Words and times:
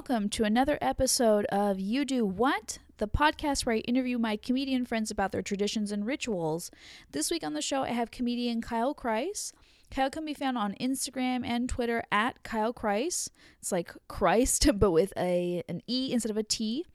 welcome 0.00 0.30
to 0.30 0.44
another 0.44 0.78
episode 0.80 1.44
of 1.52 1.78
You 1.78 2.06
Do 2.06 2.24
What, 2.24 2.78
the 2.96 3.06
podcast 3.06 3.66
where 3.66 3.74
I 3.74 3.80
interview 3.80 4.16
my 4.16 4.38
comedian 4.38 4.86
friends 4.86 5.10
about 5.10 5.30
their 5.30 5.42
traditions 5.42 5.92
and 5.92 6.06
rituals. 6.06 6.70
This 7.12 7.30
week 7.30 7.44
on 7.44 7.52
the 7.52 7.60
show, 7.60 7.82
I 7.82 7.90
have 7.90 8.10
comedian 8.10 8.62
Kyle 8.62 8.94
Kreis. 8.94 9.52
Kyle 9.90 10.08
can 10.08 10.24
be 10.24 10.32
found 10.32 10.56
on 10.56 10.74
Instagram 10.80 11.44
and 11.44 11.68
Twitter 11.68 12.02
at 12.10 12.42
Kyle 12.42 12.72
Kreis. 12.72 13.28
It's 13.58 13.72
like 13.72 13.92
Christ, 14.08 14.70
but 14.78 14.90
with 14.90 15.12
a 15.18 15.62
an 15.68 15.82
E 15.86 16.14
instead 16.14 16.30
of 16.30 16.38
a 16.38 16.42
T. 16.42 16.86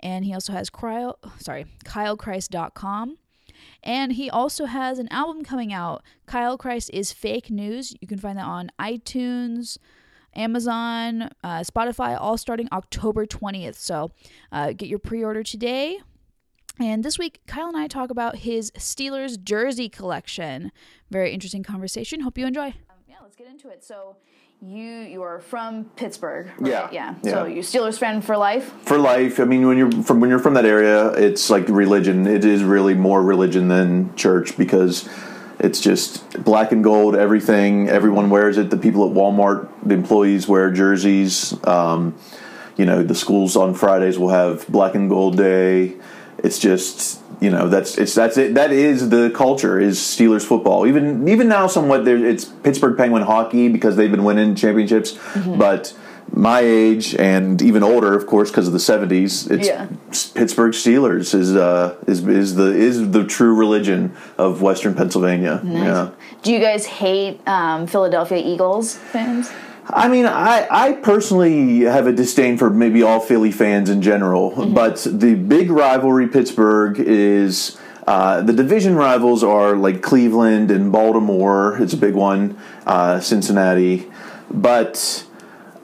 And 0.00 0.26
he 0.26 0.34
also 0.34 0.52
has 0.52 0.68
cryo, 0.68 1.14
sorry, 1.38 1.64
KyleKreis.com. 1.86 3.16
And 3.82 4.12
he 4.12 4.28
also 4.28 4.66
has 4.66 4.98
an 4.98 5.08
album 5.08 5.44
coming 5.44 5.72
out. 5.72 6.02
Kyle 6.26 6.58
Kreis 6.58 6.90
is 6.92 7.10
Fake 7.10 7.50
News. 7.50 7.94
You 8.02 8.06
can 8.06 8.18
find 8.18 8.36
that 8.36 8.44
on 8.44 8.70
iTunes, 8.78 9.78
Amazon, 10.34 11.30
uh, 11.42 11.60
Spotify, 11.60 12.18
all 12.20 12.36
starting 12.36 12.68
October 12.72 13.26
20th. 13.26 13.76
So 13.76 14.10
uh, 14.52 14.72
get 14.72 14.88
your 14.88 14.98
pre 14.98 15.24
order 15.24 15.42
today. 15.42 15.98
And 16.78 17.04
this 17.04 17.18
week, 17.18 17.40
Kyle 17.46 17.68
and 17.68 17.76
I 17.76 17.88
talk 17.88 18.10
about 18.10 18.36
his 18.36 18.70
Steelers 18.72 19.42
jersey 19.42 19.88
collection. 19.88 20.72
Very 21.10 21.32
interesting 21.32 21.62
conversation. 21.62 22.20
Hope 22.20 22.38
you 22.38 22.46
enjoy. 22.46 22.68
Um, 22.68 22.96
yeah, 23.06 23.16
let's 23.22 23.36
get 23.36 23.48
into 23.48 23.68
it. 23.68 23.84
So, 23.84 24.16
you 24.62 24.84
you 24.84 25.22
are 25.22 25.40
from 25.40 25.86
Pittsburgh, 25.96 26.50
right? 26.58 26.70
Yeah, 26.70 26.88
yeah. 26.92 27.14
yeah. 27.22 27.30
So 27.30 27.44
you 27.46 27.62
Steelers 27.62 27.98
fan 27.98 28.20
for 28.20 28.36
life. 28.36 28.70
for 28.82 28.98
life. 28.98 29.40
I 29.40 29.44
mean, 29.44 29.66
when 29.66 29.78
you're 29.78 29.90
from 30.02 30.20
when 30.20 30.28
you're 30.28 30.38
from 30.38 30.54
that 30.54 30.66
area, 30.66 31.08
it's 31.12 31.48
like 31.48 31.66
religion. 31.68 32.26
It 32.26 32.44
is 32.44 32.62
really 32.62 32.94
more 32.94 33.22
religion 33.22 33.68
than 33.68 34.14
church 34.16 34.58
because 34.58 35.08
it's 35.60 35.80
just 35.80 36.42
black 36.42 36.72
and 36.72 36.82
gold. 36.82 37.14
Everything, 37.14 37.88
everyone 37.88 38.30
wears 38.30 38.56
it. 38.58 38.70
The 38.70 38.76
people 38.76 39.08
at 39.08 39.14
Walmart, 39.14 39.68
the 39.82 39.94
employees 39.94 40.48
wear 40.48 40.70
jerseys. 40.70 41.54
Um, 41.66 42.16
you 42.76 42.86
know, 42.86 43.02
the 43.02 43.14
schools 43.14 43.56
on 43.56 43.74
Fridays 43.74 44.18
will 44.18 44.30
have 44.30 44.66
black 44.68 44.94
and 44.94 45.08
gold 45.10 45.36
day. 45.36 45.96
It's 46.38 46.58
just 46.58 47.20
you 47.40 47.50
know 47.50 47.68
that's 47.68 47.98
it's 47.98 48.14
that's 48.14 48.38
it. 48.38 48.54
That 48.54 48.72
is 48.72 49.10
the 49.10 49.30
culture 49.34 49.78
is 49.78 49.98
Steelers 49.98 50.44
football. 50.44 50.86
Even 50.86 51.28
even 51.28 51.48
now, 51.48 51.66
somewhat 51.66 52.04
there 52.04 52.24
it's 52.24 52.46
Pittsburgh 52.46 52.96
Penguin 52.96 53.22
hockey 53.22 53.68
because 53.68 53.96
they've 53.96 54.10
been 54.10 54.24
winning 54.24 54.54
championships, 54.54 55.18
but. 55.58 55.94
My 56.32 56.60
age 56.60 57.14
and 57.16 57.60
even 57.60 57.82
older, 57.82 58.14
of 58.16 58.26
course, 58.26 58.50
because 58.50 58.66
of 58.66 58.72
the 58.72 58.78
'70s, 58.78 59.50
it's 59.50 59.66
Yeah. 59.66 59.86
Pittsburgh 60.34 60.72
Steelers 60.72 61.34
is 61.34 61.54
uh, 61.56 61.96
is 62.06 62.26
is 62.26 62.54
the 62.54 62.72
is 62.72 63.10
the 63.10 63.24
true 63.24 63.54
religion 63.54 64.16
of 64.38 64.62
Western 64.62 64.94
Pennsylvania. 64.94 65.60
Yeah. 65.64 66.10
Do 66.42 66.52
you 66.52 66.60
guys 66.60 66.86
hate 66.86 67.40
um, 67.46 67.86
Philadelphia 67.86 68.38
Eagles 68.38 68.96
fans? 68.96 69.50
I 69.92 70.08
mean, 70.08 70.24
I, 70.26 70.68
I 70.70 70.92
personally 70.92 71.80
have 71.80 72.06
a 72.06 72.12
disdain 72.12 72.56
for 72.56 72.70
maybe 72.70 73.02
all 73.02 73.18
Philly 73.18 73.50
fans 73.50 73.90
in 73.90 74.02
general, 74.02 74.66
but 74.66 75.04
the 75.04 75.34
big 75.34 75.68
rivalry 75.70 76.28
Pittsburgh 76.28 76.98
is 77.00 77.76
uh, 78.06 78.40
the 78.40 78.52
division 78.52 78.94
rivals 78.94 79.42
are 79.42 79.74
like 79.74 80.00
Cleveland 80.00 80.70
and 80.70 80.92
Baltimore. 80.92 81.76
It's 81.82 81.92
a 81.92 81.96
big 81.96 82.14
one, 82.14 82.56
uh, 82.86 83.18
Cincinnati, 83.20 84.08
but. 84.50 85.26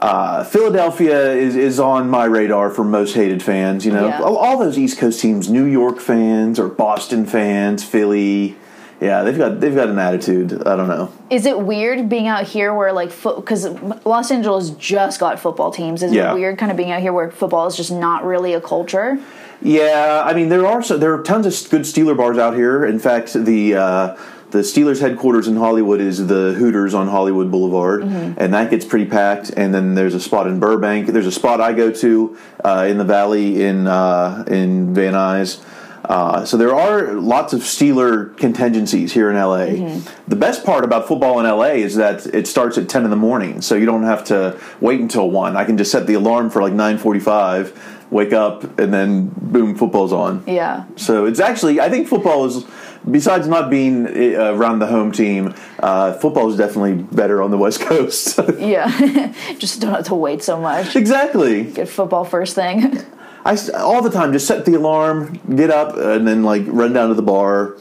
Uh, 0.07 0.45
Philadelphia 0.45 1.33
is, 1.33 1.57
is 1.57 1.81
on 1.81 2.09
my 2.09 2.25
radar 2.27 2.71
for 2.71 2.85
most 2.85 3.15
hated 3.17 3.43
fans. 3.43 3.85
You 3.85 3.91
know, 3.93 4.07
Yeah. 4.07 4.21
all, 4.23 4.37
all 4.37 4.57
those 4.57 4.79
East 4.79 4.99
Coast 4.99 5.21
teams, 5.21 5.51
New 5.51 5.65
York 5.65 5.99
fans 5.99 6.61
or 6.61 6.69
Boston 6.69 7.27
fans, 7.27 7.83
Philly. 7.83 8.55
Yeah, 9.01 9.25
they've 9.25 9.37
got 9.37 9.59
they've 9.61 9.75
got 9.75 9.89
an 9.89 9.99
attitude. 9.99 10.63
I 10.65 10.77
don't 10.77 10.87
know. 10.87 11.11
Is 11.29 11.45
it 11.45 11.59
weird 11.59 12.09
being 12.09 12.29
out 12.29 12.45
here 12.45 12.73
where 12.73 12.93
like 12.93 13.11
because 13.21 13.67
Los 14.07 14.31
Angeles 14.31 14.71
just 14.71 15.19
got 15.19 15.41
football 15.41 15.73
teams? 15.73 16.05
Is 16.05 16.13
Yeah. 16.13 16.31
it 16.31 16.35
weird 16.35 16.57
kind 16.57 16.71
of 16.71 16.77
being 16.79 16.93
out 16.93 17.01
here 17.01 17.13
where 17.13 17.31
football 17.33 17.67
is 17.67 17.77
just 17.77 17.91
not 17.91 18.25
really 18.25 18.55
a 18.55 18.61
culture? 18.61 19.19
Yeah, 19.61 20.23
I 20.25 20.35
mean 20.35 20.49
there 20.51 20.65
are 20.67 20.83
so, 20.85 20.97
there 20.97 21.13
are 21.15 21.23
tons 21.25 21.47
of 21.47 21.71
good 21.71 21.83
Steeler 21.83 22.17
bars 22.17 22.39
out 22.39 22.55
here. 22.55 22.87
In 22.87 22.99
fact, 23.01 23.33
the 23.35 23.75
uh, 23.75 24.17
the 24.51 24.59
Steelers 24.59 25.01
headquarters 25.01 25.49
in 25.49 25.57
Hollywood 25.57 26.01
is 26.01 26.27
the 26.27 26.53
Hooters 26.55 26.95
on 26.95 27.09
Hollywood 27.09 27.51
Boulevard, 27.51 28.03
and 28.03 28.55
that 28.55 28.71
gets 28.71 28.85
pretty 28.85 29.07
packed. 29.07 29.51
And 29.57 29.75
then 29.75 29.95
there's 29.95 30.15
a 30.15 30.21
spot 30.21 30.47
in 30.47 30.61
Burbank. 30.61 31.09
There's 31.09 31.27
a 31.27 31.33
spot 31.33 31.61
I 31.61 31.73
go 31.73 31.91
to 31.91 32.37
uh, 32.65 32.87
in 32.89 32.99
the 32.99 33.05
Valley 33.05 33.63
in 33.65 33.87
uh, 33.87 34.45
in 34.47 34.95
Van 34.95 35.15
Nuys. 35.15 35.65
Uh, 36.05 36.45
so 36.45 36.57
there 36.57 36.73
are 36.73 37.15
lots 37.15 37.53
of 37.53 37.63
Steeler 37.63 38.37
contingencies 38.37 39.13
here 39.13 39.29
in 39.29 39.37
LA. 39.37 39.99
The 40.29 40.37
best 40.37 40.65
part 40.65 40.85
about 40.85 41.09
football 41.09 41.41
in 41.41 41.47
LA 41.47 41.75
is 41.83 41.97
that 41.97 42.27
it 42.27 42.47
starts 42.47 42.79
at 42.79 42.89
ten 42.89 43.03
in 43.03 43.11
the 43.11 43.17
morning, 43.17 43.61
so 43.61 43.75
you 43.75 43.87
don't 43.87 44.05
have 44.05 44.23
to 44.27 44.57
wait 44.81 45.01
until 45.01 45.29
one. 45.29 45.57
I 45.57 45.65
can 45.65 45.77
just 45.77 45.91
set 45.91 46.07
the 46.07 46.15
alarm 46.15 46.51
for 46.51 46.63
like 46.63 46.73
nine 46.73 46.99
forty-five, 46.99 48.07
wake 48.11 48.33
up, 48.33 48.79
and 48.79 48.95
then 48.95 49.33
boom, 49.37 49.75
football's 49.75 50.13
on. 50.13 50.45
Yeah. 50.47 50.85
So 50.95 51.25
it's 51.27 51.41
actually, 51.41 51.81
I 51.81 51.89
think 51.89 52.07
football 52.07 52.45
is, 52.45 52.65
besides 53.11 53.47
not 53.47 53.71
being 53.71 54.07
uh, 54.07 54.53
around 54.55 54.79
the 54.81 54.87
home 54.87 55.13
team, 55.13 55.55
uh, 55.81 56.15
football 56.15 56.51
is 56.51 56.57
definitely 56.57 56.95
better 56.95 57.43
on 57.43 57.51
the 57.51 57.59
West 57.59 57.81
Coast. 57.81 58.39
Yeah. 58.57 59.33
just 59.59 59.81
don't 59.81 59.93
have 59.93 60.07
to 60.07 60.15
wait 60.15 60.43
so 60.43 60.59
much. 60.61 60.97
exactly. 60.97 61.65
Get 61.65 61.89
football 61.89 62.25
first 62.25 62.55
thing. 62.55 62.99
I 63.45 63.57
all 63.75 64.03
the 64.03 64.11
time 64.11 64.33
just 64.33 64.47
set 64.47 64.65
the 64.65 64.75
alarm, 64.75 65.39
get 65.55 65.71
up, 65.71 65.97
and 65.97 66.27
then 66.27 66.43
like 66.43 66.63
run 66.67 66.93
down 66.93 67.11
to 67.11 67.15
the 67.15 67.23
bar. 67.23 67.77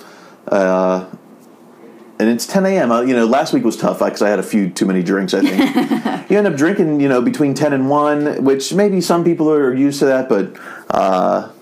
Uh, 0.48 1.10
and 2.20 2.30
it's 2.30 2.46
10 2.46 2.66
a.m. 2.66 2.92
Uh, 2.92 3.02
you 3.02 3.16
know, 3.16 3.26
last 3.26 3.54
week 3.54 3.64
was 3.64 3.78
tough 3.78 4.00
because 4.00 4.22
I 4.22 4.30
had 4.30 4.38
a 4.38 4.44
few 4.44 4.70
too 4.70 4.86
many 4.86 5.02
drinks. 5.02 5.34
I 5.34 5.42
think 5.42 6.30
you 6.30 6.38
end 6.38 6.46
up 6.46 6.56
drinking, 6.56 7.00
you 7.00 7.10
know, 7.10 7.22
between 7.22 7.54
10 7.54 7.74
and 7.74 7.90
1, 7.90 8.44
which 8.44 8.74
maybe 8.74 9.02
some 9.02 9.24
people 9.24 9.50
are 9.50 9.74
used 9.74 10.00
to 10.00 10.06
that, 10.06 10.30
but. 10.30 11.55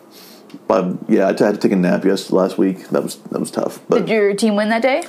Uh, 0.73 0.81
but 0.81 1.09
yeah, 1.09 1.25
I 1.25 1.27
had 1.27 1.37
to 1.37 1.57
take 1.57 1.71
a 1.71 1.75
nap 1.75 2.03
yes 2.03 2.31
last 2.31 2.57
week. 2.57 2.89
That 2.89 3.03
was 3.03 3.17
that 3.17 3.39
was 3.39 3.51
tough. 3.51 3.79
But 3.87 3.99
Did 4.05 4.09
your 4.09 4.33
team 4.33 4.55
win 4.55 4.69
that 4.69 4.81
day? 4.81 5.03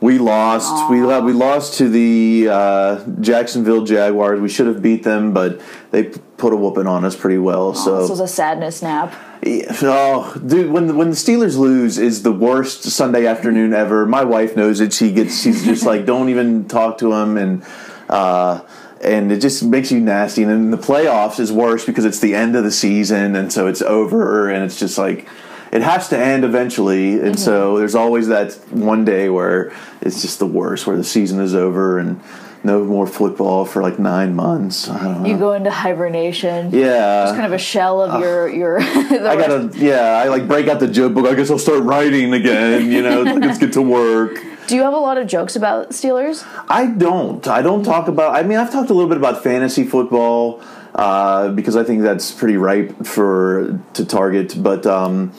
We 0.00 0.18
lost. 0.18 0.90
We 0.90 1.02
lo- 1.02 1.22
we 1.22 1.32
lost 1.32 1.78
to 1.78 1.88
the 1.88 2.48
uh, 2.48 3.04
Jacksonville 3.20 3.84
Jaguars. 3.84 4.40
We 4.40 4.48
should 4.48 4.68
have 4.68 4.80
beat 4.80 5.02
them, 5.02 5.34
but 5.34 5.60
they 5.90 6.04
p- 6.04 6.20
put 6.36 6.52
a 6.52 6.56
whooping 6.56 6.86
on 6.86 7.04
us 7.04 7.16
pretty 7.16 7.38
well. 7.38 7.74
So 7.74 8.00
this 8.02 8.10
was 8.10 8.20
a 8.20 8.28
sadness 8.28 8.80
nap. 8.80 9.12
Yeah, 9.42 9.72
oh, 9.82 10.40
dude, 10.46 10.70
when 10.70 10.86
the, 10.88 10.94
when 10.94 11.10
the 11.10 11.16
Steelers 11.16 11.56
lose 11.58 11.98
is 11.98 12.22
the 12.22 12.32
worst 12.32 12.84
Sunday 12.84 13.26
afternoon 13.26 13.72
ever. 13.74 14.06
My 14.06 14.22
wife 14.22 14.56
knows 14.56 14.80
it. 14.80 14.92
She 14.92 15.10
gets. 15.10 15.42
She's 15.42 15.64
just 15.64 15.84
like, 15.84 16.06
don't 16.12 16.28
even 16.28 16.68
talk 16.68 16.98
to 16.98 17.12
him, 17.12 17.36
and 17.36 17.64
uh, 18.08 18.60
and 19.02 19.30
it 19.32 19.40
just 19.40 19.62
makes 19.62 19.90
you 19.90 20.00
nasty. 20.00 20.42
And 20.42 20.50
then 20.50 20.70
the 20.70 20.78
playoffs 20.78 21.40
is 21.40 21.52
worse 21.52 21.84
because 21.84 22.04
it's 22.04 22.20
the 22.20 22.34
end 22.34 22.56
of 22.56 22.64
the 22.64 22.70
season, 22.70 23.36
and 23.36 23.52
so 23.52 23.66
it's 23.66 23.82
over, 23.82 24.48
and 24.50 24.64
it's 24.64 24.78
just 24.78 24.98
like. 24.98 25.28
It 25.70 25.82
has 25.82 26.08
to 26.08 26.18
end 26.18 26.44
eventually, 26.46 27.20
and 27.20 27.38
so 27.38 27.72
mm-hmm. 27.72 27.80
there's 27.80 27.94
always 27.94 28.28
that 28.28 28.54
one 28.70 29.04
day 29.04 29.28
where 29.28 29.70
it's 30.00 30.22
just 30.22 30.38
the 30.38 30.46
worst, 30.46 30.86
where 30.86 30.96
the 30.96 31.04
season 31.04 31.42
is 31.42 31.54
over 31.54 31.98
and 31.98 32.22
no 32.64 32.84
more 32.84 33.06
football 33.06 33.64
for 33.64 33.82
like 33.82 33.98
nine 33.98 34.34
months. 34.34 34.88
I 34.88 35.02
don't 35.02 35.22
know. 35.22 35.28
You 35.28 35.38
go 35.38 35.52
into 35.52 35.70
hibernation. 35.70 36.70
yeah, 36.72 37.24
just 37.24 37.34
Kind 37.34 37.46
of 37.46 37.52
a 37.52 37.58
shell 37.58 38.02
of 38.02 38.20
your 38.20 38.48
your. 38.48 38.80
I 38.82 39.36
gotta, 39.36 39.70
yeah, 39.74 40.22
I 40.22 40.28
like 40.28 40.48
break 40.48 40.68
out 40.68 40.80
the 40.80 40.88
joke 40.88 41.14
book. 41.14 41.26
I 41.26 41.34
guess 41.34 41.50
I'll 41.50 41.58
start 41.58 41.82
writing 41.82 42.32
again. 42.32 42.90
You 42.90 43.02
know, 43.02 43.22
let's 43.22 43.58
get 43.58 43.72
to 43.74 43.82
work. 43.82 44.42
Do 44.68 44.76
you 44.76 44.82
have 44.82 44.92
a 44.92 44.98
lot 44.98 45.16
of 45.16 45.26
jokes 45.26 45.56
about 45.56 45.90
Steelers? 45.90 46.46
I 46.68 46.84
don't. 46.84 47.48
I 47.48 47.62
don't 47.62 47.82
talk 47.84 48.06
about. 48.06 48.36
I 48.36 48.42
mean, 48.42 48.58
I've 48.58 48.70
talked 48.70 48.90
a 48.90 48.92
little 48.92 49.08
bit 49.08 49.16
about 49.16 49.42
fantasy 49.42 49.82
football 49.82 50.62
uh, 50.94 51.48
because 51.48 51.74
I 51.74 51.84
think 51.84 52.02
that's 52.02 52.30
pretty 52.30 52.58
ripe 52.58 53.06
for 53.06 53.80
to 53.94 54.04
target. 54.04 54.62
But 54.62 54.84
um, 54.84 55.32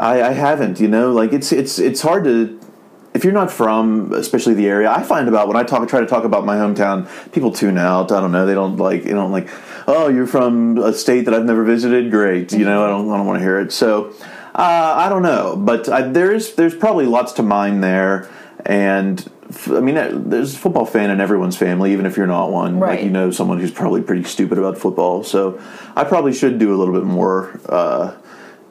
I, 0.00 0.22
I 0.22 0.30
haven't. 0.30 0.78
You 0.78 0.86
know, 0.86 1.10
like 1.10 1.32
it's 1.32 1.50
it's 1.50 1.80
it's 1.80 2.00
hard 2.00 2.24
to. 2.24 2.60
If 3.12 3.24
you're 3.24 3.32
not 3.32 3.50
from, 3.50 4.12
especially 4.12 4.54
the 4.54 4.68
area, 4.68 4.88
I 4.88 5.02
find 5.02 5.28
about 5.28 5.48
when 5.48 5.56
I 5.56 5.64
talk, 5.64 5.88
try 5.88 5.98
to 6.00 6.06
talk 6.06 6.22
about 6.22 6.44
my 6.44 6.56
hometown, 6.56 7.08
people 7.32 7.50
tune 7.50 7.76
out. 7.76 8.12
I 8.12 8.20
don't 8.20 8.30
know. 8.30 8.46
They 8.46 8.54
don't 8.54 8.76
like. 8.76 9.02
They 9.02 9.10
don't 9.10 9.32
like. 9.32 9.48
Oh, 9.88 10.06
you're 10.06 10.28
from 10.28 10.78
a 10.78 10.92
state 10.92 11.24
that 11.24 11.34
I've 11.34 11.44
never 11.44 11.64
visited. 11.64 12.12
Great. 12.12 12.52
You 12.52 12.64
know, 12.64 12.84
I 12.84 12.88
don't. 12.88 13.10
I 13.10 13.16
don't 13.16 13.26
want 13.26 13.40
to 13.40 13.44
hear 13.44 13.58
it. 13.58 13.72
So, 13.72 14.14
uh, 14.54 14.94
I 14.96 15.08
don't 15.08 15.22
know. 15.22 15.56
But 15.56 15.88
I, 15.88 16.02
there's 16.02 16.54
there's 16.54 16.74
probably 16.76 17.06
lots 17.06 17.32
to 17.34 17.42
mine 17.42 17.80
there, 17.80 18.28
and 18.64 19.30
I 19.66 19.80
mean, 19.80 20.28
there's 20.28 20.54
a 20.54 20.58
football 20.58 20.86
fan 20.86 21.10
in 21.10 21.20
everyone's 21.20 21.56
family, 21.56 21.92
even 21.92 22.06
if 22.06 22.16
you're 22.16 22.26
not 22.26 22.50
one. 22.50 22.80
Right. 22.80 22.96
Like 22.96 23.04
you 23.04 23.10
know 23.10 23.30
someone 23.30 23.60
who's 23.60 23.70
probably 23.70 24.02
pretty 24.02 24.24
stupid 24.24 24.58
about 24.58 24.78
football. 24.78 25.22
So, 25.22 25.60
I 25.94 26.04
probably 26.04 26.32
should 26.32 26.58
do 26.58 26.74
a 26.74 26.76
little 26.76 26.94
bit 26.94 27.04
more. 27.04 27.60
Uh, 27.68 28.16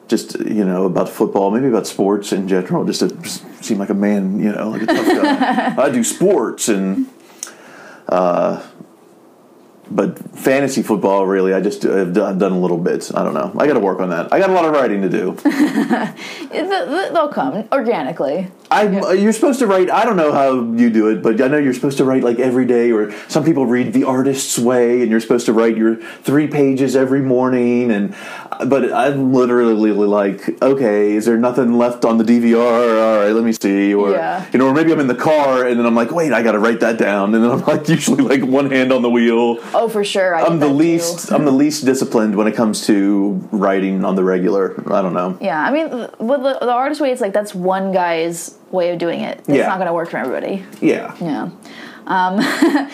just 0.08 0.38
you 0.40 0.64
know 0.64 0.84
about 0.84 1.08
football, 1.08 1.50
maybe 1.50 1.68
about 1.68 1.86
sports 1.86 2.32
in 2.32 2.48
general, 2.48 2.84
just 2.84 3.00
to 3.00 3.28
seem 3.62 3.78
like 3.78 3.88
a 3.88 3.94
man, 3.94 4.38
you 4.38 4.52
know, 4.52 4.68
like 4.68 4.82
a 4.82 4.86
tough 4.86 5.06
guy. 5.06 5.74
I 5.82 5.90
do 5.90 6.04
sports 6.04 6.68
and, 6.68 7.08
uh, 8.08 8.62
but 9.90 10.18
fantasy 10.38 10.82
football 10.82 11.26
really, 11.26 11.52
I 11.54 11.60
just 11.60 11.82
have 11.82 12.12
done, 12.12 12.38
done 12.38 12.52
a 12.52 12.58
little 12.58 12.78
bit. 12.78 13.10
I 13.14 13.22
don't 13.24 13.34
know. 13.34 13.52
I 13.58 13.66
got 13.66 13.74
to 13.74 13.80
work 13.80 14.00
on 14.00 14.10
that. 14.10 14.32
I 14.32 14.38
got 14.38 14.50
a 14.50 14.52
lot 14.52 14.64
of 14.64 14.72
writing 14.72 15.02
to 15.02 15.08
do. 15.08 15.36
Th- 15.44 16.68
th- 16.68 17.12
They'll 17.12 17.28
come 17.28 17.68
organically. 17.72 18.48
I 18.70 19.12
you're 19.12 19.32
supposed 19.32 19.58
to 19.60 19.66
write. 19.66 19.90
I 19.90 20.04
don't 20.04 20.16
know 20.16 20.32
how 20.32 20.54
you 20.72 20.90
do 20.90 21.08
it, 21.08 21.22
but 21.22 21.40
I 21.40 21.48
know 21.48 21.58
you're 21.58 21.74
supposed 21.74 21.98
to 21.98 22.04
write 22.04 22.24
like 22.24 22.38
every 22.38 22.64
day. 22.64 22.90
Or 22.92 23.12
some 23.28 23.44
people 23.44 23.66
read 23.66 23.92
The 23.92 24.04
Artist's 24.04 24.58
Way, 24.58 25.02
and 25.02 25.10
you're 25.10 25.20
supposed 25.20 25.46
to 25.46 25.52
write 25.52 25.76
your 25.76 25.96
three 26.22 26.46
pages 26.48 26.96
every 26.96 27.20
morning. 27.20 27.90
And 27.92 28.16
but 28.66 28.92
I'm 28.92 29.32
literally 29.32 29.92
like, 29.92 30.60
okay, 30.62 31.12
is 31.12 31.24
there 31.26 31.36
nothing 31.36 31.76
left 31.78 32.04
on 32.04 32.18
the 32.18 32.24
DVR? 32.24 32.56
All 32.58 33.18
right, 33.26 33.32
let 33.32 33.44
me 33.44 33.52
see. 33.52 33.94
Or 33.94 34.10
Yeah. 34.12 34.44
you 34.52 34.58
know, 34.58 34.66
or 34.68 34.74
maybe 34.74 34.92
I'm 34.92 35.00
in 35.00 35.06
the 35.08 35.14
car, 35.14 35.66
and 35.66 35.78
then 35.78 35.86
I'm 35.86 35.94
like, 35.94 36.10
wait, 36.10 36.32
I 36.32 36.42
got 36.42 36.52
to 36.52 36.58
write 36.58 36.80
that 36.80 36.98
down. 36.98 37.34
And 37.34 37.44
then 37.44 37.50
I'm 37.50 37.60
like, 37.60 37.88
usually 37.88 38.24
like 38.24 38.42
one 38.48 38.70
hand 38.70 38.92
on 38.92 39.02
the 39.02 39.10
wheel. 39.10 39.58
Oh, 39.74 39.88
for 39.88 40.04
sure. 40.04 40.34
I 40.34 40.42
I'm 40.44 40.58
the 40.60 40.66
that, 40.66 40.72
too. 40.72 40.78
least. 40.78 41.32
I'm 41.32 41.44
the 41.44 41.50
least 41.50 41.84
disciplined 41.84 42.36
when 42.36 42.46
it 42.46 42.54
comes 42.54 42.86
to 42.86 43.32
writing 43.50 44.04
on 44.04 44.14
the 44.14 44.24
regular. 44.24 44.74
I 44.92 45.02
don't 45.02 45.14
know. 45.14 45.36
Yeah, 45.40 45.60
I 45.60 45.70
mean, 45.70 45.90
with 46.18 46.42
the, 46.42 46.58
the 46.60 46.70
artist 46.72 47.00
way, 47.00 47.10
it's 47.10 47.20
like 47.20 47.32
that's 47.32 47.54
one 47.54 47.92
guy's 47.92 48.56
way 48.70 48.90
of 48.92 48.98
doing 48.98 49.20
it. 49.20 49.38
It's 49.40 49.48
Yeah. 49.48 49.66
not 49.66 49.76
going 49.78 49.86
to 49.88 49.92
work 49.92 50.10
for 50.10 50.18
everybody. 50.18 50.64
Yeah. 50.80 51.14
Yeah. 51.20 51.50
Um, 52.06 52.40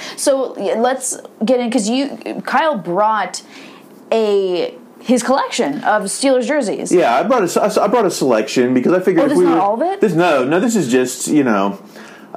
so 0.16 0.52
let's 0.52 1.18
get 1.44 1.60
in 1.60 1.68
because 1.68 1.88
you, 1.88 2.42
Kyle, 2.46 2.76
brought 2.78 3.42
a 4.12 4.74
his 5.00 5.22
collection 5.22 5.76
of 5.84 6.02
Steelers 6.04 6.46
jerseys. 6.46 6.92
Yeah, 6.92 7.16
I 7.16 7.22
brought 7.22 7.42
a, 7.56 7.80
I 7.82 7.88
brought 7.88 8.04
a 8.04 8.10
selection 8.10 8.74
because 8.74 8.92
I 8.92 9.00
figured 9.00 9.22
Oh, 9.22 9.24
if 9.24 9.30
this 9.30 9.38
we 9.38 9.44
not 9.44 9.54
were- 9.54 9.60
all 9.60 9.74
of 9.74 9.82
it? 9.82 10.00
This, 10.00 10.12
no, 10.14 10.44
no, 10.44 10.60
this 10.60 10.76
is 10.76 10.90
just 10.92 11.26
you 11.28 11.42
know, 11.42 11.82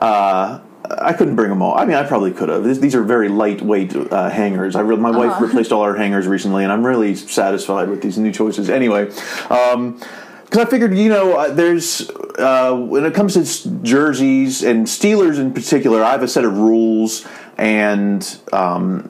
uh, 0.02 0.60
I 0.90 1.14
couldn't 1.14 1.36
bring 1.36 1.50
them 1.50 1.62
all. 1.62 1.78
I 1.78 1.86
mean, 1.86 1.96
I 1.96 2.04
probably 2.04 2.32
could 2.32 2.50
have. 2.50 2.64
This, 2.64 2.78
these 2.80 2.94
are 2.96 3.04
very 3.04 3.30
lightweight 3.30 3.96
uh, 3.96 4.30
hangers. 4.30 4.76
I 4.76 4.82
re- 4.82 4.96
my 4.98 5.12
wife 5.12 5.32
Uh-huh. 5.32 5.46
replaced 5.46 5.72
all 5.72 5.82
our 5.82 5.96
hangers 5.96 6.28
recently, 6.28 6.64
and 6.64 6.72
I'm 6.74 6.86
really 6.86 7.16
satisfied 7.16 7.90
with 7.90 8.02
these 8.02 8.18
new 8.18 8.32
choices. 8.32 8.70
Anyway. 8.70 9.10
Um, 9.50 10.00
because 10.46 10.68
I 10.68 10.70
figured, 10.70 10.96
you 10.96 11.10
know, 11.10 11.34
uh, 11.34 11.52
there's 11.52 12.12
uh, 12.38 12.76
when 12.76 13.06
it 13.06 13.16
comes 13.16 13.34
to 13.34 13.70
jerseys 13.82 14.62
and 14.64 14.86
Steelers 14.86 15.40
in 15.40 15.52
particular, 15.52 16.04
I 16.04 16.12
have 16.12 16.22
a 16.22 16.28
set 16.28 16.46
of 16.46 16.56
rules, 16.60 17.26
and 17.58 18.22
um, 18.52 19.10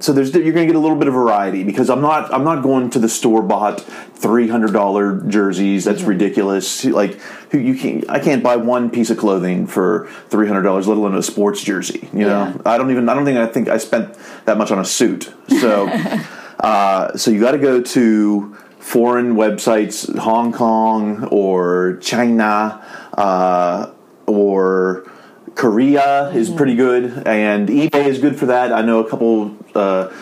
so 0.00 0.12
there's 0.12 0.32
you're 0.32 0.52
going 0.52 0.66
to 0.66 0.72
get 0.72 0.76
a 0.76 0.80
little 0.80 0.96
bit 0.96 1.08
of 1.08 1.14
variety 1.14 1.64
because 1.64 1.90
I'm 1.90 2.00
not 2.00 2.32
I'm 2.32 2.44
not 2.44 2.62
going 2.62 2.90
to 2.90 2.98
the 2.98 3.08
store 3.08 3.42
bought 3.42 3.80
three 3.80 4.48
hundred 4.48 4.72
dollar 4.72 5.20
jerseys. 5.22 5.84
That's 5.84 6.02
ridiculous. 6.02 6.84
Like 6.84 7.14
who 7.50 7.58
you 7.58 7.74
can't 7.76 8.08
I 8.08 8.20
can't 8.20 8.42
buy 8.42 8.56
one 8.56 8.90
piece 8.90 9.10
of 9.10 9.18
clothing 9.18 9.66
for 9.66 10.08
three 10.28 10.46
hundred 10.46 10.62
dollars, 10.62 10.86
let 10.86 10.96
alone 10.96 11.16
a 11.16 11.22
sports 11.22 11.62
jersey. 11.62 12.08
You 12.12 12.26
know, 12.26 12.46
Yeah. 12.46 12.62
I 12.64 12.78
don't 12.78 12.90
even 12.90 13.08
I 13.08 13.14
don't 13.14 13.24
think 13.24 13.38
I 13.38 13.46
think 13.46 13.68
I 13.68 13.78
spent 13.78 14.16
that 14.44 14.56
much 14.56 14.70
on 14.70 14.78
a 14.78 14.84
suit. 14.84 15.32
So 15.60 15.88
uh, 16.60 17.16
so 17.16 17.30
you 17.30 17.40
got 17.40 17.52
to 17.52 17.58
go 17.58 17.82
to 17.82 18.56
foreign 18.78 19.34
websites, 19.34 20.16
Hong 20.18 20.52
Kong 20.52 21.24
or 21.24 21.98
China 22.00 22.84
uh, 23.14 23.90
or 24.26 25.10
Korea 25.56 26.30
is 26.30 26.50
pretty 26.50 26.76
good, 26.76 27.26
and 27.26 27.68
eBay 27.68 28.06
is 28.06 28.20
good 28.20 28.38
for 28.38 28.46
that. 28.46 28.72
I 28.72 28.82
know 28.82 29.04
a 29.04 29.10
couple 29.10 29.56
uh, 29.78 30.12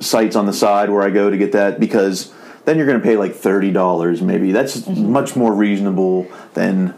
sites 0.00 0.36
on 0.36 0.46
the 0.46 0.52
side 0.52 0.90
where 0.90 1.02
I 1.02 1.10
go 1.10 1.30
to 1.30 1.36
get 1.36 1.52
that 1.52 1.80
because 1.80 2.32
then 2.64 2.76
you're 2.76 2.86
going 2.86 3.00
to 3.00 3.04
pay 3.04 3.16
like 3.16 3.34
thirty 3.34 3.70
dollars, 3.72 4.20
maybe. 4.20 4.52
That's 4.52 4.86
much 4.86 5.34
more 5.34 5.54
reasonable 5.54 6.30
than 6.54 6.94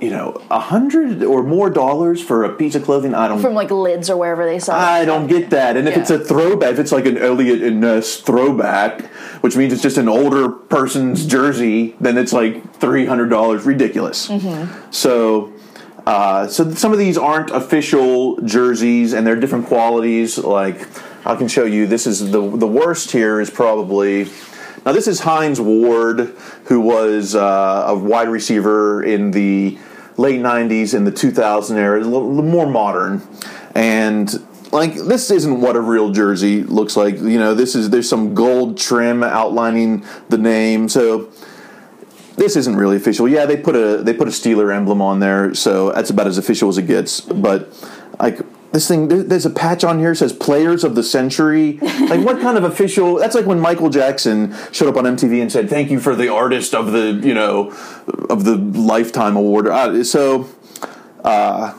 you 0.00 0.10
know 0.10 0.42
a 0.50 0.58
hundred 0.58 1.22
or 1.22 1.44
more 1.44 1.70
dollars 1.70 2.20
for 2.20 2.42
a 2.42 2.52
piece 2.52 2.74
of 2.74 2.82
clothing. 2.82 3.14
I 3.14 3.28
don't. 3.28 3.40
From 3.40 3.54
like 3.54 3.70
lids 3.70 4.10
or 4.10 4.16
wherever 4.16 4.44
they 4.44 4.58
sell. 4.58 4.74
I 4.74 5.04
don't 5.04 5.28
get 5.28 5.50
that. 5.50 5.76
And 5.76 5.88
if 5.88 5.96
it's 5.96 6.10
a 6.10 6.18
throwback, 6.18 6.72
if 6.72 6.80
it's 6.80 6.92
like 6.92 7.06
an 7.06 7.14
Mitchell 7.14 7.66
and 7.66 7.80
Ness 7.80 8.16
throwback, 8.16 9.02
which 9.42 9.56
means 9.56 9.72
it's 9.72 9.82
just 9.82 9.96
an 9.96 10.08
older 10.08 10.48
person's 10.48 11.24
jersey, 11.24 11.94
then 12.00 12.18
it's 12.18 12.32
like 12.32 12.74
three 12.74 13.06
hundred 13.06 13.28
dollars. 13.28 13.64
Ridiculous. 13.64 14.28
So, 14.90 15.52
uh, 16.04 16.48
so 16.48 16.72
some 16.74 16.92
of 16.92 16.98
these 16.98 17.16
aren't 17.16 17.50
official 17.50 18.40
jerseys, 18.40 19.12
and 19.12 19.24
they're 19.24 19.36
different 19.38 19.66
qualities. 19.66 20.36
Like 20.36 20.80
I 21.24 21.36
can 21.36 21.48
show 21.48 21.64
you. 21.64 21.86
This 21.86 22.06
is 22.06 22.30
the 22.32 22.40
the 22.56 22.66
worst 22.66 23.10
here 23.12 23.40
is 23.40 23.50
probably. 23.50 24.26
Now 24.84 24.90
this 24.90 25.06
is 25.06 25.20
Hines 25.20 25.60
Ward, 25.60 26.34
who 26.64 26.80
was 26.80 27.36
uh, 27.36 27.84
a 27.86 27.94
wide 27.94 28.28
receiver 28.28 29.04
in 29.04 29.30
the 29.30 29.78
late 30.16 30.40
'90s 30.40 30.94
and 30.94 31.06
the 31.06 31.12
2000 31.12 31.78
era, 31.78 32.00
a 32.00 32.02
little, 32.02 32.42
more 32.42 32.66
modern, 32.66 33.22
and 33.76 34.28
like 34.72 34.94
this 34.94 35.30
isn't 35.30 35.60
what 35.60 35.76
a 35.76 35.80
real 35.80 36.10
jersey 36.10 36.64
looks 36.64 36.96
like. 36.96 37.14
You 37.14 37.38
know, 37.38 37.54
this 37.54 37.76
is 37.76 37.90
there's 37.90 38.08
some 38.08 38.34
gold 38.34 38.76
trim 38.76 39.22
outlining 39.22 40.04
the 40.28 40.38
name, 40.38 40.88
so 40.88 41.30
this 42.36 42.56
isn't 42.56 42.74
really 42.74 42.96
official. 42.96 43.28
Yeah, 43.28 43.46
they 43.46 43.56
put 43.56 43.76
a 43.76 44.02
they 44.02 44.14
put 44.14 44.26
a 44.26 44.32
Steeler 44.32 44.74
emblem 44.74 45.00
on 45.00 45.20
there, 45.20 45.54
so 45.54 45.92
that's 45.92 46.10
about 46.10 46.26
as 46.26 46.38
official 46.38 46.68
as 46.68 46.78
it 46.78 46.88
gets. 46.88 47.20
But 47.20 47.72
like 48.18 48.40
this 48.72 48.88
thing, 48.88 49.08
there's 49.28 49.44
a 49.46 49.50
patch 49.50 49.84
on 49.84 49.98
here 49.98 50.10
that 50.10 50.16
says 50.16 50.32
"Players 50.32 50.82
of 50.84 50.94
the 50.94 51.02
Century." 51.02 51.78
Like, 51.82 52.24
what 52.24 52.40
kind 52.40 52.56
of 52.58 52.64
official? 52.64 53.16
That's 53.16 53.34
like 53.34 53.46
when 53.46 53.60
Michael 53.60 53.90
Jackson 53.90 54.54
showed 54.72 54.88
up 54.88 54.96
on 54.96 55.04
MTV 55.04 55.40
and 55.42 55.52
said, 55.52 55.68
"Thank 55.68 55.90
you 55.90 56.00
for 56.00 56.14
the 56.16 56.28
artist 56.32 56.74
of 56.74 56.92
the 56.92 57.12
you 57.22 57.34
know 57.34 57.70
of 58.30 58.44
the 58.44 58.56
lifetime 58.56 59.36
award." 59.36 59.68
Uh, 59.68 60.02
so, 60.04 60.48
uh, 61.22 61.74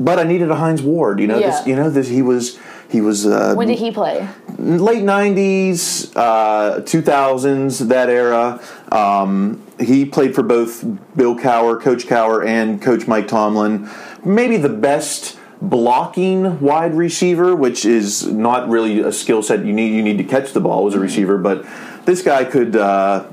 but 0.00 0.18
I 0.18 0.24
needed 0.24 0.50
a 0.50 0.56
Hines 0.56 0.82
Ward. 0.82 1.20
You 1.20 1.26
know, 1.26 1.38
Yeah. 1.38 1.50
this, 1.50 1.66
you 1.66 1.76
know 1.76 1.90
this 1.90 2.08
he 2.08 2.22
was 2.22 2.58
he 2.88 3.00
was 3.00 3.26
uh, 3.26 3.54
When 3.54 3.68
did 3.68 3.78
he 3.78 3.90
play? 3.90 4.26
late 4.58 5.02
'90s, 5.02 6.12
uh, 6.16 6.80
2000s, 6.82 7.88
that 7.88 8.08
era. 8.08 8.60
Um, 8.90 9.62
he 9.78 10.06
played 10.06 10.34
for 10.34 10.42
both 10.42 10.82
Bill 11.14 11.36
Cowher, 11.36 11.78
Coach 11.80 12.06
Cowher, 12.06 12.46
and 12.46 12.80
Coach 12.80 13.06
Mike 13.06 13.28
Tomlin. 13.28 13.88
Maybe 14.24 14.56
the 14.56 14.68
best 14.70 15.36
blocking 15.68 16.60
wide 16.60 16.94
receiver, 16.94 17.54
which 17.54 17.84
is 17.84 18.26
not 18.26 18.68
really 18.68 19.00
a 19.00 19.12
skill 19.12 19.42
set 19.42 19.64
you 19.64 19.72
need. 19.72 19.94
You 19.94 20.02
need 20.02 20.18
to 20.18 20.24
catch 20.24 20.52
the 20.52 20.60
ball 20.60 20.86
as 20.86 20.94
a 20.94 21.00
receiver, 21.00 21.38
but 21.38 21.66
this 22.04 22.22
guy 22.22 22.44
could. 22.44 22.76
Uh, 22.76 23.26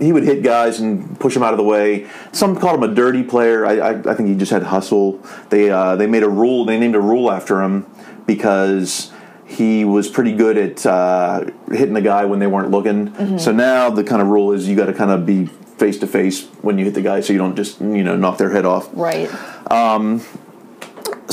he 0.00 0.12
would 0.12 0.24
hit 0.24 0.42
guys 0.42 0.80
and 0.80 1.18
push 1.20 1.34
them 1.34 1.44
out 1.44 1.52
of 1.52 1.56
the 1.56 1.64
way. 1.64 2.08
Some 2.32 2.56
called 2.58 2.82
him 2.82 2.90
a 2.90 2.92
dirty 2.92 3.22
player. 3.22 3.64
I, 3.64 3.78
I, 3.78 3.90
I 4.10 4.14
think 4.14 4.28
he 4.28 4.34
just 4.34 4.50
had 4.50 4.64
hustle. 4.64 5.20
They 5.50 5.70
uh, 5.70 5.94
they 5.94 6.08
made 6.08 6.24
a 6.24 6.28
rule. 6.28 6.64
They 6.64 6.78
named 6.80 6.96
a 6.96 7.00
rule 7.00 7.30
after 7.30 7.62
him 7.62 7.86
because 8.26 9.12
he 9.46 9.84
was 9.84 10.08
pretty 10.08 10.32
good 10.32 10.56
at 10.58 10.84
uh, 10.84 11.44
hitting 11.70 11.94
the 11.94 12.00
guy 12.00 12.24
when 12.24 12.40
they 12.40 12.46
weren't 12.48 12.70
looking. 12.70 13.38
So 13.38 13.52
now 13.52 13.90
the 13.90 14.02
kind 14.02 14.20
of 14.20 14.28
rule 14.28 14.52
is 14.52 14.68
you 14.68 14.74
got 14.74 14.86
to 14.86 14.94
kind 14.94 15.10
of 15.12 15.24
be 15.26 15.46
face 15.46 15.98
to 15.98 16.06
face 16.06 16.46
when 16.62 16.78
you 16.78 16.84
hit 16.84 16.94
the 16.94 17.02
guy, 17.02 17.20
so 17.20 17.32
you 17.32 17.38
don't 17.38 17.54
just 17.54 17.80
you 17.80 18.02
know 18.02 18.16
knock 18.16 18.38
their 18.38 18.50
head 18.50 18.64
off. 18.64 18.88
Right. 18.92 19.30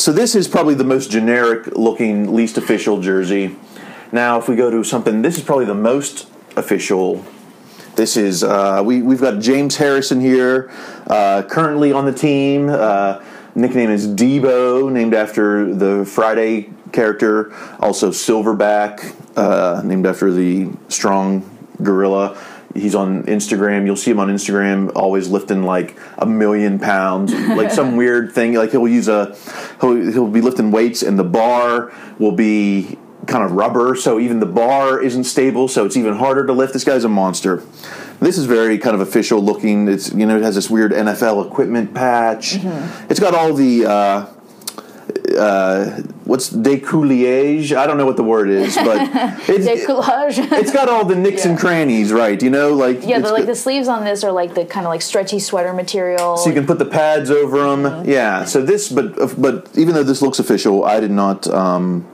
So 0.01 0.11
this 0.11 0.33
is 0.33 0.47
probably 0.47 0.73
the 0.73 0.83
most 0.83 1.11
generic 1.11 1.77
looking, 1.77 2.33
least 2.33 2.57
official 2.57 3.01
jersey. 3.01 3.55
Now, 4.11 4.39
if 4.39 4.49
we 4.49 4.55
go 4.55 4.71
to 4.71 4.83
something, 4.83 5.21
this 5.21 5.37
is 5.37 5.43
probably 5.43 5.65
the 5.65 5.75
most 5.75 6.27
official. 6.57 7.23
This 7.95 8.17
is 8.17 8.43
uh, 8.43 8.81
we 8.83 9.03
we've 9.03 9.21
got 9.21 9.39
James 9.39 9.77
Harrison 9.77 10.19
here, 10.19 10.71
uh, 11.05 11.43
currently 11.43 11.91
on 11.91 12.05
the 12.05 12.13
team. 12.13 12.67
Uh, 12.67 13.23
nickname 13.53 13.91
is 13.91 14.07
Deebo, 14.07 14.91
named 14.91 15.13
after 15.13 15.71
the 15.71 16.03
Friday 16.03 16.71
character. 16.91 17.53
Also 17.79 18.09
Silverback, 18.09 19.15
uh, 19.37 19.83
named 19.85 20.07
after 20.07 20.31
the 20.31 20.71
strong 20.87 21.47
gorilla. 21.83 22.35
He's 22.73 22.95
on 22.95 23.23
Instagram. 23.23 23.85
You'll 23.85 23.95
see 23.95 24.11
him 24.11 24.19
on 24.19 24.29
Instagram, 24.29 24.91
always 24.95 25.29
lifting 25.29 25.63
like 25.63 25.97
a 26.17 26.25
million 26.25 26.79
pounds, 26.79 27.33
like 27.49 27.71
some 27.71 27.95
weird 27.95 28.31
thing. 28.31 28.53
Like 28.53 28.71
he'll 28.71 28.87
use 28.87 29.07
a, 29.07 29.35
he'll, 29.79 29.95
he'll 30.11 30.27
be 30.27 30.41
lifting 30.41 30.71
weights, 30.71 31.01
and 31.01 31.17
the 31.17 31.23
bar 31.23 31.91
will 32.19 32.31
be 32.31 32.97
kind 33.27 33.43
of 33.43 33.51
rubber, 33.51 33.95
so 33.95 34.19
even 34.19 34.39
the 34.39 34.45
bar 34.45 35.01
isn't 35.01 35.25
stable, 35.25 35.67
so 35.67 35.85
it's 35.85 35.95
even 35.95 36.15
harder 36.15 36.45
to 36.45 36.53
lift. 36.53 36.73
This 36.73 36.83
guy's 36.83 37.03
a 37.03 37.09
monster. 37.09 37.63
This 38.19 38.37
is 38.37 38.45
very 38.45 38.77
kind 38.77 38.95
of 38.95 39.01
official 39.01 39.41
looking. 39.41 39.87
It's 39.87 40.13
you 40.13 40.25
know 40.25 40.37
it 40.37 40.43
has 40.43 40.55
this 40.55 40.69
weird 40.69 40.91
NFL 40.91 41.47
equipment 41.47 41.93
patch. 41.93 42.57
It's 43.09 43.19
got 43.19 43.33
all 43.35 43.53
the. 43.53 43.85
Uh, 43.85 44.25
uh, 45.37 46.01
what's 46.31 46.49
découlage? 46.49 47.75
I 47.75 47.85
don't 47.85 47.97
know 47.97 48.05
what 48.05 48.15
the 48.15 48.23
word 48.23 48.49
is, 48.49 48.75
but 48.75 49.01
it's, 49.49 49.67
Decollage. 49.67 50.49
it's 50.53 50.71
got 50.71 50.87
all 50.87 51.03
the 51.03 51.13
nicks 51.15 51.43
and 51.43 51.59
crannies, 51.59 52.13
right? 52.13 52.41
You 52.41 52.49
know, 52.49 52.73
like 52.73 53.05
yeah, 53.05 53.19
the, 53.19 53.33
like 53.33 53.45
the 53.45 53.55
sleeves 53.55 53.89
on 53.89 54.05
this 54.05 54.23
are 54.23 54.31
like 54.31 54.55
the 54.55 54.65
kind 54.65 54.85
of 54.85 54.91
like 54.91 55.01
stretchy 55.01 55.39
sweater 55.39 55.73
material. 55.73 56.37
so 56.37 56.47
you 56.47 56.55
can 56.55 56.65
put 56.65 56.79
the 56.79 56.85
pads 56.85 57.29
over 57.29 57.75
them. 57.75 58.05
Yeah. 58.07 58.45
So 58.45 58.63
this, 58.63 58.87
but 58.87 59.39
but 59.39 59.69
even 59.75 59.93
though 59.93 60.03
this 60.03 60.21
looks 60.21 60.39
official, 60.39 60.85
I 60.85 61.01
did 61.01 61.11
not. 61.11 61.47
Um, 61.47 62.07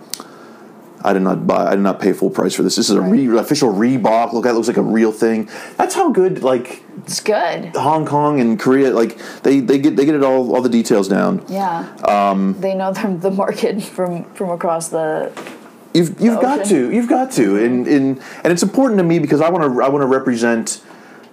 I 1.08 1.14
did 1.14 1.22
not 1.22 1.48
buy. 1.48 1.68
I 1.68 1.76
did 1.76 1.84
not 1.84 2.02
pay 2.02 2.12
full 2.12 2.30
price 2.30 2.54
for 2.54 2.64
this. 2.64 2.76
This 2.76 2.90
is 2.90 2.96
a 2.98 3.02
re, 3.02 3.38
official 3.38 3.74
Reebok. 3.74 4.34
Look, 4.34 4.46
at 4.46 4.50
that 4.50 4.56
looks 4.56 4.68
like 4.68 4.76
a 4.76 4.82
real 4.82 5.14
thing. 5.14 5.50
That's 5.78 5.96
how 5.96 6.12
good 6.12 6.44
like 6.44 6.84
it's 6.98 7.22
good. 7.22 7.74
Hong 7.78 8.06
Kong 8.06 8.42
and 8.42 8.60
Korea. 8.60 8.92
Like 8.92 9.18
they, 9.44 9.62
they 9.62 9.78
get 9.78 9.96
they 9.96 10.04
get 10.04 10.16
it 10.16 10.24
all 10.24 10.54
all 10.54 10.62
the 10.62 10.68
details 10.68 11.08
down. 11.08 11.46
Yeah. 11.48 11.88
Um, 12.04 12.60
they 12.60 12.76
know 12.76 12.92
the, 12.92 13.08
the 13.22 13.32
market 13.32 13.82
from 13.82 14.26
from 14.34 14.50
across 14.50 14.90
the. 14.90 15.32
You've 15.94 16.20
you've 16.20 16.42
got 16.42 16.60
ocean. 16.60 16.90
to 16.90 16.92
you've 16.92 17.08
got 17.08 17.32
to 17.32 17.56
and 17.64 17.88
and 17.88 18.22
and 18.44 18.52
it's 18.52 18.62
important 18.62 18.98
to 18.98 19.06
me 19.06 19.20
because 19.20 19.40
I 19.40 19.50
want 19.50 19.64
to 19.64 19.82
I 19.82 19.88
want 19.88 20.02
to 20.02 20.08
represent 20.08 20.84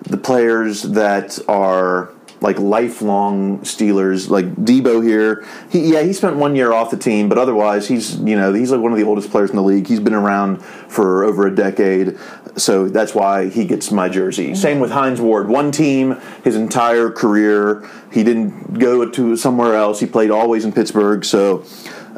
the 0.02 0.16
players 0.16 0.82
that 0.82 1.40
are 1.48 2.13
like 2.40 2.58
lifelong 2.58 3.60
Steelers. 3.60 4.28
Like 4.28 4.46
Deebo 4.56 5.04
here, 5.04 5.46
he 5.70 5.92
yeah 5.92 6.02
he 6.02 6.12
spent 6.12 6.36
one 6.36 6.56
year 6.56 6.72
off 6.72 6.90
the 6.90 6.96
team, 6.96 7.28
but 7.28 7.38
otherwise 7.38 7.88
he's 7.88 8.16
you 8.18 8.36
know 8.36 8.52
he's 8.52 8.70
like 8.70 8.80
one 8.80 8.92
of 8.92 8.98
the 8.98 9.04
oldest 9.04 9.30
players 9.30 9.50
in 9.50 9.56
the 9.56 9.62
league. 9.62 9.86
He's 9.86 10.00
been 10.00 10.14
around 10.14 10.62
for 10.62 11.24
over 11.24 11.46
a 11.46 11.54
decade, 11.54 12.18
so 12.56 12.88
that's 12.88 13.14
why 13.14 13.48
he 13.48 13.64
gets 13.64 13.90
my 13.90 14.08
jersey. 14.08 14.48
Mm-hmm. 14.48 14.54
Same 14.54 14.80
with 14.80 14.90
Hines 14.90 15.20
Ward, 15.20 15.48
one 15.48 15.72
team 15.72 16.20
his 16.42 16.56
entire 16.56 17.10
career. 17.10 17.88
He 18.12 18.22
didn't 18.22 18.78
go 18.78 19.08
to 19.08 19.36
somewhere 19.36 19.74
else. 19.74 20.00
He 20.00 20.06
played 20.06 20.30
always 20.30 20.64
in 20.64 20.72
Pittsburgh, 20.72 21.24
so 21.24 21.64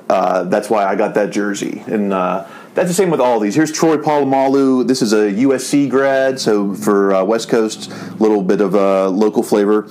uh, 0.08 0.44
that's 0.44 0.68
why 0.70 0.84
I 0.84 0.96
got 0.96 1.14
that 1.14 1.30
jersey 1.30 1.82
and. 1.86 2.12
Uh, 2.12 2.46
that's 2.76 2.88
the 2.88 2.94
same 2.94 3.08
with 3.08 3.20
all 3.20 3.40
these. 3.40 3.54
Here's 3.54 3.72
Troy 3.72 3.96
Polamalu. 3.96 4.86
This 4.86 5.00
is 5.00 5.14
a 5.14 5.32
USC 5.32 5.88
grad, 5.88 6.38
so 6.38 6.74
for 6.74 7.14
uh, 7.14 7.24
West 7.24 7.48
Coast, 7.48 7.90
a 7.90 8.14
little 8.16 8.42
bit 8.42 8.60
of 8.60 8.74
a 8.74 9.08
local 9.08 9.42
flavor. 9.42 9.88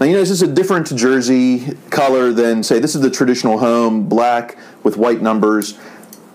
Now, 0.00 0.06
you 0.06 0.14
know, 0.14 0.20
this 0.20 0.30
is 0.30 0.40
a 0.40 0.46
different 0.46 0.86
jersey 0.96 1.76
color 1.90 2.32
than, 2.32 2.62
say, 2.62 2.78
this 2.78 2.94
is 2.94 3.02
the 3.02 3.10
traditional 3.10 3.58
home, 3.58 4.08
black 4.08 4.56
with 4.82 4.96
white 4.96 5.20
numbers. 5.20 5.78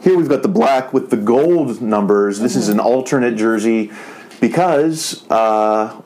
Here 0.01 0.15
we've 0.15 0.29
got 0.29 0.43
the 0.43 0.47
black 0.47 0.93
with 0.93 1.09
the 1.09 1.17
gold 1.17 1.81
numbers. 1.81 2.39
This 2.39 2.51
mm-hmm. 2.51 2.61
is 2.61 2.69
an 2.69 2.79
alternate 2.79 3.35
jersey 3.35 3.91
because, 4.39 5.27
uh, 5.31 5.99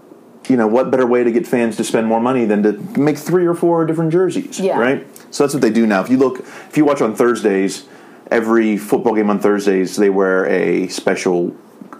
you 0.47 0.55
know, 0.55 0.67
what 0.67 0.89
better 0.89 1.05
way 1.05 1.25
to 1.25 1.33
get 1.33 1.45
fans 1.45 1.75
to 1.75 1.83
spend 1.83 2.07
more 2.07 2.21
money 2.21 2.45
than 2.45 2.63
to 2.63 2.71
make 2.97 3.17
three 3.17 3.45
or 3.45 3.53
four 3.53 3.85
different 3.85 4.13
jerseys, 4.13 4.57
yeah. 4.57 4.79
right? 4.79 5.05
So 5.35 5.43
that's 5.43 5.53
what 5.53 5.61
they 5.61 5.69
do 5.69 5.85
now. 5.85 6.01
If 6.01 6.09
you 6.09 6.17
look, 6.17 6.39
if 6.39 6.77
you 6.77 6.85
watch 6.85 7.01
on 7.01 7.13
Thursdays, 7.13 7.89
every 8.31 8.77
football 8.77 9.13
game 9.13 9.29
on 9.29 9.39
Thursdays 9.39 9.97
they 9.97 10.09
wear 10.09 10.47
a 10.47 10.87
special 10.87 11.55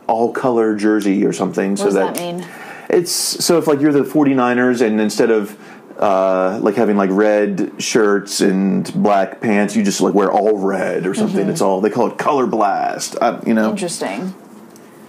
all 0.08 0.32
color 0.32 0.76
jersey 0.76 1.26
or 1.26 1.34
something. 1.34 1.72
What 1.72 1.80
so 1.80 1.86
does 1.86 1.94
that, 1.96 2.16
that 2.16 2.38
mean? 2.38 2.48
It's 2.90 3.12
so 3.12 3.58
if 3.58 3.68
like 3.68 3.80
you're 3.80 3.94
the 3.94 4.04
49ers 4.04 4.86
and 4.86 5.00
instead 5.00 5.30
of 5.30 5.58
uh, 5.98 6.60
like 6.62 6.76
having 6.76 6.98
like 6.98 7.10
red 7.12 7.74
shirts 7.78 8.42
and 8.42 8.92
black 9.02 9.40
pants, 9.40 9.76
you 9.76 9.84
just 9.84 10.02
like 10.02 10.14
wear 10.14 10.32
all 10.32 10.58
red 10.58 11.06
or 11.06 11.14
something. 11.14 11.42
Mm-hmm. 11.42 11.50
It's 11.52 11.62
all 11.62 11.80
they 11.80 11.90
call 11.90 12.08
it 12.12 12.18
color 12.18 12.48
blast. 12.48 13.16
Uh, 13.22 13.40
you 13.46 13.54
know, 13.54 13.70
interesting. 13.70 14.34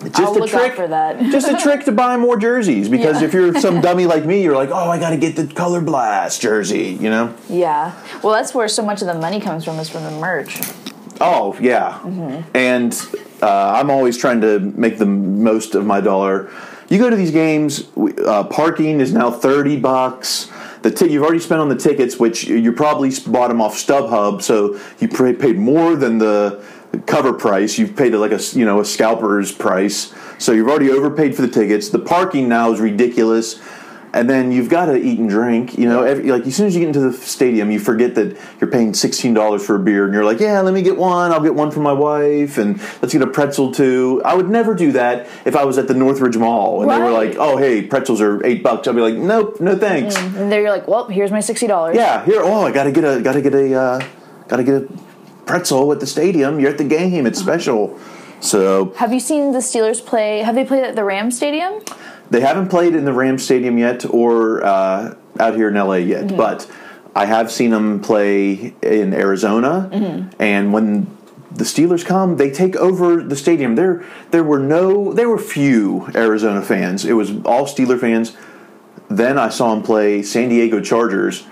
Just 0.04 0.18
I'll 0.18 0.32
a 0.32 0.38
look 0.38 0.50
trick 0.50 0.74
for 0.74 0.88
that. 0.88 1.20
just 1.30 1.48
a 1.48 1.56
trick 1.56 1.84
to 1.84 1.92
buy 1.92 2.16
more 2.16 2.36
jerseys 2.36 2.88
because 2.88 3.20
yeah. 3.20 3.28
if 3.28 3.32
you're 3.32 3.54
some 3.60 3.80
dummy 3.82 4.06
like 4.06 4.24
me, 4.24 4.42
you're 4.42 4.56
like, 4.56 4.70
oh, 4.70 4.90
I 4.90 4.98
got 4.98 5.10
to 5.10 5.16
get 5.16 5.36
the 5.36 5.46
color 5.46 5.80
blast 5.80 6.42
jersey. 6.42 6.98
You 7.00 7.08
know? 7.08 7.34
Yeah. 7.48 7.94
Well, 8.22 8.32
that's 8.32 8.52
where 8.52 8.66
so 8.66 8.84
much 8.84 9.00
of 9.00 9.06
the 9.06 9.14
money 9.14 9.40
comes 9.40 9.64
from 9.64 9.78
is 9.78 9.88
from 9.88 10.02
the 10.02 10.10
merch. 10.10 10.60
Oh 11.24 11.56
yeah, 11.60 12.00
mm-hmm. 12.02 12.50
and 12.52 12.92
uh, 13.40 13.74
I'm 13.76 13.90
always 13.90 14.18
trying 14.18 14.40
to 14.40 14.58
make 14.58 14.98
the 14.98 15.06
most 15.06 15.76
of 15.76 15.86
my 15.86 16.00
dollar. 16.00 16.50
You 16.88 16.98
go 16.98 17.08
to 17.08 17.14
these 17.14 17.30
games, 17.30 17.86
uh, 18.26 18.42
parking 18.44 19.00
is 19.00 19.12
now 19.12 19.30
thirty 19.30 19.78
bucks. 19.78 20.50
The 20.82 20.90
t- 20.90 21.12
you've 21.12 21.22
already 21.22 21.38
spent 21.38 21.60
on 21.60 21.68
the 21.68 21.76
tickets, 21.76 22.18
which 22.18 22.42
you 22.42 22.72
probably 22.72 23.12
bought 23.28 23.48
them 23.48 23.60
off 23.60 23.76
StubHub, 23.76 24.42
so 24.42 24.80
you 24.98 25.06
paid 25.06 25.56
more 25.56 25.94
than 25.94 26.18
the 26.18 26.60
cover 27.06 27.32
price. 27.32 27.78
You've 27.78 27.94
paid 27.94 28.14
like 28.14 28.32
a 28.32 28.40
you 28.58 28.64
know 28.64 28.80
a 28.80 28.84
scalper's 28.84 29.52
price, 29.52 30.12
so 30.38 30.50
you've 30.50 30.68
already 30.68 30.90
overpaid 30.90 31.36
for 31.36 31.42
the 31.42 31.48
tickets. 31.48 31.90
The 31.90 32.00
parking 32.00 32.48
now 32.48 32.72
is 32.72 32.80
ridiculous 32.80 33.60
and 34.14 34.28
then 34.28 34.52
you've 34.52 34.68
got 34.68 34.86
to 34.86 34.96
eat 34.96 35.18
and 35.18 35.28
drink. 35.28 35.78
You 35.78 35.88
know, 35.88 36.02
every, 36.02 36.30
like 36.30 36.46
as 36.46 36.54
soon 36.54 36.66
as 36.66 36.74
you 36.74 36.80
get 36.80 36.88
into 36.88 37.00
the 37.00 37.12
stadium, 37.12 37.70
you 37.70 37.78
forget 37.78 38.14
that 38.16 38.36
you're 38.60 38.70
paying 38.70 38.94
sixteen 38.94 39.34
dollars 39.34 39.64
for 39.64 39.76
a 39.76 39.78
beer, 39.78 40.04
and 40.04 40.12
you're 40.12 40.24
like, 40.24 40.40
"Yeah, 40.40 40.60
let 40.60 40.74
me 40.74 40.82
get 40.82 40.96
one. 40.96 41.32
I'll 41.32 41.42
get 41.42 41.54
one 41.54 41.70
for 41.70 41.80
my 41.80 41.92
wife, 41.92 42.58
and 42.58 42.78
let's 43.00 43.12
get 43.12 43.22
a 43.22 43.26
pretzel 43.26 43.72
too." 43.72 44.20
I 44.24 44.34
would 44.34 44.48
never 44.48 44.74
do 44.74 44.92
that 44.92 45.28
if 45.44 45.56
I 45.56 45.64
was 45.64 45.78
at 45.78 45.88
the 45.88 45.94
Northridge 45.94 46.36
Mall 46.36 46.82
and 46.82 46.90
right. 46.90 46.98
they 46.98 47.04
were 47.04 47.10
like, 47.10 47.36
"Oh, 47.38 47.56
hey, 47.56 47.82
pretzels 47.82 48.20
are 48.20 48.44
eight 48.44 48.62
bucks." 48.62 48.86
I'd 48.86 48.94
be 48.94 49.00
like, 49.00 49.14
"Nope, 49.14 49.60
no 49.60 49.76
thanks." 49.76 50.16
Mm. 50.16 50.36
And 50.36 50.52
they're 50.52 50.68
like, 50.70 50.86
"Well, 50.86 51.08
here's 51.08 51.30
my 51.30 51.40
sixty 51.40 51.66
dollars." 51.66 51.96
Yeah, 51.96 52.24
here. 52.24 52.42
Oh, 52.42 52.62
I 52.66 52.72
got 52.72 52.84
to 52.84 52.92
get 52.92 53.04
a, 53.04 53.20
got 53.20 53.32
to 53.32 53.42
get 53.42 53.54
a, 53.54 53.74
uh, 53.74 54.06
got 54.48 54.56
to 54.56 54.64
get 54.64 54.74
a 54.74 54.88
pretzel 55.46 55.90
at 55.92 56.00
the 56.00 56.06
stadium. 56.06 56.60
You're 56.60 56.70
at 56.70 56.78
the 56.78 56.84
game. 56.84 57.26
It's 57.26 57.38
special. 57.38 57.98
So, 58.40 58.92
have 58.96 59.12
you 59.12 59.20
seen 59.20 59.52
the 59.52 59.60
Steelers 59.60 60.04
play? 60.04 60.40
Have 60.40 60.56
they 60.56 60.64
played 60.64 60.82
at 60.82 60.96
the 60.96 61.04
Rams 61.04 61.36
Stadium? 61.36 61.80
They 62.32 62.40
haven't 62.40 62.68
played 62.68 62.94
in 62.94 63.04
the 63.04 63.12
Rams 63.12 63.44
Stadium 63.44 63.76
yet 63.76 64.06
or 64.06 64.64
uh, 64.64 65.14
out 65.38 65.54
here 65.54 65.68
in 65.68 65.74
LA 65.74 65.96
yet, 65.96 66.24
mm-hmm. 66.24 66.36
but 66.38 66.66
I 67.14 67.26
have 67.26 67.52
seen 67.52 67.70
them 67.70 68.00
play 68.00 68.74
in 68.82 69.12
Arizona. 69.12 69.90
Mm-hmm. 69.92 70.42
And 70.42 70.72
when 70.72 71.14
the 71.50 71.64
Steelers 71.64 72.06
come, 72.06 72.38
they 72.38 72.50
take 72.50 72.74
over 72.76 73.22
the 73.22 73.36
stadium. 73.36 73.74
There, 73.74 74.02
there 74.30 74.42
were 74.42 74.58
no, 74.58 75.12
there 75.12 75.28
were 75.28 75.36
few 75.36 76.08
Arizona 76.14 76.62
fans. 76.62 77.04
It 77.04 77.12
was 77.12 77.32
all 77.44 77.66
Steeler 77.66 78.00
fans. 78.00 78.34
Then 79.10 79.38
I 79.38 79.50
saw 79.50 79.74
them 79.74 79.82
play 79.82 80.22
San 80.22 80.48
Diego 80.48 80.80
Chargers. 80.80 81.44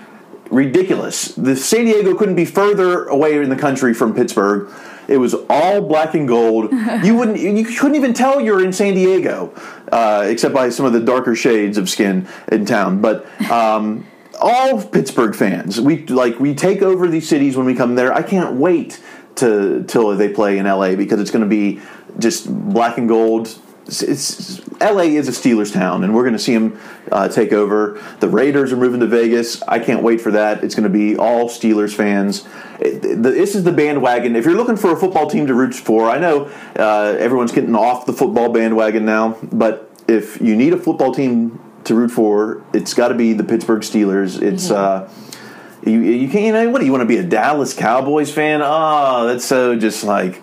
Ridiculous. 0.49 1.35
The 1.35 1.55
San 1.55 1.85
Diego 1.85 2.15
couldn't 2.15 2.35
be 2.35 2.45
further 2.45 3.05
away 3.05 3.39
in 3.39 3.49
the 3.49 3.55
country 3.55 3.93
from 3.93 4.15
Pittsburgh. 4.15 4.67
It 5.11 5.17
was 5.17 5.35
all 5.49 5.81
black 5.81 6.13
and 6.13 6.27
gold. 6.27 6.71
you 7.03 7.15
wouldn't, 7.15 7.39
you 7.39 7.65
couldn't 7.65 7.95
even 7.95 8.13
tell 8.13 8.39
you're 8.39 8.63
in 8.63 8.73
San 8.73 8.93
Diego, 8.93 9.53
uh, 9.91 10.25
except 10.27 10.53
by 10.53 10.69
some 10.69 10.85
of 10.85 10.93
the 10.93 11.01
darker 11.01 11.35
shades 11.35 11.77
of 11.77 11.89
skin 11.89 12.27
in 12.51 12.65
town. 12.65 13.01
But 13.01 13.25
um, 13.51 14.07
all 14.39 14.81
Pittsburgh 14.83 15.35
fans, 15.35 15.79
we 15.79 16.05
like 16.07 16.39
we 16.39 16.55
take 16.55 16.81
over 16.81 17.07
these 17.07 17.27
cities 17.27 17.57
when 17.57 17.65
we 17.65 17.75
come 17.75 17.95
there. 17.95 18.13
I 18.13 18.23
can't 18.23 18.55
wait 18.55 19.01
to 19.35 19.83
till 19.87 20.15
they 20.17 20.29
play 20.29 20.57
in 20.57 20.65
LA 20.65 20.95
because 20.95 21.19
it's 21.19 21.31
going 21.31 21.43
to 21.43 21.49
be 21.49 21.81
just 22.19 22.47
black 22.49 22.97
and 22.97 23.07
gold 23.07 23.57
it's, 23.91 24.01
it's, 24.01 24.69
LA 24.79 25.03
is 25.03 25.27
a 25.27 25.31
Steelers 25.31 25.73
town, 25.73 26.03
and 26.03 26.15
we're 26.15 26.23
going 26.23 26.33
to 26.33 26.39
see 26.39 26.53
them 26.53 26.79
uh, 27.11 27.27
take 27.27 27.51
over. 27.51 28.01
The 28.21 28.29
Raiders 28.29 28.71
are 28.71 28.77
moving 28.77 29.01
to 29.01 29.05
Vegas. 29.05 29.61
I 29.63 29.79
can't 29.79 30.01
wait 30.01 30.21
for 30.21 30.31
that. 30.31 30.63
It's 30.63 30.75
going 30.75 30.83
to 30.83 30.89
be 30.89 31.17
all 31.17 31.49
Steelers 31.49 31.93
fans. 31.93 32.47
It, 32.79 33.01
the, 33.01 33.31
this 33.31 33.53
is 33.53 33.63
the 33.63 33.71
bandwagon. 33.73 34.35
If 34.37 34.45
you're 34.45 34.55
looking 34.55 34.77
for 34.77 34.91
a 34.91 34.95
football 34.95 35.29
team 35.29 35.45
to 35.47 35.53
root 35.53 35.75
for, 35.75 36.09
I 36.09 36.19
know 36.19 36.45
uh, 36.77 37.15
everyone's 37.19 37.51
getting 37.51 37.75
off 37.75 38.05
the 38.05 38.13
football 38.13 38.51
bandwagon 38.51 39.03
now, 39.03 39.37
but 39.51 39.91
if 40.07 40.39
you 40.41 40.55
need 40.55 40.73
a 40.73 40.77
football 40.77 41.13
team 41.13 41.59
to 41.83 41.93
root 41.93 42.11
for, 42.11 42.63
it's 42.73 42.93
got 42.93 43.09
to 43.09 43.15
be 43.15 43.33
the 43.33 43.43
Pittsburgh 43.43 43.81
Steelers. 43.81 44.41
It's 44.41 44.69
mm-hmm. 44.69 45.09
uh, 45.85 45.89
you, 45.89 45.99
you 45.99 46.29
can't. 46.29 46.45
You 46.45 46.53
know, 46.53 46.69
what 46.69 46.79
do 46.79 46.85
you 46.85 46.91
want 46.91 47.01
to 47.01 47.07
be 47.07 47.17
a 47.17 47.23
Dallas 47.23 47.73
Cowboys 47.73 48.31
fan? 48.31 48.61
Oh, 48.63 49.27
that's 49.27 49.45
so 49.45 49.75
just 49.75 50.03
like 50.03 50.41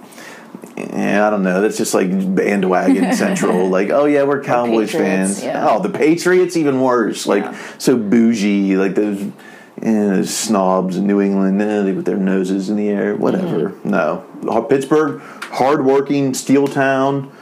yeah, 0.78 1.26
I 1.26 1.30
don't 1.30 1.42
know. 1.42 1.60
That's 1.60 1.76
just 1.76 1.94
like 1.94 2.08
bandwagon 2.34 3.12
central. 3.14 3.68
like, 3.68 3.90
oh 3.90 4.04
yeah, 4.04 4.24
we're 4.24 4.42
Cowboys 4.42 4.92
fans. 4.92 5.42
Yeah. 5.42 5.66
Oh, 5.68 5.80
the 5.80 5.88
Patriots 5.88 6.56
even 6.56 6.80
worse. 6.80 7.26
Like 7.26 7.44
yeah. 7.44 7.78
so 7.78 7.96
bougie. 7.96 8.76
Like 8.76 8.94
those, 8.94 9.30
those 9.76 10.34
snobs 10.34 10.96
in 10.96 11.06
New 11.06 11.20
England 11.20 11.60
eh, 11.60 11.92
with 11.92 12.04
their 12.04 12.16
noses 12.16 12.70
in 12.70 12.76
the 12.76 12.88
air. 12.88 13.16
Whatever. 13.16 13.70
Mm-hmm. 13.70 13.90
No, 13.90 14.62
Pittsburgh, 14.68 15.20
hardworking 15.20 16.34
steel 16.34 16.66
town. 16.66 17.32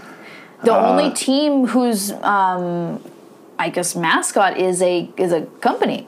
The 0.64 0.74
uh, 0.74 0.90
only 0.90 1.12
team 1.12 1.66
whose, 1.66 2.12
um, 2.12 3.02
I 3.58 3.68
guess, 3.68 3.94
mascot 3.94 4.56
is 4.56 4.80
a 4.82 5.10
is 5.16 5.32
a 5.32 5.42
company. 5.60 6.06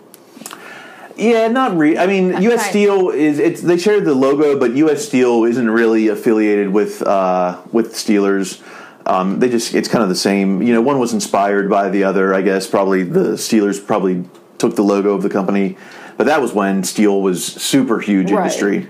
Yeah, 1.18 1.48
not 1.48 1.76
really. 1.76 1.98
I 1.98 2.06
mean, 2.06 2.40
U.S. 2.42 2.70
Steel 2.70 3.10
is 3.10 3.40
it's 3.40 3.60
they 3.60 3.76
share 3.76 4.00
the 4.00 4.14
logo, 4.14 4.58
but 4.58 4.74
U.S. 4.76 5.04
Steel 5.04 5.44
isn't 5.44 5.68
really 5.68 6.08
affiliated 6.08 6.68
with 6.68 7.02
uh, 7.02 7.60
with 7.72 7.94
Steelers. 7.94 8.62
Um, 9.04 9.40
they 9.40 9.48
just 9.48 9.74
it's 9.74 9.88
kind 9.88 10.02
of 10.02 10.08
the 10.08 10.14
same. 10.14 10.62
You 10.62 10.72
know, 10.72 10.80
one 10.80 11.00
was 11.00 11.12
inspired 11.12 11.68
by 11.68 11.88
the 11.88 12.04
other. 12.04 12.34
I 12.34 12.42
guess 12.42 12.68
probably 12.68 13.02
the 13.02 13.30
Steelers 13.30 13.84
probably 13.84 14.24
took 14.58 14.76
the 14.76 14.82
logo 14.82 15.14
of 15.14 15.22
the 15.22 15.30
company, 15.30 15.76
but 16.16 16.26
that 16.26 16.40
was 16.40 16.52
when 16.52 16.84
steel 16.84 17.20
was 17.20 17.44
super 17.44 17.98
huge 17.98 18.30
right. 18.30 18.42
industry. 18.42 18.86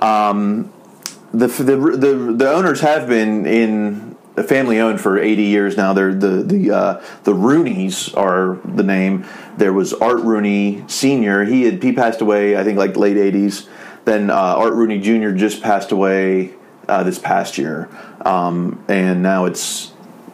Um, 0.00 0.72
the, 1.32 1.48
the 1.48 1.76
the 1.76 2.34
the 2.36 2.52
owners 2.52 2.80
have 2.82 3.08
been 3.08 3.46
in 3.46 4.13
family 4.42 4.80
owned 4.80 5.00
for 5.00 5.18
80 5.18 5.42
years 5.42 5.76
now. 5.76 5.92
They're 5.92 6.14
the 6.14 6.42
the 6.42 6.70
uh, 6.70 7.04
the 7.22 7.32
Rooneys 7.32 8.16
are 8.16 8.58
the 8.64 8.82
name. 8.82 9.24
There 9.56 9.72
was 9.72 9.92
Art 9.94 10.20
Rooney 10.20 10.84
Senior. 10.88 11.44
He 11.44 11.62
had 11.62 11.82
he 11.82 11.92
passed 11.92 12.20
away 12.20 12.56
I 12.56 12.64
think 12.64 12.78
like 12.78 12.96
late 12.96 13.16
80s. 13.16 13.68
Then 14.04 14.30
uh, 14.30 14.34
Art 14.34 14.74
Rooney 14.74 15.00
Jr. 15.00 15.30
just 15.30 15.62
passed 15.62 15.92
away 15.92 16.54
uh, 16.88 17.02
this 17.02 17.18
past 17.18 17.56
year, 17.56 17.88
um, 18.22 18.84
and 18.88 19.22
now 19.22 19.46
it's 19.46 19.92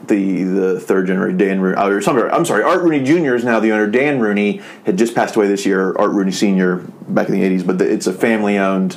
the 0.08 0.42
the 0.42 0.80
third 0.80 1.06
generation 1.06 1.38
Dan 1.38 1.60
Rooney. 1.60 1.80
Or 1.80 2.00
sorry, 2.00 2.30
I'm 2.30 2.44
sorry, 2.44 2.64
Art 2.64 2.82
Rooney 2.82 3.04
Jr. 3.04 3.34
is 3.34 3.44
now 3.44 3.60
the 3.60 3.70
owner. 3.72 3.86
Dan 3.86 4.18
Rooney 4.18 4.60
had 4.84 4.98
just 4.98 5.14
passed 5.14 5.36
away 5.36 5.46
this 5.46 5.64
year. 5.64 5.96
Art 5.96 6.10
Rooney 6.10 6.32
Senior 6.32 6.78
back 7.08 7.28
in 7.28 7.34
the 7.34 7.42
80s, 7.42 7.66
but 7.66 7.78
the, 7.78 7.90
it's 7.90 8.06
a 8.06 8.12
family 8.12 8.58
owned 8.58 8.96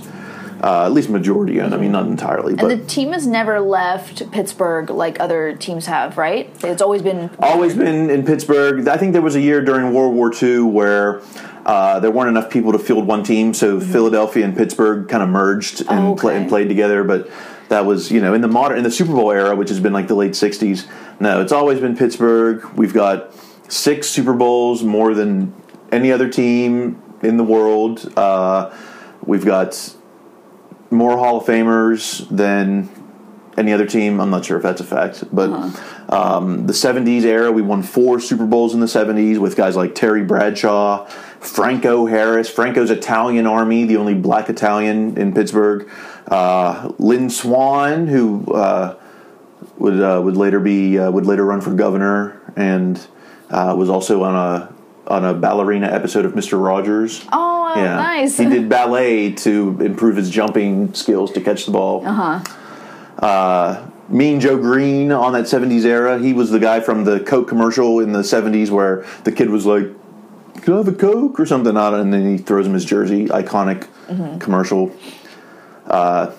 uh, 0.63 0.85
at 0.85 0.93
least 0.93 1.09
majority 1.09 1.59
owned. 1.59 1.73
I 1.73 1.77
mean, 1.77 1.91
not 1.91 2.05
entirely. 2.05 2.55
But 2.55 2.71
and 2.71 2.81
the 2.81 2.85
team 2.85 3.11
has 3.11 3.27
never 3.27 3.59
left 3.59 4.31
Pittsburgh 4.31 4.89
like 4.89 5.19
other 5.19 5.55
teams 5.57 5.87
have, 5.87 6.17
right? 6.17 6.49
It's 6.63 6.81
always 6.81 7.01
been 7.01 7.29
always 7.39 7.75
been 7.75 8.09
in 8.09 8.25
Pittsburgh. 8.25 8.87
I 8.87 8.95
think 8.95 9.11
there 9.11 9.21
was 9.21 9.35
a 9.35 9.41
year 9.41 9.61
during 9.61 9.93
World 9.93 10.15
War 10.15 10.31
II 10.33 10.61
where. 10.61 11.21
Uh, 11.65 11.97
there 12.01 12.11
weren't 12.11 12.27
enough 12.27 12.49
people 12.49 12.73
to 12.73 12.77
field 12.77 13.07
one 13.07 13.23
team, 13.23 13.53
so 13.53 13.79
mm-hmm. 13.79 13.89
Philadelphia 13.89 14.43
and 14.43 14.53
Pittsburgh 14.53 15.07
kind 15.07 15.23
of 15.23 15.29
merged 15.29 15.79
and, 15.79 15.89
oh, 15.91 16.11
okay. 16.11 16.19
play, 16.19 16.35
and 16.35 16.49
played 16.49 16.67
together. 16.67 17.05
But 17.05 17.31
that 17.69 17.85
was, 17.85 18.11
you 18.11 18.19
know, 18.19 18.33
in 18.33 18.41
the 18.41 18.49
modern 18.49 18.79
in 18.79 18.83
the 18.83 18.91
Super 18.91 19.13
Bowl 19.13 19.31
era, 19.31 19.55
which 19.55 19.69
has 19.69 19.79
been 19.79 19.93
like 19.93 20.09
the 20.09 20.13
late 20.13 20.33
'60s. 20.33 20.85
No, 21.21 21.39
it's 21.39 21.53
always 21.53 21.79
been 21.79 21.95
Pittsburgh. 21.95 22.65
We've 22.75 22.93
got 22.93 23.33
six 23.71 24.09
Super 24.09 24.33
Bowls, 24.33 24.83
more 24.83 25.13
than 25.13 25.53
any 25.89 26.11
other 26.11 26.27
team 26.27 27.01
in 27.21 27.37
the 27.37 27.45
world. 27.45 28.11
Uh, 28.17 28.75
we've 29.25 29.45
got 29.45 29.95
more 30.93 31.17
Hall 31.17 31.37
of 31.37 31.45
Famers 31.45 32.27
than 32.29 32.89
any 33.57 33.71
other 33.73 33.85
team. 33.85 34.19
I'm 34.19 34.29
not 34.29 34.45
sure 34.45 34.57
if 34.57 34.63
that's 34.63 34.81
a 34.81 34.85
fact, 34.85 35.23
but 35.31 35.49
um, 36.09 36.65
the 36.65 36.73
70s 36.73 37.23
era, 37.23 37.51
we 37.51 37.61
won 37.61 37.83
four 37.83 38.19
Super 38.19 38.45
Bowls 38.45 38.73
in 38.73 38.79
the 38.79 38.87
70s 38.87 39.37
with 39.37 39.55
guys 39.55 39.75
like 39.75 39.95
Terry 39.95 40.23
Bradshaw, 40.23 41.05
Franco 41.39 42.05
Harris. 42.05 42.49
Franco's 42.49 42.89
Italian 42.89 43.45
Army, 43.45 43.85
the 43.85 43.97
only 43.97 44.15
black 44.15 44.49
Italian 44.49 45.17
in 45.17 45.33
Pittsburgh. 45.33 45.89
Uh, 46.27 46.91
Lynn 46.97 47.29
Swann, 47.29 48.07
who 48.07 48.45
uh, 48.53 48.95
would 49.77 49.99
uh, 49.99 50.21
would 50.23 50.37
later 50.37 50.59
be 50.59 50.97
uh, 50.97 51.11
would 51.11 51.25
later 51.25 51.45
run 51.45 51.61
for 51.61 51.73
governor 51.73 52.41
and 52.55 53.05
uh, 53.49 53.75
was 53.77 53.89
also 53.89 54.23
on 54.23 54.35
a 54.35 54.73
on 55.07 55.25
a 55.25 55.33
ballerina 55.33 55.87
episode 55.87 56.25
of 56.25 56.33
Mr. 56.33 56.63
Rogers. 56.63 57.25
Oh, 57.31 57.52
nice. 57.75 58.37
He 58.37 58.45
did 58.45 58.69
ballet 58.69 59.31
to 59.33 59.77
improve 59.81 60.15
his 60.15 60.29
jumping 60.29 60.93
skills 60.93 61.31
to 61.33 61.41
catch 61.41 61.65
the 61.65 61.71
ball. 61.71 62.05
Uh-huh. 62.05 62.39
Uh, 63.25 63.87
Mean 64.09 64.39
Joe 64.39 64.57
Greene 64.57 65.11
on 65.11 65.33
that 65.33 65.45
70s 65.45 65.85
era. 65.85 66.19
He 66.19 66.33
was 66.33 66.49
the 66.51 66.59
guy 66.59 66.79
from 66.81 67.05
the 67.05 67.19
Coke 67.21 67.47
commercial 67.47 67.99
in 67.99 68.11
the 68.11 68.19
70s 68.19 68.69
where 68.69 69.05
the 69.23 69.31
kid 69.31 69.49
was 69.49 69.65
like, 69.65 69.85
Can 70.61 70.73
I 70.73 70.77
have 70.77 70.87
a 70.87 70.93
Coke 70.93 71.39
or 71.39 71.45
something 71.45 71.75
on 71.77 71.93
it? 71.95 72.01
And 72.01 72.13
then 72.13 72.29
he 72.29 72.37
throws 72.37 72.65
him 72.67 72.73
his 72.73 72.85
jersey. 72.85 73.25
Iconic 73.27 73.87
Mm-hmm. 74.09 74.39
commercial. 74.39 74.91
Uh, 75.87 76.31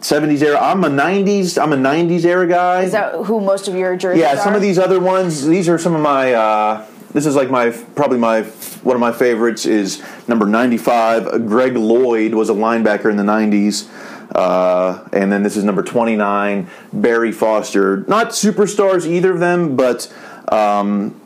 70s 0.00 0.42
era. 0.42 0.58
I'm 0.60 0.84
a 0.84 0.88
90s. 0.88 1.60
I'm 1.60 1.72
a 1.72 1.76
90s 1.76 2.24
era 2.24 2.46
guy. 2.46 2.82
Is 2.82 2.92
that 2.92 3.14
who 3.24 3.40
most 3.40 3.66
of 3.66 3.74
your 3.74 3.96
jerseys 3.96 4.20
Yeah, 4.20 4.34
are? 4.34 4.36
some 4.36 4.54
of 4.54 4.60
these 4.60 4.78
other 4.78 5.00
ones. 5.00 5.46
These 5.46 5.68
are 5.70 5.78
some 5.78 5.94
of 5.94 6.02
my. 6.02 6.34
Uh, 6.34 6.86
this 7.12 7.26
is 7.26 7.34
like 7.34 7.50
my 7.50 7.70
probably 7.70 8.18
my 8.18 8.42
one 8.42 8.96
of 8.96 9.00
my 9.00 9.12
favorites 9.12 9.66
is 9.66 10.02
number 10.26 10.46
ninety 10.46 10.78
five. 10.78 11.46
Greg 11.46 11.76
Lloyd 11.76 12.34
was 12.34 12.50
a 12.50 12.54
linebacker 12.54 13.10
in 13.10 13.16
the 13.16 13.24
nineties, 13.24 13.88
uh, 14.34 15.08
and 15.12 15.32
then 15.32 15.42
this 15.42 15.56
is 15.56 15.64
number 15.64 15.82
twenty 15.82 16.16
nine. 16.16 16.68
Barry 16.92 17.32
Foster, 17.32 18.04
not 18.08 18.30
superstars 18.30 19.06
either 19.06 19.32
of 19.32 19.40
them, 19.40 19.76
but. 19.76 20.12
Um, 20.50 21.20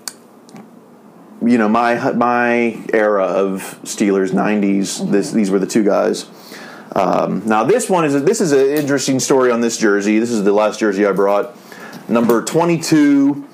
you 1.45 1.59
know 1.59 1.69
my 1.69 2.13
my 2.13 2.81
era 2.93 3.25
of 3.25 3.79
Steelers 3.83 4.31
'90s. 4.31 5.11
This 5.11 5.33
these 5.33 5.51
were 5.51 5.59
the 5.59 5.67
two 5.67 5.83
guys. 5.83 6.27
Um, 6.95 7.43
now 7.47 7.65
this 7.65 7.89
one 7.89 8.05
is 8.05 8.23
this 8.23 8.41
is 8.41 8.53
an 8.53 8.67
interesting 8.67 9.19
story 9.19 9.51
on 9.51 9.61
this 9.61 9.77
jersey. 9.77 10.19
This 10.19 10.31
is 10.31 10.45
the 10.45 10.53
last 10.53 10.79
jersey 10.79 11.07
I 11.07 11.13
brought. 11.13 11.57
Number 12.09 12.45
22, 12.45 13.49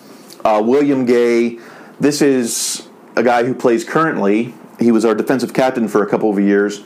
uh, 0.45 0.63
William 0.65 1.05
Gay. 1.05 1.59
This 2.01 2.23
is 2.23 2.89
a 3.17 3.25
guy 3.25 3.45
who 3.45 3.55
plays 3.55 3.85
currently. 3.85 4.55
He 4.79 4.93
was 4.93 5.05
our 5.05 5.17
defensive 5.17 5.53
captain 5.53 5.89
for 5.89 6.03
a 6.03 6.07
couple 6.09 6.31
of 6.31 6.39
years. 6.39 6.85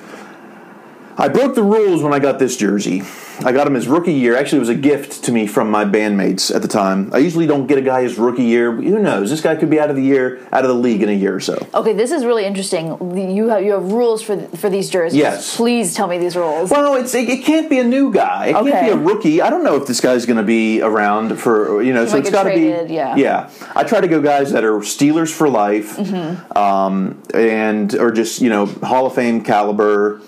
I 1.19 1.29
broke 1.29 1.55
the 1.55 1.63
rules 1.63 2.03
when 2.03 2.13
I 2.13 2.19
got 2.19 2.39
this 2.39 2.57
jersey. 2.57 3.03
I 3.45 3.53
got 3.53 3.67
him 3.67 3.75
his 3.75 3.89
rookie 3.89 4.13
year. 4.13 4.37
Actually, 4.37 4.59
it 4.59 4.61
was 4.61 4.69
a 4.69 4.75
gift 4.75 5.25
to 5.25 5.33
me 5.33 5.47
from 5.47 5.71
my 5.71 5.85
bandmates 5.85 6.55
at 6.55 6.63
the 6.63 6.69
time. 6.69 7.11
I 7.13 7.19
usually 7.19 7.47
don't 7.47 7.67
get 7.67 7.77
a 7.79 7.83
guy 7.83 8.03
his 8.03 8.17
rookie 8.19 8.45
year. 8.45 8.71
Who 8.73 8.99
knows? 8.99 9.31
This 9.31 9.41
guy 9.41 9.57
could 9.57 9.69
be 9.71 9.81
out 9.81 9.91
of 9.91 9.97
the 9.97 10.03
year, 10.03 10.47
out 10.53 10.65
of 10.65 10.69
the 10.69 10.75
league 10.77 11.03
in 11.03 11.09
a 11.09 11.13
year 11.13 11.35
or 11.35 11.41
so. 11.41 11.67
Okay, 11.75 11.93
this 11.93 12.11
is 12.13 12.25
really 12.25 12.45
interesting. 12.45 12.87
You 13.35 13.49
have 13.49 13.63
you 13.63 13.73
have 13.73 13.91
rules 13.93 14.23
for 14.23 14.41
for 14.57 14.71
these 14.71 14.89
jerseys. 14.91 15.17
Yes. 15.19 15.57
Please 15.57 15.95
tell 15.95 16.07
me 16.09 16.19
these 16.19 16.37
rules. 16.37 16.71
Well, 16.71 16.95
it's 16.95 17.15
it, 17.15 17.29
it 17.29 17.45
can't 17.45 17.69
be 17.69 17.79
a 17.79 17.85
new 17.85 18.13
guy. 18.13 18.47
It 18.49 18.53
can't 18.55 18.87
be 18.87 18.91
a 18.93 18.97
rookie. 18.97 19.41
I 19.43 19.51
don't 19.51 19.65
know 19.65 19.77
if 19.77 19.87
this 19.87 20.01
guy's 20.01 20.25
going 20.27 20.37
to 20.39 20.43
be 20.45 20.81
around 20.83 21.37
for 21.39 21.83
you 21.83 21.93
know. 21.93 22.07
so 22.07 22.13
might 22.13 22.21
it's 22.21 22.31
got 22.31 22.45
to 22.45 22.55
be 22.55 22.93
yeah. 22.95 23.17
Yeah, 23.17 23.51
I 23.75 23.85
try 23.85 24.01
to 24.01 24.09
go 24.09 24.21
guys 24.23 24.53
that 24.53 24.65
are 24.65 24.79
Steelers 24.81 25.33
for 25.33 25.49
life, 25.49 25.97
Mm-hmm. 25.97 26.57
um, 26.57 27.23
and 27.35 27.95
or 27.97 28.11
just 28.13 28.41
you 28.41 28.51
know 28.51 28.67
Hall 28.67 29.07
of 29.07 29.15
Fame 29.15 29.43
caliber. 29.43 30.21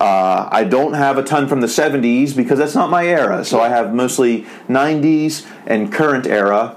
Uh, 0.00 0.48
I 0.50 0.64
don't 0.64 0.92
have 0.92 1.16
a 1.16 1.22
ton 1.22 1.48
from 1.48 1.60
the 1.60 1.66
70s 1.66 2.36
because 2.36 2.58
that's 2.58 2.74
not 2.74 2.90
my 2.90 3.06
era. 3.06 3.44
So 3.44 3.60
I 3.60 3.68
have 3.68 3.94
mostly 3.94 4.42
90s 4.68 5.46
and 5.66 5.92
current 5.92 6.26
era. 6.26 6.76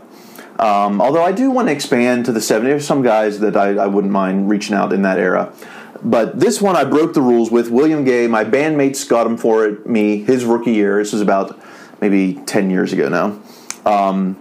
Um, 0.57 1.01
although 1.01 1.23
I 1.23 1.31
do 1.31 1.51
want 1.51 1.67
to 1.67 1.71
expand 1.71 2.25
to 2.25 2.31
the 2.31 2.39
70s. 2.39 2.63
There's 2.63 2.87
some 2.87 3.01
guys 3.01 3.39
that 3.39 3.55
I, 3.55 3.75
I 3.75 3.87
wouldn't 3.87 4.11
mind 4.11 4.49
reaching 4.49 4.75
out 4.75 4.93
in 4.93 5.01
that 5.03 5.19
era. 5.19 5.53
But 6.01 6.39
this 6.39 6.61
one 6.61 6.75
I 6.75 6.85
broke 6.85 7.13
the 7.13 7.21
rules 7.21 7.51
with. 7.51 7.69
William 7.69 8.03
Gay, 8.05 8.27
my 8.27 8.45
bandmates 8.45 9.07
got 9.07 9.27
him 9.27 9.37
for 9.37 9.65
it, 9.65 9.85
me, 9.85 10.23
his 10.23 10.45
rookie 10.45 10.71
year. 10.71 10.97
This 10.97 11.13
is 11.13 11.21
about 11.21 11.59
maybe 11.99 12.35
10 12.45 12.69
years 12.69 12.93
ago 12.93 13.09
now. 13.09 13.41
Um, 13.85 14.37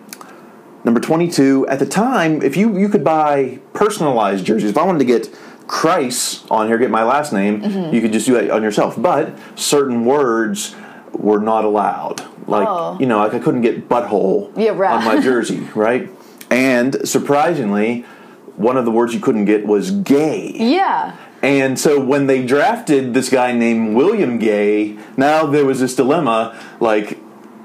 number 0.85 1.01
22. 1.01 1.67
At 1.69 1.79
the 1.79 1.87
time, 1.87 2.43
if 2.43 2.57
you, 2.57 2.79
you 2.79 2.89
could 2.89 3.05
buy 3.05 3.61
personalized 3.73 4.45
jerseys, 4.45 4.71
if 4.71 4.79
I 4.79 4.85
wanted 4.85 5.01
to 5.01 5.05
get 5.05 5.35
Christ 5.69 6.45
on 6.51 6.67
here, 6.67 6.79
get 6.79 6.91
my 6.91 7.05
last 7.05 7.33
name, 7.33 7.61
Mm-hmm. 7.63 7.95
you 7.95 8.01
could 8.01 8.13
just 8.13 8.27
do 8.27 8.35
that 8.35 8.51
on 8.51 8.63
yourself. 8.63 9.01
But 9.01 9.39
certain 9.55 10.05
words 10.05 10.75
were 11.13 11.39
not 11.41 11.65
allowed. 11.65 12.23
Like, 12.49 12.67
Oh. 12.69 12.97
you 12.99 13.07
know, 13.07 13.19
like 13.19 13.35
I 13.35 13.39
couldn't 13.39 13.61
get 13.61 13.89
butthole 13.89 14.51
Yeah, 14.57 14.71
right. 14.71 14.93
on 14.93 15.05
my 15.05 15.21
jersey, 15.31 15.69
right? 15.75 16.11
And 16.51 17.07
surprisingly, 17.07 18.05
one 18.57 18.77
of 18.77 18.85
the 18.87 18.91
words 18.91 19.15
you 19.15 19.21
couldn't 19.21 19.45
get 19.45 19.67
was 19.67 19.91
gay. 19.93 20.53
yeah. 20.59 21.15
And 21.41 21.79
so 21.79 22.01
when 22.01 22.27
they 22.27 22.45
drafted 22.45 23.15
this 23.15 23.29
guy 23.29 23.53
named 23.53 23.95
William 23.95 24.39
Gay, 24.39 24.99
now 25.17 25.47
there 25.47 25.65
was 25.65 25.79
this 25.79 25.95
dilemma 25.95 26.59
like 26.81 27.17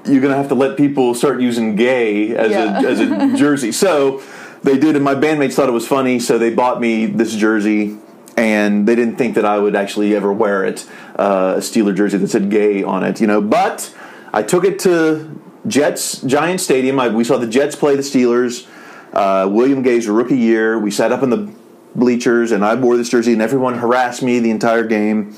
you're 0.05 0.21
going 0.21 0.31
to 0.31 0.37
have 0.37 0.49
to 0.49 0.53
let 0.55 0.77
people 0.77 1.15
start 1.15 1.41
using 1.41 1.75
gay 1.75 2.35
as 2.35 2.51
Yeah. 2.51 2.79
a 2.79 2.87
as 2.87 2.99
a 2.99 3.33
jersey. 3.35 3.71
So 3.71 4.21
they 4.63 4.77
did 4.77 4.95
and 4.95 5.03
my 5.03 5.15
bandmates 5.15 5.53
thought 5.53 5.69
it 5.69 5.73
was 5.73 5.87
funny, 5.87 6.19
so 6.19 6.37
they 6.37 6.53
bought 6.53 6.79
me 6.79 7.05
this 7.05 7.35
jersey 7.35 7.97
and 8.35 8.87
they 8.87 8.95
didn't 8.95 9.17
think 9.17 9.35
that 9.35 9.45
I 9.45 9.59
would 9.59 9.75
actually 9.75 10.15
ever 10.15 10.33
wear 10.33 10.63
it, 10.65 10.89
uh, 11.17 11.55
a 11.57 11.59
Steeler 11.59 11.95
jersey 11.95 12.17
that 12.17 12.27
said 12.29 12.49
gay 12.49 12.83
on 12.83 13.03
it, 13.03 13.21
you 13.21 13.27
know. 13.27 13.41
But 13.41 13.93
I 14.33 14.41
took 14.41 14.63
it 14.63 14.79
to 14.79 15.39
Jets 15.67 16.21
Giant 16.21 16.59
Stadium. 16.59 16.99
I, 16.99 17.09
we 17.09 17.23
saw 17.23 17.37
the 17.37 17.47
Jets 17.47 17.75
play 17.75 17.95
the 17.95 18.01
Steelers. 18.01 18.67
Uh, 19.13 19.47
William 19.51 19.83
Gay's 19.83 20.07
rookie 20.07 20.37
year. 20.37 20.79
We 20.79 20.89
sat 20.89 21.11
up 21.11 21.21
in 21.21 21.29
the 21.29 21.53
bleachers, 21.93 22.51
and 22.51 22.65
I 22.65 22.73
wore 22.73 22.97
this 22.97 23.09
jersey, 23.09 23.33
and 23.33 23.41
everyone 23.41 23.77
harassed 23.77 24.23
me 24.23 24.39
the 24.39 24.49
entire 24.49 24.83
game. 24.83 25.35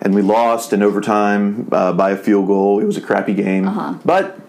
And 0.00 0.14
we 0.14 0.22
lost 0.22 0.72
in 0.72 0.82
overtime 0.82 1.68
uh, 1.70 1.92
by 1.92 2.12
a 2.12 2.16
field 2.16 2.46
goal. 2.46 2.80
It 2.80 2.84
was 2.84 2.96
a 2.96 3.02
crappy 3.02 3.34
game, 3.34 3.66
but 4.02 4.40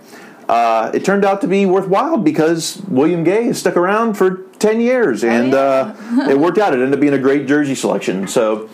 uh, 0.52 0.92
it 0.94 1.04
turned 1.06 1.24
out 1.26 1.40
to 1.42 1.48
be 1.48 1.66
worthwhile 1.66 2.18
because 2.18 2.82
William 2.88 3.24
Gay 3.24 3.46
has 3.46 3.58
stuck 3.60 3.78
around 3.78 4.16
for 4.16 4.44
ten 4.60 4.82
years, 4.82 5.24
and 5.24 5.54
uh, 5.54 5.96
it 6.30 6.38
worked 6.38 6.58
out. 6.58 6.74
It 6.74 6.78
ended 6.78 6.94
up 6.94 7.00
being 7.00 7.14
a 7.14 7.18
great 7.20 7.48
jersey 7.48 7.74
selection. 7.76 8.28
So. 8.28 8.70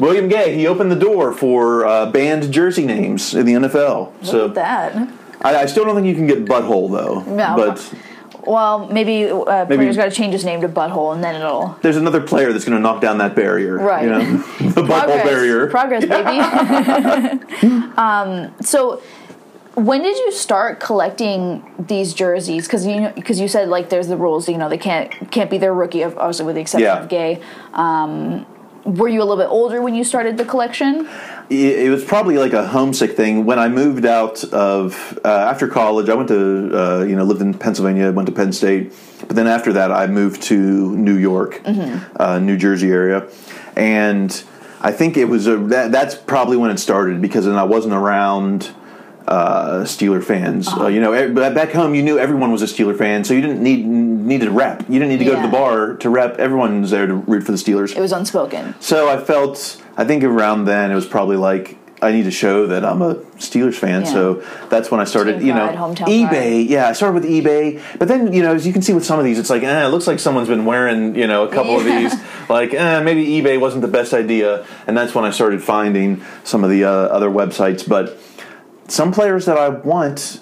William 0.00 0.26
Gay, 0.28 0.56
he 0.56 0.66
opened 0.66 0.90
the 0.90 0.96
door 0.98 1.32
for 1.32 1.86
uh, 1.86 2.10
banned 2.10 2.50
jersey 2.52 2.84
names 2.84 3.34
in 3.34 3.46
the 3.46 3.52
NFL. 3.52 4.12
so 4.26 4.46
Look 4.46 4.56
at 4.58 4.94
that. 4.94 5.08
I, 5.42 5.62
I 5.62 5.66
still 5.66 5.84
don't 5.84 5.94
think 5.94 6.08
you 6.08 6.14
can 6.16 6.26
get 6.26 6.44
butthole 6.44 6.90
though. 6.90 7.20
No. 7.22 7.54
But 7.56 7.94
Well, 8.44 8.88
maybe 8.88 9.30
uh, 9.30 9.64
Maybe- 9.68 9.76
player's 9.76 9.96
got 9.96 10.06
to 10.06 10.10
change 10.10 10.32
his 10.32 10.44
name 10.44 10.60
to 10.62 10.68
Butthole, 10.68 11.14
and 11.14 11.22
then 11.22 11.36
it'll 11.36 11.76
there's 11.82 11.96
another 11.96 12.20
player 12.20 12.52
that's 12.52 12.64
going 12.64 12.76
to 12.76 12.82
knock 12.82 13.00
down 13.00 13.18
that 13.18 13.36
barrier. 13.36 13.78
Right. 13.78 14.02
You 14.04 14.10
know, 14.10 14.18
the 14.70 14.82
butthole 14.82 15.22
barrier. 15.22 15.68
Progress, 15.68 16.04
baby. 16.04 16.40
um, 17.96 18.54
so, 18.60 19.00
when 19.76 20.02
did 20.02 20.16
you 20.16 20.32
start 20.32 20.80
collecting 20.80 21.62
these 21.78 22.12
jerseys? 22.14 22.66
Because 22.66 22.86
you 22.86 23.12
because 23.14 23.38
you 23.38 23.46
said 23.46 23.68
like 23.68 23.88
there's 23.90 24.08
the 24.08 24.16
rules. 24.16 24.48
You 24.48 24.58
know 24.58 24.68
they 24.68 24.78
can't 24.78 25.12
can't 25.30 25.50
be 25.50 25.58
their 25.58 25.72
rookie, 25.74 26.02
of- 26.02 26.16
obviously 26.18 26.46
with 26.46 26.54
the 26.56 26.62
exception 26.62 26.84
Yeah. 26.86 27.02
of 27.02 27.08
Gay. 27.08 27.40
Um, 27.74 28.46
were 28.84 29.08
you 29.08 29.20
a 29.20 29.24
little 29.24 29.36
bit 29.36 29.48
older 29.50 29.82
when 29.82 29.94
you 29.94 30.04
started 30.04 30.36
the 30.38 30.44
collection? 30.44 31.08
it 31.50 31.86
it 31.86 31.90
was 31.90 32.04
probably 32.04 32.38
like 32.38 32.52
a 32.54 32.66
homesick 32.66 33.16
thing 33.16 33.44
when 33.44 33.58
I 33.58 33.68
moved 33.68 34.06
out 34.06 34.42
of 34.44 35.18
uh, 35.24 35.28
after 35.28 35.68
college. 35.68 36.08
I 36.08 36.14
went 36.14 36.28
to 36.28 36.70
uh, 36.72 37.04
you 37.04 37.14
know 37.16 37.24
lived 37.24 37.42
in 37.42 37.52
Pennsylvania, 37.52 38.10
went 38.12 38.26
to 38.26 38.32
Penn 38.32 38.52
State, 38.52 38.92
but 39.26 39.36
then 39.36 39.46
after 39.46 39.72
that 39.74 39.92
I 39.92 40.06
moved 40.06 40.40
to 40.44 40.96
New 40.96 41.16
York, 41.16 41.60
uh, 42.18 42.38
New 42.38 42.56
Jersey 42.56 42.90
area, 42.90 43.28
and 43.76 44.42
I 44.80 44.92
think 44.92 45.16
it 45.16 45.24
was 45.26 45.46
a, 45.48 45.56
that, 45.56 45.90
that's 45.90 46.14
probably 46.14 46.56
when 46.56 46.70
it 46.70 46.78
started 46.78 47.20
because 47.20 47.44
then 47.44 47.56
I 47.56 47.64
wasn't 47.64 47.94
around. 47.94 48.70
Uh, 49.26 49.82
Steeler 49.82 50.22
fans, 50.22 50.68
uh 50.68 50.86
you 50.86 51.00
know, 51.00 51.34
back 51.34 51.72
home 51.72 51.96
you 51.96 52.02
knew 52.02 52.16
everyone 52.16 52.52
was 52.52 52.62
a 52.62 52.66
Steeler 52.66 52.96
fan, 52.96 53.24
so 53.24 53.34
you 53.34 53.40
didn't 53.40 53.60
need 53.60 53.84
need 53.84 54.40
to 54.42 54.50
rep. 54.50 54.82
You 54.88 55.00
didn't 55.00 55.08
need 55.08 55.18
to 55.18 55.24
go 55.24 55.34
to 55.34 55.42
the 55.42 55.48
bar 55.48 55.96
to 55.96 56.10
rep. 56.10 56.38
Everyone 56.38 56.82
was 56.82 56.90
there 56.92 57.06
to 57.06 57.14
root 57.14 57.42
for 57.42 57.52
the 57.52 57.58
Steelers. 57.58 57.96
It 57.96 58.00
was 58.00 58.12
unspoken. 58.12 58.74
So 58.80 59.08
I 59.08 59.18
felt, 59.18 59.82
I 59.96 60.04
think 60.04 60.22
around 60.22 60.66
then 60.66 60.92
it 60.92 60.94
was 60.94 61.06
probably 61.06 61.36
like 61.36 61.76
I 62.02 62.12
need 62.12 62.24
to 62.24 62.30
show 62.30 62.66
that 62.66 62.84
I'm 62.84 63.00
a 63.00 63.14
Steelers 63.36 63.74
fan. 63.74 64.02
Yeah. 64.02 64.12
So 64.12 64.34
that's 64.68 64.90
when 64.90 65.00
I 65.00 65.04
started, 65.04 65.38
Team 65.38 65.48
you 65.48 65.54
know, 65.54 65.68
pride, 65.68 66.08
eBay. 66.08 66.28
pride. 66.28 66.66
Yeah, 66.70 66.88
I 66.88 66.92
started 66.92 67.14
with 67.14 67.24
eBay, 67.30 67.82
but 67.98 68.08
then 68.08 68.32
you 68.32 68.42
know, 68.42 68.54
as 68.54 68.66
you 68.66 68.72
can 68.72 68.82
see 68.82 68.92
with 68.92 69.04
some 69.04 69.18
of 69.18 69.24
these, 69.24 69.38
it's 69.38 69.50
like, 69.50 69.62
eh, 69.62 69.84
it 69.86 69.88
looks 69.88 70.06
like 70.06 70.18
someone's 70.18 70.48
been 70.48 70.66
wearing, 70.66 71.16
you 71.16 71.26
know, 71.26 71.44
a 71.44 71.52
couple 71.52 71.76
of 71.76 71.84
these. 71.84 72.14
Like, 72.48 72.72
eh, 72.74 73.02
maybe 73.02 73.26
eBay 73.26 73.58
wasn't 73.58 73.82
the 73.82 73.88
best 73.88 74.14
idea, 74.14 74.64
and 74.86 74.96
that's 74.96 75.16
when 75.16 75.24
I 75.24 75.32
started 75.32 75.64
finding 75.64 76.22
some 76.44 76.62
of 76.62 76.70
the 76.70 76.84
uh, 76.84 76.88
other 76.88 77.28
websites. 77.28 77.88
But 77.88 78.16
some 78.88 79.12
players 79.12 79.46
that 79.46 79.58
I 79.58 79.68
want, 79.68 80.40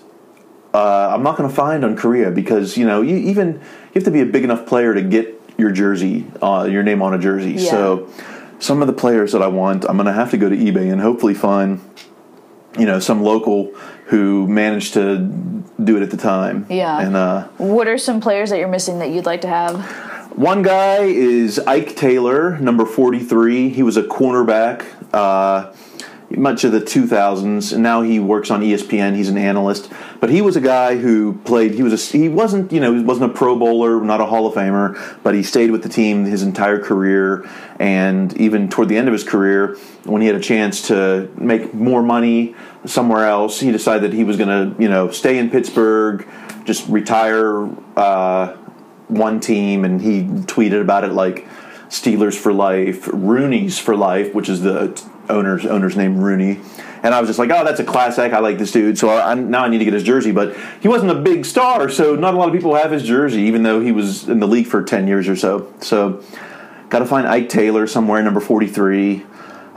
uh, 0.73 1.11
I'm 1.15 1.23
not 1.23 1.37
going 1.37 1.49
to 1.49 1.55
find 1.55 1.85
on 1.85 1.97
Korea 1.97 2.31
because 2.31 2.77
you 2.77 2.87
know, 2.87 3.03
you 3.03 3.17
even 3.17 3.55
you 3.55 3.61
have 3.95 4.05
to 4.05 4.11
be 4.11 4.21
a 4.21 4.27
big 4.27 4.45
enough 4.45 4.67
player 4.67 4.95
to 4.95 5.03
get 5.03 5.41
your 5.57 5.71
jersey, 5.71 6.27
uh, 6.43 6.69
your 6.71 6.83
name 6.83 7.03
on 7.03 7.15
a 7.15 7.19
jersey. 7.19 7.53
Yeah. 7.53 7.71
So 7.71 8.11
some 8.59 8.81
of 8.81 8.87
the 8.87 8.93
players 8.93 9.33
that 9.33 9.43
I 9.43 9.49
want, 9.49 9.85
I'm 9.85 9.97
going 9.97 10.07
to 10.07 10.13
have 10.13 10.31
to 10.33 10.37
go 10.37 10.49
to 10.49 10.57
eBay 10.57 10.91
and 10.91 11.01
hopefully 11.01 11.35
find, 11.35 11.81
you 12.79 12.87
know, 12.87 12.99
some 12.99 13.23
local 13.23 13.73
who 14.07 14.49
managed 14.49 14.95
to 14.95 15.19
do 15.83 15.97
it 15.97 16.03
at 16.03 16.11
the 16.11 16.17
time. 16.17 16.67
Yeah. 16.69 17.01
And 17.01 17.17
uh, 17.17 17.49
What 17.59 17.89
are 17.89 17.99
some 17.99 18.21
players 18.21 18.51
that 18.51 18.59
you're 18.59 18.69
missing 18.69 18.99
that 18.99 19.11
you'd 19.11 19.27
like 19.27 19.43
to 19.43 19.49
have? 19.49 20.13
one 20.35 20.63
guy 20.63 21.05
is 21.05 21.61
Ike 21.61 21.95
Taylor, 21.95 22.59
number 22.59 22.85
43. 22.85 23.69
He 23.69 23.83
was 23.85 23.97
a 23.97 24.03
cornerback. 24.03 24.85
Uh, 25.13 25.73
much 26.37 26.65
of 26.65 26.73
the 26.73 26.81
2000s 26.81 27.73
and 27.73 27.83
now 27.83 28.03
he 28.03 28.19
works 28.19 28.51
on 28.51 28.61
ESPN 28.61 29.15
he's 29.15 29.29
an 29.29 29.39
analyst. 29.39 29.91
But 30.21 30.31
he 30.31 30.41
was 30.41 30.57
a 30.57 30.61
guy 30.61 30.97
who 30.97 31.35
played 31.45 31.75
he 31.75 31.83
was 31.83 31.93
a 31.93 32.19
he 32.19 32.29
wasn't 32.29 32.73
you 32.73 32.81
know 32.81 32.95
he 32.95 33.03
wasn't 33.03 33.31
a 33.31 33.35
pro 33.35 33.57
bowler 33.57 34.01
not 34.03 34.21
a 34.21 34.27
hall 34.27 34.47
of 34.47 34.55
famer 34.55 35.19
but 35.23 35.35
he 35.35 35.43
stayed 35.43 35.71
with 35.71 35.83
the 35.83 35.89
team 35.89 36.25
his 36.25 36.43
entire 36.43 36.79
career. 36.79 37.49
And 37.79 38.37
even 38.37 38.69
toward 38.69 38.89
the 38.89 38.97
end 38.97 39.09
of 39.09 39.13
his 39.13 39.25
career 39.25 39.77
when 40.05 40.23
he 40.23 40.29
had 40.29 40.37
a 40.37 40.41
chance 40.41 40.89
to 40.89 41.31
make 41.37 41.75
more 41.75 42.03
money 42.03 42.55
somewhere 42.87 43.27
else 43.27 43.61
he 43.61 43.73
decided 43.73 44.11
that 44.11 44.17
he 44.17 44.25
was 44.25 44.37
going 44.37 44.49
to 44.49 44.83
you 44.83 44.89
know 44.89 45.11
stay 45.11 45.39
in 45.39 45.51
Pittsburgh 45.51 46.27
just 46.65 46.89
retire 46.89 47.69
uh, 47.97 48.57
one 49.09 49.41
team. 49.41 49.85
And 49.85 50.01
he 50.01 50.23
tweeted 50.23 50.81
about 50.81 51.05
it 51.05 51.13
like 51.13 51.47
Steelers 51.89 52.37
for 52.37 52.53
life, 52.53 53.09
Rooney's 53.13 53.79
for 53.79 53.97
life, 53.97 54.35
which 54.35 54.49
is 54.49 54.63
the 54.63 55.01
owner's 55.29 55.65
owner's 55.67 55.97
name 55.97 56.19
Rooney. 56.19 56.61
And 57.03 57.15
I 57.15 57.21
was 57.21 57.29
just 57.29 57.39
like, 57.39 57.51
oh, 57.51 57.65
that's 57.65 57.81
a 57.81 57.85
classic. 57.85 58.33
I 58.33 58.39
like 58.39 58.57
this 58.57 58.73
dude. 58.73 58.97
So 58.99 59.11
I, 59.11 59.35
now 59.35 59.65
I 59.65 59.69
need 59.69 59.79
to 59.79 59.85
get 59.85 59.93
his 59.93 60.03
jersey. 60.05 60.33
But 60.33 60.57
he 60.81 60.89
wasn't 60.89 61.11
a 61.11 61.15
big 61.17 61.45
star, 61.45 61.91
so 61.91 62.17
not 62.17 62.33
a 62.35 62.39
lot 62.39 62.49
of 62.49 62.55
people 62.55 62.75
have 62.75 62.91
his 62.91 63.03
jersey, 63.03 63.43
even 63.43 63.63
though 63.63 63.81
he 63.81 63.93
was 63.93 64.27
in 64.29 64.41
the 64.41 64.49
league 64.49 64.67
for 64.67 64.83
10 64.83 65.07
years 65.07 65.29
or 65.29 65.37
so. 65.37 65.71
So 65.81 66.23
got 66.89 67.01
to 67.01 67.07
find 67.07 67.27
Ike 67.27 67.51
Taylor 67.51 67.87
somewhere, 67.87 68.23
number 68.23 68.41
43. 68.41 69.23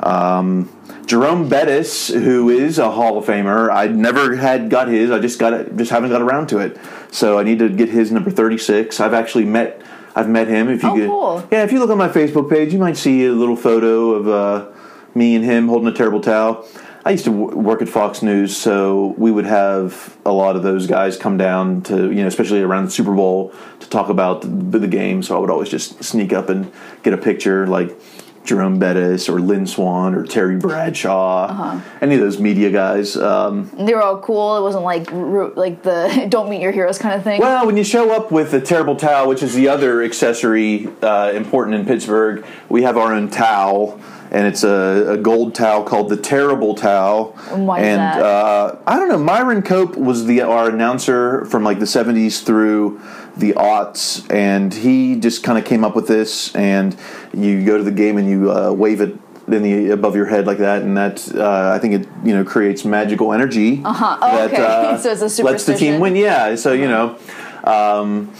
Um, 0.03 0.69
Jerome 1.05 1.49
Bettis, 1.49 2.09
who 2.09 2.49
is 2.49 2.77
a 2.79 2.91
Hall 2.91 3.17
of 3.17 3.25
Famer, 3.25 3.69
I 3.73 3.87
never 3.87 4.35
had 4.35 4.69
got 4.69 4.87
his. 4.87 5.09
I 5.11 5.19
just 5.19 5.39
got 5.39 5.53
it, 5.53 5.75
just 5.75 5.91
haven't 5.91 6.09
got 6.11 6.21
around 6.21 6.47
to 6.49 6.59
it. 6.59 6.77
So 7.11 7.39
I 7.39 7.43
need 7.43 7.59
to 7.59 7.69
get 7.69 7.89
his 7.89 8.11
number 8.11 8.29
36. 8.29 8.99
I've 8.99 9.13
actually 9.13 9.45
met 9.45 9.81
I've 10.15 10.29
met 10.29 10.47
him. 10.47 10.67
If 10.69 10.81
you 10.81 10.89
Oh, 10.89 10.95
get, 10.97 11.07
cool. 11.07 11.47
yeah, 11.51 11.63
if 11.63 11.71
you 11.71 11.79
look 11.79 11.89
on 11.91 11.97
my 11.97 12.09
Facebook 12.09 12.49
page, 12.49 12.73
you 12.73 12.79
might 12.79 12.97
see 12.97 13.25
a 13.25 13.31
little 13.31 13.55
photo 13.55 14.11
of 14.13 14.27
uh, 14.27 14.71
me 15.17 15.35
and 15.35 15.43
him 15.43 15.67
holding 15.67 15.87
a 15.87 15.93
terrible 15.93 16.21
towel. 16.21 16.65
I 17.03 17.11
used 17.11 17.25
to 17.25 17.31
w- 17.31 17.57
work 17.57 17.81
at 17.81 17.87
Fox 17.89 18.21
News, 18.21 18.55
so 18.55 19.15
we 19.17 19.31
would 19.31 19.45
have 19.45 20.17
a 20.25 20.31
lot 20.31 20.55
of 20.55 20.63
those 20.63 20.87
guys 20.87 21.17
come 21.17 21.37
down 21.37 21.81
to, 21.83 22.11
you 22.11 22.21
know, 22.21 22.27
especially 22.27 22.61
around 22.61 22.85
the 22.85 22.91
Super 22.91 23.13
Bowl 23.13 23.53
to 23.79 23.89
talk 23.89 24.09
about 24.09 24.41
the, 24.41 24.79
the 24.79 24.87
game. 24.87 25.23
So 25.23 25.35
I 25.35 25.39
would 25.39 25.49
always 25.49 25.69
just 25.69 26.03
sneak 26.03 26.33
up 26.33 26.49
and 26.49 26.71
get 27.03 27.13
a 27.13 27.17
picture, 27.17 27.65
like 27.65 27.97
Jerome 28.43 28.77
Bettis 28.79 29.29
or 29.29 29.39
Lynn 29.39 29.67
Swann 29.67 30.15
or 30.15 30.25
Terry 30.25 30.57
Bradshaw, 30.57 31.81
any 32.01 32.15
of 32.15 32.21
those 32.21 32.39
media 32.39 32.71
guys. 32.71 33.15
Um, 33.17 33.69
They 33.77 33.93
were 33.93 34.01
all 34.01 34.19
cool. 34.19 34.57
It 34.57 34.61
wasn't 34.61 34.83
like 34.83 35.09
like 35.57 35.83
the 35.83 36.27
don't 36.29 36.49
meet 36.49 36.61
your 36.61 36.71
heroes 36.71 36.97
kind 36.97 37.15
of 37.15 37.23
thing. 37.23 37.39
Well, 37.41 37.65
when 37.65 37.77
you 37.77 37.83
show 37.83 38.11
up 38.11 38.31
with 38.31 38.51
the 38.51 38.61
terrible 38.61 38.95
towel, 38.95 39.27
which 39.27 39.43
is 39.43 39.53
the 39.53 39.67
other 39.69 40.01
accessory 40.01 40.87
uh, 41.01 41.31
important 41.33 41.75
in 41.75 41.85
Pittsburgh, 41.85 42.45
we 42.69 42.83
have 42.83 42.95
our 42.97 43.13
own 43.13 43.29
towel, 43.29 43.99
and 44.31 44.47
it's 44.47 44.63
a, 44.63 45.13
a 45.13 45.17
gold 45.17 45.55
towel 45.55 45.83
called 45.83 46.09
the 46.09 46.17
Terrible 46.17 46.75
Towel. 46.75 47.37
And 47.51 47.67
why 47.67 47.79
and 47.79 47.99
that? 47.99 48.21
Uh, 48.21 48.79
I 48.85 48.97
don't 48.97 49.09
know. 49.09 49.17
Myron 49.17 49.61
Cope 49.61 49.95
was 49.95 50.25
the 50.25 50.41
our 50.41 50.69
announcer 50.69 51.45
from 51.45 51.63
like 51.63 51.79
the 51.79 51.85
'70s 51.85 52.43
through 52.43 53.01
the 53.35 53.53
aughts, 53.53 54.29
and 54.33 54.73
he 54.73 55.15
just 55.15 55.43
kind 55.43 55.57
of 55.57 55.65
came 55.65 55.83
up 55.83 55.95
with 55.95 56.07
this. 56.07 56.55
And 56.55 56.95
you 57.33 57.65
go 57.65 57.77
to 57.77 57.83
the 57.83 57.91
game 57.91 58.17
and 58.17 58.29
you 58.29 58.51
uh, 58.51 58.71
wave 58.71 59.01
it. 59.01 59.17
In 59.49 59.63
the 59.63 59.91
above 59.91 60.13
your 60.13 60.25
head 60.25 60.45
like 60.45 60.57
that, 60.57 60.81
and 60.81 60.97
that 60.97 61.33
uh, 61.33 61.71
I 61.73 61.79
think 61.79 61.93
it 61.93 62.09
you 62.21 62.35
know 62.35 62.43
creates 62.43 62.83
magical 62.83 63.31
energy. 63.31 63.81
Uh-huh. 63.81 64.17
Oh, 64.21 64.35
that, 64.35 64.51
okay. 64.51 64.61
uh, 64.65 64.97
So 64.97 65.11
it's 65.11 65.39
a 65.39 65.43
lets 65.43 65.63
the 65.65 65.73
team 65.73 66.01
win. 66.01 66.17
Yeah, 66.17 66.55
so 66.55 66.73
you 66.73 66.89
know, 66.89 67.17
um, 67.63 68.33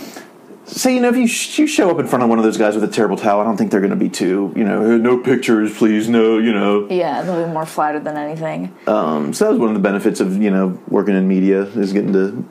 so 0.67 0.89
you 0.89 0.99
know, 0.99 1.09
if 1.09 1.15
you, 1.15 1.27
sh- 1.27 1.59
you 1.59 1.67
show 1.67 1.89
up 1.89 1.97
in 1.99 2.07
front 2.07 2.23
of 2.23 2.29
one 2.29 2.37
of 2.39 2.43
those 2.45 2.57
guys 2.57 2.75
with 2.75 2.83
a 2.83 2.87
terrible 2.89 3.15
towel, 3.17 3.39
I 3.39 3.45
don't 3.45 3.57
think 3.57 3.71
they're 3.71 3.79
going 3.79 3.89
to 3.91 3.95
be 3.95 4.09
too, 4.09 4.53
you 4.55 4.63
know, 4.63 4.81
"Hey, 4.81 4.97
no 4.97 5.17
pictures, 5.17 5.75
please, 5.77 6.07
no, 6.09 6.37
you 6.37 6.53
know. 6.53 6.87
yeah, 6.89 7.21
they'll 7.23 7.45
be 7.45 7.51
more 7.51 7.65
flattered 7.65 8.03
than 8.03 8.17
anything. 8.17 8.75
Um, 8.85 9.33
so 9.33 9.45
that 9.45 9.51
was 9.51 9.59
one 9.59 9.69
of 9.69 9.75
the 9.75 9.81
benefits 9.81 10.19
of 10.19 10.41
you 10.41 10.51
know 10.51 10.79
working 10.89 11.15
in 11.15 11.27
media 11.27 11.61
is 11.63 11.93
getting 11.93 12.13
to 12.13 12.45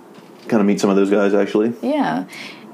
kind 0.49 0.61
of 0.61 0.67
meet 0.67 0.81
some 0.81 0.91
of 0.91 0.97
those 0.97 1.11
guys 1.11 1.35
actually. 1.35 1.75
Yeah. 1.83 2.25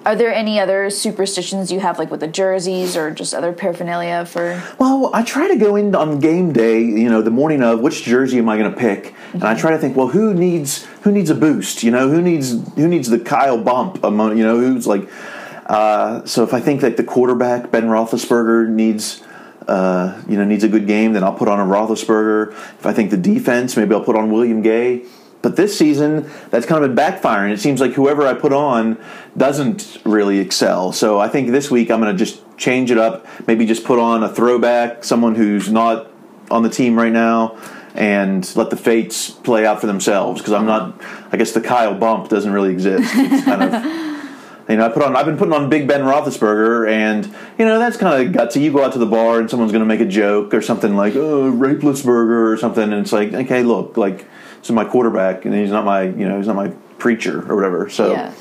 Are 0.05 0.17
there 0.17 0.35
any 0.35 0.59
other 0.59 0.91
superstitions 0.91 1.71
you 1.71 1.79
have, 1.79 1.97
like 1.97 2.11
with 2.11 2.19
the 2.19 2.27
jerseys 2.27 2.97
or 2.97 3.13
just 3.13 3.33
other 3.33 3.53
paraphernalia 3.53 4.27
for? 4.27 4.61
Well, 4.81 5.13
I 5.15 5.23
try 5.23 5.47
to 5.47 5.55
go 5.57 5.77
in 5.77 5.95
on 5.95 6.19
game 6.19 6.53
day, 6.53 6.81
you 6.81 7.09
know, 7.09 7.23
the 7.23 7.31
morning 7.31 7.63
of 7.63 7.79
which 7.79 8.03
jersey 8.03 8.39
am 8.39 8.49
I 8.49 8.59
going 8.59 8.73
to 8.73 8.77
pick, 8.77 9.15
and 9.33 9.45
I 9.45 9.55
try 9.57 9.71
to 9.71 9.79
think, 9.79 9.97
well, 9.97 10.09
who 10.09 10.35
needs 10.35 10.85
who 11.03 11.13
needs 11.13 11.31
a 11.31 11.37
boost, 11.37 11.85
you 11.85 11.93
know, 11.93 12.09
who 12.09 12.21
needs 12.21 12.51
who 12.75 12.89
needs 12.89 13.11
the 13.11 13.21
Kyle 13.21 13.57
bump 13.63 14.03
among, 14.03 14.37
you 14.39 14.45
know, 14.45 14.59
who's 14.59 14.87
like. 14.87 15.09
Uh, 15.67 16.25
so 16.25 16.43
if 16.43 16.53
I 16.53 16.61
think 16.61 16.81
that 16.81 16.97
the 16.97 17.05
quarterback 17.05 17.71
Ben 17.71 17.85
Roethlisberger 17.85 18.69
needs. 18.69 19.23
Uh, 19.69 20.21
you 20.29 20.37
know, 20.37 20.45
needs 20.45 20.65
a 20.65 20.69
good 20.69 20.89
game, 20.89 21.13
then 21.13 21.23
I'll 21.23 21.37
put 21.37 21.47
on 21.47 21.61
a 21.61 21.65
Roethlisberger. 21.65 22.51
If 22.51 22.85
I 22.85 22.93
think 22.93 23.13
the 23.13 23.17
defense, 23.17 23.77
maybe 23.77 23.95
I'll 23.95 24.03
put 24.03 24.17
on 24.17 24.29
William 24.29 24.61
Gay. 24.61 25.05
But 25.43 25.57
this 25.57 25.77
season, 25.77 26.31
that's 26.51 26.67
kind 26.67 26.83
of 26.83 26.95
been 26.95 27.05
backfiring. 27.05 27.53
It 27.53 27.61
seems 27.61 27.81
like 27.81 27.93
whoever 27.93 28.27
I 28.27 28.35
put 28.35 28.53
on 28.53 28.97
doesn't 29.37 29.99
really 30.05 30.39
excel. 30.39 30.93
So 30.93 31.19
I 31.19 31.29
think 31.29 31.51
this 31.51 31.71
week 31.71 31.91
I'm 31.91 32.01
going 32.01 32.17
to 32.17 32.25
just 32.25 32.41
change 32.57 32.91
it 32.93 32.99
up. 32.99 33.27
Maybe 33.47 33.67
just 33.67 33.85
put 33.85 33.99
on 33.99 34.23
a 34.23 34.29
throwback, 34.29 35.03
someone 35.03 35.35
who's 35.35 35.71
not 35.71 36.09
on 36.51 36.63
the 36.63 36.71
team 36.71 36.97
right 36.97 37.13
now, 37.13 37.59
and 37.95 38.51
let 38.57 38.71
the 38.71 38.77
fates 38.77 39.31
play 39.31 39.67
out 39.67 39.81
for 39.81 39.89
themselves. 39.89 40.41
Because 40.41 40.55
I'm 40.55 40.67
not. 40.67 41.01
I 41.33 41.37
guess 41.37 41.53
the 41.53 41.61
Kyle 41.61 41.95
bump 41.95 42.29
doesn't 42.29 42.53
really 42.53 42.71
exist. 42.71 43.13
It's 43.15 43.45
kind 43.45 43.63
of. 43.63 44.09
You 44.69 44.77
know, 44.77 44.87
I 44.87 44.89
put 44.91 45.03
on. 45.03 45.17
I've 45.17 45.27
been 45.27 45.37
putting 45.37 45.53
on 45.55 45.69
Big 45.69 45.89
Ben 45.89 46.03
Roethlisberger, 46.03 46.89
and 46.89 47.27
you 47.59 47.65
know 47.65 47.79
that's 47.79 47.97
kind 47.97 48.27
of 48.27 48.33
gutsy. 48.33 48.63
You 48.63 48.73
go 48.73 48.85
out 48.85 48.93
to 48.93 48.99
the 48.99 49.07
bar, 49.07 49.41
and 49.41 49.51
someone's 49.51 49.73
going 49.73 49.83
to 49.83 49.87
make 49.87 50.01
a 50.01 50.05
joke 50.07 50.55
or 50.55 50.63
something 50.63 50.95
like 50.97 51.15
"Oh, 51.17 51.51
Rapelessberger" 51.53 52.53
or 52.53 52.57
something, 52.57 52.85
and 52.85 52.95
it's 52.95 53.13
like, 53.13 53.33
okay, 53.33 53.63
look, 53.63 53.97
like 53.97 54.19
this 54.19 54.65
is 54.67 54.71
my 54.71 54.85
quarterback, 54.85 55.45
and 55.45 55.55
he's 55.55 55.71
not 55.71 55.85
my, 55.85 56.03
you 56.03 56.29
know, 56.29 56.37
he's 56.39 56.47
not 56.47 56.57
my 56.57 56.69
preacher 56.99 57.45
or 57.51 57.57
whatever. 57.57 57.89
So, 57.91 58.13
Yeah. 58.13 58.33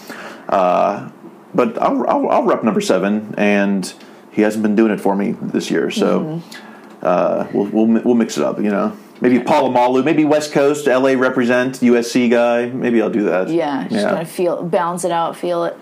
uh, 0.50 1.10
but 1.56 1.82
I'll, 1.82 2.08
I'll 2.08 2.30
I'll 2.30 2.44
rep 2.44 2.64
number 2.64 2.82
seven, 2.82 3.34
and 3.38 3.92
he 4.32 4.44
hasn't 4.44 4.62
been 4.64 4.76
doing 4.76 4.92
it 4.92 5.02
for 5.02 5.16
me 5.16 5.36
this 5.42 5.72
year, 5.72 5.90
so 5.92 6.20
Mm-hmm. 6.22 7.06
uh, 7.06 7.48
we'll 7.54 7.66
we'll 7.66 8.02
we'll 8.04 8.16
mix 8.16 8.38
it 8.38 8.44
up, 8.44 8.58
you 8.60 8.70
know. 8.70 8.96
Maybe 9.22 9.38
Polamalu, 9.40 10.04
maybe 10.04 10.26
West 10.26 10.52
Coast, 10.52 10.88
LA 10.88 11.12
represent, 11.12 11.80
USC 11.82 12.30
guy. 12.32 12.68
Maybe 12.68 13.02
I'll 13.04 13.10
do 13.12 13.24
that. 13.26 13.50
Yeah, 13.50 13.88
just 13.88 14.06
kind 14.08 14.22
of 14.22 14.30
feel 14.30 14.64
balance 14.64 15.04
it 15.04 15.12
out, 15.12 15.36
feel 15.36 15.66
it. 15.66 15.78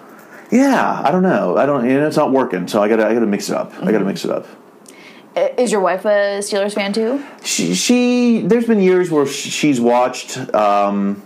Yeah, 0.52 1.02
I 1.04 1.12
don't 1.12 1.24
know. 1.24 1.58
I 1.58 1.66
don't. 1.66 1.88
You 1.88 2.00
know, 2.00 2.08
it's 2.08 2.18
not 2.18 2.32
working, 2.32 2.68
so 2.68 2.82
I 2.82 2.88
gotta. 2.90 3.06
I 3.08 3.14
gotta 3.14 3.26
mix 3.28 3.50
it 3.50 3.56
up. 3.56 3.74
I 3.82 3.92
gotta 3.92 4.06
mix 4.06 4.26
it 4.26 4.32
up. 4.32 4.48
Is 5.58 5.72
your 5.72 5.82
wife 5.82 6.06
a 6.06 6.40
Steelers 6.40 6.74
fan 6.74 6.92
too? 6.92 7.24
She, 7.44 7.74
she 7.76 8.42
there's 8.42 8.66
been 8.66 8.82
years 8.82 9.12
where 9.12 9.26
she's 9.26 9.80
watched. 9.80 10.38
Um, 10.56 11.22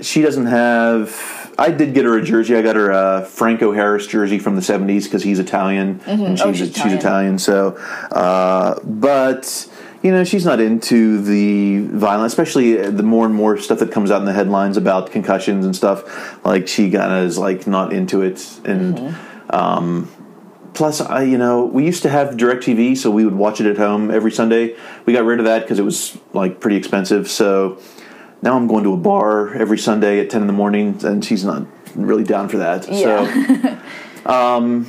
she 0.00 0.22
doesn't 0.22 0.46
have. 0.46 1.36
I 1.58 1.72
did 1.72 1.92
get 1.92 2.04
her 2.04 2.16
a 2.16 2.22
jersey. 2.22 2.54
I 2.54 2.62
got 2.62 2.76
her 2.76 2.90
a 2.90 3.24
Franco 3.24 3.72
Harris 3.72 4.06
jersey 4.06 4.38
from 4.38 4.54
the 4.54 4.62
'70s 4.62 5.04
because 5.04 5.24
he's 5.24 5.40
Italian 5.40 6.00
and 6.06 6.38
she's, 6.38 6.46
Oh, 6.46 6.52
she's 6.52 6.76
she's 6.76 6.92
Italian. 6.92 7.38
So, 7.38 7.70
uh, 8.12 8.78
but 8.84 9.68
you 10.02 10.12
know, 10.12 10.22
she's 10.24 10.44
not 10.44 10.60
into 10.60 11.20
the 11.20 11.80
violence, 11.96 12.32
especially 12.32 12.78
uh, 12.78 12.90
the 12.90 13.02
more 13.02 13.26
and 13.26 13.34
more 13.34 13.58
stuff 13.58 13.80
that 13.80 13.90
comes 13.90 14.10
out 14.10 14.20
in 14.20 14.26
the 14.26 14.32
headlines 14.32 14.76
about 14.76 15.10
concussions 15.10 15.64
and 15.64 15.74
stuff. 15.74 16.44
Like 16.44 16.68
she 16.68 16.90
kind 16.90 17.12
of 17.12 17.24
is 17.24 17.38
like 17.38 17.66
not 17.66 17.92
into 17.92 18.22
it, 18.22 18.60
and 18.64 18.96
mm-hmm. 18.96 19.54
um, 19.54 20.08
plus, 20.74 21.00
I 21.00 21.24
you 21.24 21.38
know, 21.38 21.64
we 21.64 21.84
used 21.84 22.02
to 22.02 22.08
have 22.10 22.36
Directv, 22.36 22.96
so 22.96 23.10
we 23.10 23.24
would 23.24 23.34
watch 23.34 23.60
it 23.60 23.66
at 23.66 23.76
home 23.76 24.10
every 24.10 24.30
Sunday. 24.30 24.76
We 25.04 25.12
got 25.12 25.24
rid 25.24 25.40
of 25.40 25.46
that 25.46 25.62
because 25.62 25.78
it 25.78 25.84
was 25.84 26.16
like 26.32 26.60
pretty 26.60 26.76
expensive. 26.76 27.28
So 27.28 27.80
now 28.40 28.56
I'm 28.56 28.68
going 28.68 28.84
to 28.84 28.92
a 28.92 28.96
bar 28.96 29.52
every 29.54 29.78
Sunday 29.78 30.20
at 30.20 30.30
ten 30.30 30.42
in 30.42 30.46
the 30.46 30.52
morning, 30.52 31.04
and 31.04 31.24
she's 31.24 31.44
not 31.44 31.66
really 31.96 32.24
down 32.24 32.48
for 32.48 32.58
that. 32.58 32.84
So. 32.84 32.92
Yeah. 32.92 33.82
Um, 34.26 34.86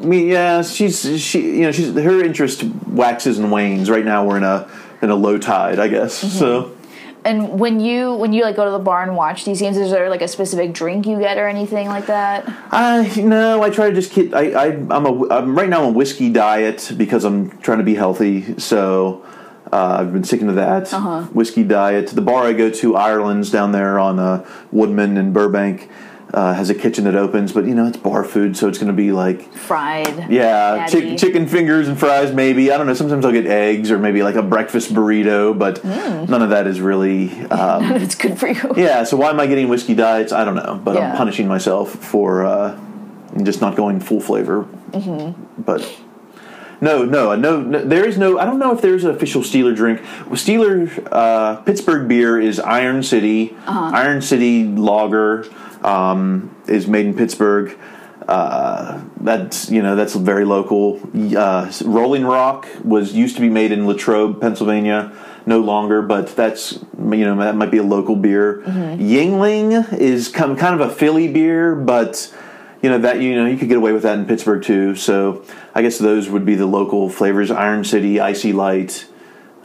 I 0.00 0.04
mean, 0.04 0.28
yeah, 0.28 0.62
she's 0.62 1.20
she, 1.20 1.58
you 1.58 1.62
know, 1.62 1.72
she's 1.72 1.92
her 1.92 2.24
interest 2.24 2.62
waxes 2.86 3.38
and 3.38 3.50
wanes. 3.50 3.90
Right 3.90 4.04
now, 4.04 4.24
we're 4.24 4.36
in 4.36 4.44
a 4.44 4.70
in 5.02 5.10
a 5.10 5.14
low 5.14 5.38
tide, 5.38 5.78
I 5.78 5.88
guess. 5.88 6.14
So, 6.14 6.76
and 7.24 7.58
when 7.58 7.80
you 7.80 8.14
when 8.14 8.32
you 8.32 8.42
like 8.42 8.56
go 8.56 8.64
to 8.64 8.70
the 8.70 8.78
bar 8.78 9.02
and 9.02 9.16
watch 9.16 9.44
these 9.44 9.60
games, 9.60 9.76
is 9.76 9.90
there 9.90 10.08
like 10.08 10.22
a 10.22 10.28
specific 10.28 10.72
drink 10.72 11.06
you 11.06 11.18
get 11.18 11.36
or 11.36 11.48
anything 11.48 11.88
like 11.88 12.06
that? 12.06 12.48
I 12.70 13.12
no, 13.20 13.62
I 13.62 13.70
try 13.70 13.88
to 13.88 13.94
just 13.94 14.12
keep. 14.12 14.34
I, 14.34 14.52
I 14.52 14.66
I'm 14.66 15.04
a 15.04 15.28
I'm 15.30 15.58
right 15.58 15.68
now 15.68 15.82
on 15.82 15.88
a 15.88 15.92
whiskey 15.92 16.30
diet 16.30 16.92
because 16.96 17.24
I'm 17.24 17.58
trying 17.58 17.78
to 17.78 17.84
be 17.84 17.94
healthy. 17.94 18.58
So. 18.58 19.24
Uh, 19.70 19.98
I've 20.00 20.14
been 20.14 20.24
sticking 20.24 20.46
to 20.46 20.54
that 20.54 20.90
whiskey 21.34 21.62
diet. 21.62 22.06
The 22.06 22.22
bar 22.22 22.46
I 22.46 22.54
go 22.54 22.70
to, 22.70 22.96
Ireland's 22.96 23.50
down 23.50 23.72
there 23.72 23.98
on 23.98 24.18
uh, 24.18 24.48
Woodman 24.72 25.18
and 25.18 25.34
Burbank. 25.34 25.90
Uh, 26.34 26.52
has 26.52 26.68
a 26.68 26.74
kitchen 26.74 27.04
that 27.04 27.14
opens, 27.14 27.52
but 27.52 27.64
you 27.64 27.74
know 27.74 27.86
it's 27.86 27.96
bar 27.96 28.22
food, 28.22 28.56
so 28.56 28.68
it's 28.68 28.76
going 28.78 28.88
to 28.88 28.92
be 28.92 29.12
like 29.12 29.50
Fried. 29.54 30.30
yeah, 30.30 30.86
chick- 30.86 31.18
chicken 31.18 31.46
fingers 31.48 31.88
and 31.88 31.98
fries, 31.98 32.32
maybe. 32.34 32.70
I 32.70 32.76
don't 32.76 32.86
know. 32.86 32.94
Sometimes 32.94 33.24
I'll 33.24 33.32
get 33.32 33.46
eggs 33.46 33.90
or 33.90 33.98
maybe 33.98 34.22
like 34.22 34.34
a 34.34 34.42
breakfast 34.42 34.92
burrito, 34.92 35.58
but 35.58 35.82
Mm. 35.82 36.28
none 36.28 36.42
of 36.42 36.50
that 36.50 36.66
is 36.66 36.80
really. 36.80 37.30
Um, 37.46 37.92
it's 37.96 38.14
good 38.14 38.38
for 38.38 38.48
you. 38.48 38.74
yeah, 38.76 39.04
so 39.04 39.16
why 39.16 39.30
am 39.30 39.40
I 39.40 39.46
getting 39.46 39.68
whiskey 39.68 39.94
diets? 39.94 40.32
I 40.32 40.44
don't 40.44 40.56
know, 40.56 40.78
but 40.84 40.96
Yeah. 40.96 41.10
I'm 41.12 41.16
punishing 41.16 41.48
myself 41.48 41.90
for 41.92 42.44
uh, 42.44 42.78
just 43.42 43.60
not 43.60 43.74
going 43.76 44.00
full 44.00 44.20
flavor. 44.20 44.64
Mm-hmm. 44.92 45.62
But 45.62 45.80
no, 46.80 47.04
no, 47.04 47.34
no, 47.34 47.60
no, 47.60 47.84
there 47.84 48.06
is 48.06 48.18
no. 48.18 48.38
I 48.38 48.44
don't 48.44 48.58
know 48.58 48.72
if 48.72 48.80
there's 48.82 49.02
an 49.04 49.10
official 49.10 49.42
Steeler 49.42 49.74
drink. 49.74 50.00
Steeler 50.30 51.08
uh, 51.10 51.56
Pittsburgh 51.62 52.06
beer 52.06 52.38
is 52.38 52.60
Iron 52.60 53.02
City. 53.02 53.56
Uh-huh. 53.66 53.90
Iron 53.94 54.20
City 54.22 54.64
Lager 54.64 55.44
um, 55.82 56.54
is 56.66 56.86
made 56.86 57.06
in 57.06 57.14
Pittsburgh. 57.14 57.78
Uh, 58.26 59.02
that's 59.20 59.70
you 59.70 59.82
know 59.82 59.96
that's 59.96 60.14
very 60.14 60.44
local. 60.44 61.00
Uh, 61.14 61.72
Rolling 61.84 62.24
Rock 62.24 62.68
was 62.84 63.14
used 63.14 63.36
to 63.36 63.40
be 63.40 63.48
made 63.48 63.72
in 63.72 63.86
Latrobe, 63.86 64.38
Pennsylvania, 64.38 65.12
no 65.46 65.60
longer, 65.60 66.02
but 66.02 66.36
that's 66.36 66.72
you 66.72 67.24
know 67.24 67.36
that 67.38 67.56
might 67.56 67.70
be 67.70 67.78
a 67.78 67.82
local 67.82 68.16
beer. 68.16 68.62
Yuengling 68.66 69.94
is 69.94 70.28
kind 70.28 70.58
kind 70.58 70.78
of 70.78 70.90
a 70.90 70.94
Philly 70.94 71.32
beer, 71.32 71.74
but 71.74 72.34
you 72.82 72.90
know 72.90 72.98
that 72.98 73.20
you 73.20 73.34
know 73.34 73.46
you 73.46 73.56
could 73.56 73.68
get 73.68 73.78
away 73.78 73.92
with 73.92 74.02
that 74.02 74.18
in 74.18 74.26
Pittsburgh 74.26 74.62
too. 74.62 74.94
So 74.94 75.42
I 75.74 75.80
guess 75.80 75.98
those 75.98 76.28
would 76.28 76.44
be 76.44 76.54
the 76.54 76.66
local 76.66 77.08
flavors: 77.08 77.50
Iron 77.50 77.82
City, 77.82 78.18
IC 78.18 78.52
Light, 78.54 79.06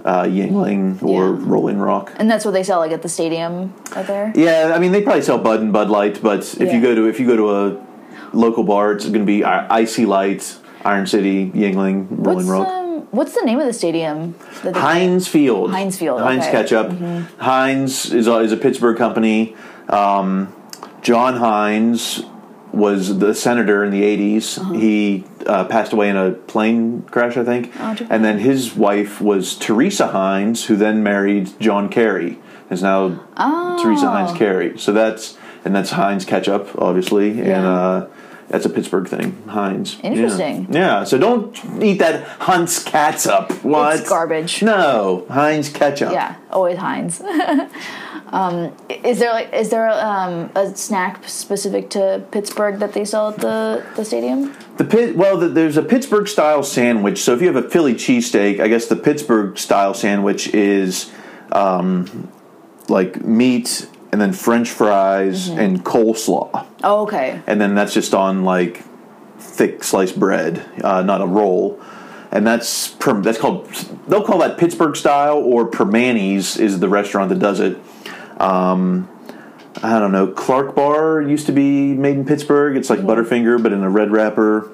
uh, 0.06 0.24
Yuengling, 0.24 1.02
or 1.02 1.30
Yeah. 1.30 1.38
Rolling 1.40 1.78
Rock. 1.80 2.12
And 2.18 2.30
that's 2.30 2.44
what 2.46 2.52
they 2.52 2.64
sell 2.64 2.80
like 2.80 2.92
at 2.92 3.02
the 3.02 3.10
stadium 3.10 3.74
out 3.96 4.08
there. 4.08 4.32
Yeah, 4.36 4.74
I 4.76 4.80
mean 4.80 4.92
they 4.92 5.02
probably 5.02 5.22
sell 5.22 5.38
Bud 5.38 5.62
and 5.62 5.72
Bud 5.72 5.90
Light, 5.90 6.22
but 6.22 6.40
if 6.40 6.60
Yeah. 6.60 6.74
you 6.76 6.82
go 6.82 6.94
to 6.96 7.08
if 7.08 7.20
you 7.20 7.28
go 7.28 7.36
to 7.38 7.52
a 7.56 7.78
local 8.36 8.64
bar, 8.64 8.92
it's 8.94 9.06
going 9.06 9.26
to 9.26 9.26
be 9.26 9.42
IC 9.44 10.06
Light, 10.08 10.58
Iron 10.84 11.06
City, 11.08 11.50
Yuengling, 11.52 12.08
Rolling 12.10 12.36
What's 12.36 12.48
Rock. 12.48 12.68
um, 12.68 13.08
what's 13.12 13.34
the 13.34 13.44
name 13.46 13.60
of 13.60 13.66
the 13.68 13.74
stadium? 13.74 14.36
Heinz 14.74 15.28
Field. 15.28 15.72
Heinz 15.72 15.98
Field, 15.98 16.20
Heinz 16.22 16.46
okay. 16.46 16.64
Mm-hmm. 16.64 17.18
Ketchup. 17.28 17.40
Heinz 17.40 18.12
is 18.12 18.28
a, 18.28 18.38
is 18.40 18.52
a 18.52 18.58
Pittsburgh 18.58 18.98
company. 18.98 19.56
Um, 19.88 20.54
John 21.02 21.36
Heinz 21.38 22.24
was 22.72 23.20
the 23.20 23.36
senator 23.36 23.84
in 23.84 23.92
the 23.92 24.02
80s. 24.02 24.58
Uh-huh. 24.58 24.74
He 24.74 25.26
uh, 25.48 25.66
passed 25.66 25.94
away 25.94 26.10
in 26.10 26.18
a 26.18 26.32
plane 26.32 27.04
crash, 27.04 27.38
I 27.38 27.44
think. 27.44 27.72
Oh, 27.80 27.96
and 28.10 28.24
then 28.24 28.40
his 28.40 28.76
wife 28.76 29.20
was 29.22 29.56
Teresa 29.58 30.08
Heinz, 30.08 30.66
who 30.66 30.76
then 30.76 31.04
married 31.04 31.52
John 31.60 31.90
Kerry. 31.90 32.40
Is 32.70 32.82
now 32.82 33.24
Oh. 33.38 33.80
Teresa 33.84 34.10
Heinz 34.10 34.36
Kerry. 34.38 34.78
So 34.80 34.94
that's 34.94 35.38
and 35.66 35.76
that's 35.76 35.92
Heinz 35.92 36.26
ketchup, 36.26 36.70
obviously, 36.78 37.40
and 37.42 37.66
uh, 37.66 38.08
that's 38.50 38.66
a 38.66 38.70
Pittsburgh 38.70 39.08
thing. 39.08 39.42
Heinz. 39.48 39.98
Yeah. 40.04 40.12
Interesting. 40.12 40.68
Yeah. 40.72 41.04
So 41.04 41.18
don't 41.18 41.56
eat 41.84 42.00
that 42.00 42.24
Hunt's 42.40 42.84
catsup. 42.84 43.52
What? 43.64 44.00
It's 44.00 44.10
garbage. 44.10 44.64
No, 44.64 45.26
Heinz 45.30 45.70
ketchup. 45.70 46.12
Yeah, 46.14 46.36
always 46.52 46.78
Heinz. 46.78 47.22
um, 48.34 48.76
is 48.90 49.20
there 49.20 49.32
like 49.32 49.54
is 49.54 49.70
there 49.70 49.90
um, 49.90 50.50
a 50.56 50.76
snack 50.76 51.24
specific 51.30 51.90
to 51.92 52.24
Pittsburgh 52.32 52.80
that 52.80 52.92
they 52.94 53.06
sell 53.06 53.30
at 53.30 53.38
the, 53.38 53.86
the 53.96 54.04
stadium? 54.04 54.54
The 54.78 54.84
pit. 54.86 55.16
Well, 55.16 55.38
the, 55.38 55.48
there's 55.48 55.78
a 55.78 55.84
Pittsburgh 55.84 56.28
style 56.28 56.64
sandwich. 56.64 57.20
So 57.22 57.34
if 57.34 57.42
you 57.42 57.48
have 57.54 57.64
a 57.64 57.70
Philly 57.70 57.94
cheesesteak, 57.94 58.60
I 58.60 58.68
guess 58.68 58.88
the 58.88 58.96
Pittsburgh 58.96 59.58
style 59.58 59.94
sandwich 59.94 60.48
is 60.54 61.12
um, 61.52 62.32
like 62.90 63.24
meat 63.24 63.88
and 64.12 64.20
then 64.20 64.34
French 64.34 64.70
fries 64.70 65.50
Mm-hmm. 65.50 65.60
and 65.60 65.86
coleslaw, 65.86 66.66
Oh, 66.84 67.04
okay. 67.04 67.42
and 67.48 67.62
then 67.62 67.76
that's 67.76 67.94
just 67.94 68.14
on 68.14 68.44
like 68.44 68.84
thick 69.40 69.84
sliced 69.84 70.20
bread, 70.20 70.64
uh, 70.84 71.02
not 71.04 71.22
a 71.22 71.28
roll. 71.28 71.80
And 72.32 72.48
that's 72.48 72.88
per, 72.90 73.22
that's 73.22 73.38
called 73.38 73.68
they'll 74.08 74.24
call 74.24 74.40
that 74.40 74.58
Pittsburgh 74.58 74.96
style 74.96 75.38
or 75.38 75.68
Primanti's 75.68 76.58
is 76.58 76.80
the 76.80 76.90
restaurant 76.90 77.30
that 77.30 77.38
does 77.40 77.60
it. 77.60 77.78
Um, 78.40 79.10
I 79.82 80.00
don't 80.00 80.12
know. 80.12 80.28
Clark 80.28 80.76
Bar 80.76 81.22
used 81.22 81.46
to 81.48 81.52
be 81.52 81.94
made 81.94 82.18
in 82.18 82.26
Pittsburgh. 82.26 82.78
It's 82.78 82.90
like 82.90 83.00
Butterfinger, 83.00 83.62
but 83.62 83.74
in 83.74 83.84
a 83.84 83.90
red 83.90 84.12
wrapper. 84.12 84.72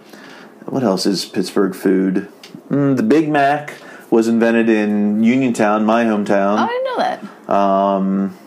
What 0.65 0.83
else 0.83 1.05
is 1.05 1.25
Pittsburgh 1.25 1.73
food? 1.73 2.27
Mm, 2.69 2.97
the 2.97 3.03
Big 3.03 3.29
Mac 3.29 3.75
was 4.11 4.27
invented 4.27 4.69
in 4.69 5.23
Uniontown, 5.23 5.85
my 5.85 6.03
hometown. 6.03 6.59
Oh, 6.59 6.63
I 6.63 6.67
didn't 6.67 6.83
know 6.85 6.97
that. 6.97 7.53
Um, 7.53 8.37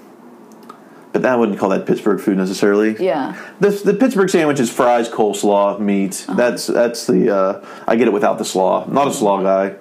but 1.12 1.26
I 1.26 1.36
wouldn't 1.36 1.58
call 1.58 1.68
that 1.70 1.86
Pittsburgh 1.86 2.20
food 2.20 2.36
necessarily. 2.36 2.96
Yeah. 3.02 3.36
The, 3.60 3.70
the 3.70 3.94
Pittsburgh 3.94 4.30
sandwich 4.30 4.60
is 4.60 4.70
fries, 4.70 5.08
coleslaw, 5.08 5.78
meat. 5.78 6.24
That's 6.28 6.66
that's 6.66 7.06
the 7.06 7.34
uh, 7.34 7.66
I 7.86 7.96
get 7.96 8.08
it 8.08 8.12
without 8.12 8.38
the 8.38 8.44
slaw. 8.44 8.86
Not 8.86 9.08
a 9.08 9.12
slaw 9.12 9.42
guy. 9.42 9.76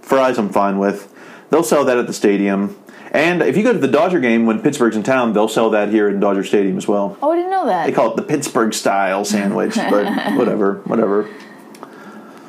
Fries 0.00 0.38
I'm 0.38 0.48
fine 0.48 0.78
with. 0.78 1.12
They'll 1.50 1.64
sell 1.64 1.84
that 1.84 1.98
at 1.98 2.06
the 2.06 2.12
stadium. 2.12 2.76
And 3.12 3.42
if 3.42 3.56
you 3.56 3.64
go 3.64 3.72
to 3.72 3.78
the 3.78 3.88
Dodger 3.88 4.20
game 4.20 4.46
when 4.46 4.62
Pittsburgh's 4.62 4.96
in 4.96 5.02
town, 5.02 5.32
they'll 5.32 5.48
sell 5.48 5.70
that 5.70 5.88
here 5.88 6.08
in 6.08 6.20
Dodger 6.20 6.44
Stadium 6.44 6.76
as 6.76 6.86
well. 6.86 7.18
Oh, 7.20 7.32
I 7.32 7.36
didn't 7.36 7.50
know 7.50 7.66
that. 7.66 7.86
They 7.86 7.92
call 7.92 8.12
it 8.12 8.16
the 8.16 8.22
Pittsburgh 8.22 8.72
style 8.72 9.24
sandwich, 9.24 9.74
but 9.74 10.06
whatever, 10.36 10.74
whatever. 10.84 11.28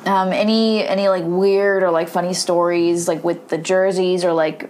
Um, 0.04 0.32
any 0.32 0.86
any 0.86 1.08
like 1.08 1.24
weird 1.24 1.82
or 1.82 1.90
like 1.90 2.08
funny 2.08 2.34
stories 2.34 3.06
like 3.06 3.22
with 3.22 3.48
the 3.48 3.58
jerseys 3.58 4.24
or 4.24 4.32
like 4.32 4.68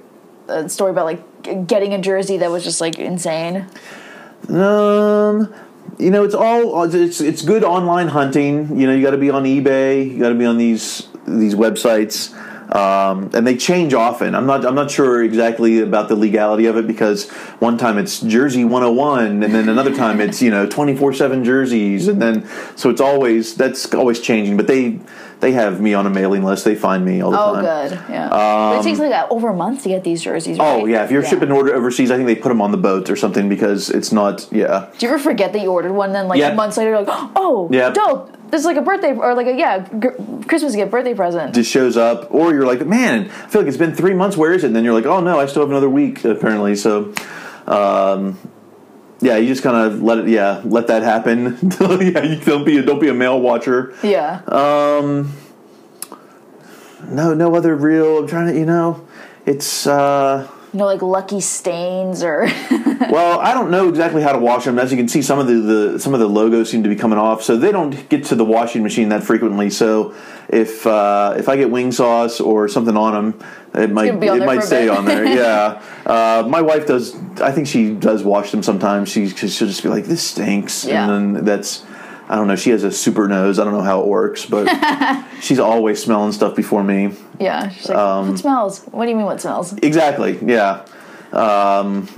a 0.49 0.69
story 0.69 0.91
about 0.91 1.07
like 1.07 1.67
getting 1.67 1.95
a 1.95 1.99
jersey 1.99 2.39
that 2.39 2.51
was 2.51 2.65
just 2.65 2.81
like 2.81 2.99
insane. 2.99 3.67
Um, 4.49 5.55
you 5.99 6.11
know, 6.11 6.25
it's 6.25 6.35
all 6.35 6.83
it's 6.95 7.21
it's 7.21 7.43
good 7.43 7.65
online 7.65 8.09
hunting. 8.09 8.79
You 8.79 8.87
know, 8.87 8.95
you 8.95 9.03
got 9.03 9.13
to 9.13 9.19
be 9.19 9.31
on 9.31 9.45
eBay. 9.45 10.11
You 10.11 10.19
got 10.19 10.31
to 10.31 10.35
be 10.35 10.47
on 10.47 10.59
these 10.59 11.09
these 11.27 11.55
websites. 11.55 12.35
Um, 12.73 13.31
and 13.35 13.47
they 13.47 13.57
change 13.57 13.93
often. 13.93 14.35
I'm 14.35 14.47
not. 14.47 14.65
I'm 14.65 14.75
not 14.75 14.91
sure 14.91 15.23
exactly 15.23 15.81
about 15.81 16.09
the 16.09 16.17
legality 16.17 16.65
of 16.67 16.77
it 16.79 16.87
because 16.87 17.29
one 17.59 17.77
time 17.77 17.99
it's 17.99 18.21
Jersey 18.21 18.65
101, 18.65 19.43
and 19.43 19.55
then 19.55 19.69
another 19.69 19.95
time 19.95 20.21
it's 20.23 20.41
you 20.41 20.51
know 20.51 20.67
24 20.67 21.13
seven 21.13 21.45
jerseys, 21.45 22.09
and 22.09 22.21
then 22.23 22.49
so 22.75 22.89
it's 22.89 23.01
always 23.01 23.55
that's 23.57 23.93
always 23.95 24.21
changing. 24.21 24.57
But 24.57 24.69
they 24.69 25.01
they 25.41 25.53
have 25.53 25.83
me 25.83 25.93
on 25.93 26.07
a 26.07 26.11
mailing 26.11 26.45
list. 26.45 26.65
They 26.65 26.75
find 26.75 27.05
me 27.05 27.21
all 27.21 27.31
the 27.33 27.39
Oh, 27.39 27.55
time. 27.55 27.65
Oh, 27.67 27.89
good. 27.89 27.93
Yeah. 28.09 28.29
but 28.31 28.81
it 28.81 28.85
takes 28.85 28.99
like 29.01 29.13
uh, 29.13 29.27
over 29.29 29.51
a 29.51 29.55
month 29.55 29.83
to 29.83 29.91
get 29.91 30.03
these 30.03 30.23
jerseys. 30.23 30.59
Right? 30.59 30.81
Oh 30.83 30.87
yeah, 30.87 31.05
if 31.05 31.11
you're 31.11 31.25
shipping 31.25 31.53
order 31.53 31.75
overseas, 31.75 32.11
I 32.11 32.17
think 32.17 32.27
they 32.27 32.37
put 32.37 32.49
them 32.49 32.63
on 32.63 32.71
the 32.71 32.79
boat 32.79 33.11
or 33.11 33.17
something 33.17 33.51
because 33.51 33.91
it's 33.91 34.13
not. 34.13 34.49
Yeah, 34.51 34.89
Do 34.97 35.05
you 35.07 35.13
ever 35.13 35.23
forget 35.23 35.53
that 35.53 35.61
you 35.61 35.71
ordered 35.71 35.93
one? 35.93 36.13
Then 36.13 36.27
like 36.27 36.39
Yeah. 36.39 36.55
months 36.55 36.79
later, 36.79 36.91
you're 36.93 37.03
like, 37.03 37.09
oh, 37.37 37.69
Yeah. 37.71 37.91
dope. 37.91 38.31
This 38.53 38.61
is 38.61 38.67
like 38.67 38.77
a 38.77 38.83
birthday 38.83 39.15
or 39.15 39.35
like 39.35 39.47
a 39.47 39.55
yeah 39.57 39.79
gr- 39.99 40.11
Christmas 40.47 40.77
gift, 40.77 40.91
birthday 40.91 41.15
present. 41.15 41.55
just 41.55 41.71
shows 41.71 41.97
up, 41.97 42.29
or 42.31 42.53
you're 42.53 42.67
like, 42.67 42.87
man, 42.87 43.31
I 43.31 43.47
feel 43.49 43.63
like 43.63 43.69
it's 43.69 43.79
been 43.79 43.95
three 43.95 44.13
months. 44.13 44.37
Where 44.37 44.53
is 44.53 44.63
it? 44.63 44.67
And 44.67 44.77
then 44.77 44.85
you're 44.85 44.93
like, 44.93 45.07
oh 45.07 45.21
no, 45.21 45.41
I 45.41 45.47
still 45.47 45.63
have 45.63 45.71
another 45.71 45.89
week 45.89 46.23
apparently. 46.23 46.77
So, 46.77 47.15
um, 47.67 48.39
yeah, 49.23 49.39
you 49.39 49.47
just 49.49 49.63
kind 49.63 49.77
of 49.77 50.03
let 50.03 50.19
it, 50.19 50.29
yeah, 50.29 50.61
let 50.67 50.89
that 50.89 51.03
happen. 51.03 51.57
yeah, 51.81 52.23
you 52.23 52.41
don't 52.45 52.65
be 52.67 52.77
a, 52.77 52.83
don't 52.83 53.01
be 53.01 53.09
a 53.09 53.15
mail 53.15 53.41
watcher. 53.41 53.95
yeah. 54.03 54.43
Um, 54.47 55.33
no, 57.09 57.33
no 57.33 57.55
other 57.57 57.75
real. 57.75 58.19
I'm 58.19 58.27
trying 58.27 58.49
to, 58.53 58.59
you 58.59 58.67
know, 58.67 59.07
it's. 59.47 59.87
uh 59.87 60.47
no 60.73 60.87
like 60.87 61.03
lucky 61.03 61.41
stains 61.41 62.23
or 62.23 62.47
Well, 63.11 63.41
I 63.41 63.53
don't 63.53 63.71
know 63.71 63.89
exactly 63.89 64.23
how 64.23 64.33
to 64.33 64.39
wash 64.39 64.65
them. 64.65 64.79
As 64.79 64.91
you 64.91 64.97
can 64.97 65.09
see, 65.09 65.23
some 65.23 65.39
of 65.39 65.47
the, 65.47 65.55
the 65.55 65.99
some 65.99 66.15
of 66.15 66.21
the 66.21 66.29
logos 66.29 66.71
seem 66.71 66.83
to 66.85 66.89
be 66.89 66.97
coming 66.97 67.19
off, 67.19 67.43
so 67.43 67.57
they 67.57 67.73
don't 67.73 68.09
get 68.09 68.25
to 68.27 68.35
the 68.35 68.45
washing 68.45 68.83
machine 68.83 69.09
that 69.11 69.23
frequently. 69.23 69.71
So 69.71 70.15
if 70.49 70.87
uh, 70.87 71.35
if 71.37 71.49
I 71.49 71.57
get 71.57 71.71
wing 71.71 71.93
sauce 71.93 72.41
or 72.41 72.69
something 72.69 72.97
on 72.97 73.13
them, 73.13 73.45
it 73.75 73.91
might 73.91 74.15
it 74.15 74.47
might 74.47 74.63
stay 74.63 74.89
on 74.89 75.05
there. 75.05 75.23
Yeah, 75.33 75.83
uh, 76.07 76.47
my 76.49 76.63
wife 76.63 76.87
does. 76.87 77.15
I 77.41 77.53
think 77.53 77.67
she 77.67 77.93
does 77.95 78.23
wash 78.23 78.51
them 78.51 78.63
sometimes. 78.63 79.09
She 79.11 79.29
she'll 79.29 79.69
just 79.69 79.83
be 79.83 79.89
like, 79.89 80.05
"This 80.05 80.23
stinks," 80.23 80.85
Yeah. 80.85 81.11
and 81.11 81.37
then 81.37 81.45
that's. 81.45 81.85
I 82.29 82.37
don't 82.37 82.47
know. 82.47 82.57
She 82.57 82.71
has 82.71 82.85
a 82.85 82.91
super 82.93 83.29
nose. 83.29 83.59
I 83.59 83.65
don't 83.65 83.73
know 83.75 83.83
how 83.83 84.01
it 84.01 84.07
works, 84.07 84.47
but 84.47 84.69
she's 85.41 85.59
always 85.59 86.03
smelling 86.03 86.33
stuff 86.33 86.55
before 86.57 86.83
me. 86.85 87.15
yeah. 87.39 87.69
She's 87.69 87.89
like, 87.89 87.99
Um, 87.99 88.29
what 88.31 88.39
smells? 88.39 88.81
What 88.85 89.05
do 89.05 89.11
you 89.11 89.17
mean? 89.17 89.27
What 89.27 89.41
smells? 89.41 89.75
Exactly. 89.83 90.39
Yeah. 90.45 90.85
Um, 91.33 92.09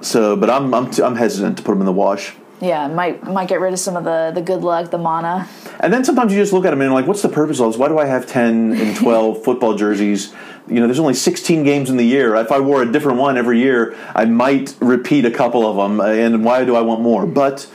so, 0.00 0.36
but 0.36 0.50
I'm 0.50 0.74
I'm 0.74 0.90
I'm 1.02 1.16
hesitant 1.16 1.58
to 1.58 1.62
put 1.62 1.72
them 1.72 1.80
in 1.80 1.86
the 1.86 1.92
wash. 1.92 2.34
Yeah, 2.60 2.86
might 2.88 3.22
might 3.24 3.48
get 3.48 3.60
rid 3.60 3.72
of 3.72 3.78
some 3.78 3.96
of 3.96 4.04
the 4.04 4.32
the 4.34 4.42
good 4.42 4.62
luck, 4.62 4.90
the 4.90 4.98
mana. 4.98 5.48
And 5.80 5.92
then 5.92 6.04
sometimes 6.04 6.32
you 6.32 6.38
just 6.38 6.52
look 6.52 6.64
at 6.64 6.70
them 6.70 6.80
and 6.80 6.88
you're 6.88 6.94
like, 6.98 7.06
what's 7.06 7.20
the 7.22 7.28
purpose 7.28 7.60
of 7.60 7.66
this? 7.72 7.76
Why 7.78 7.88
do 7.88 7.98
I 7.98 8.06
have 8.06 8.26
10 8.26 8.72
and 8.72 8.96
12 9.04 9.42
football 9.44 9.74
jerseys? 9.74 10.32
You 10.68 10.76
know, 10.80 10.86
there's 10.86 11.00
only 11.00 11.14
16 11.14 11.62
games 11.64 11.90
in 11.90 11.96
the 11.98 12.06
year. 12.06 12.36
If 12.36 12.50
I 12.52 12.60
wore 12.60 12.80
a 12.80 12.90
different 12.90 13.18
one 13.18 13.36
every 13.36 13.58
year, 13.58 13.94
I 14.14 14.24
might 14.24 14.74
repeat 14.80 15.24
a 15.26 15.30
couple 15.30 15.66
of 15.66 15.76
them. 15.76 16.00
And 16.00 16.42
why 16.44 16.64
do 16.64 16.74
I 16.76 16.80
want 16.80 17.02
more? 17.02 17.26
But 17.26 17.68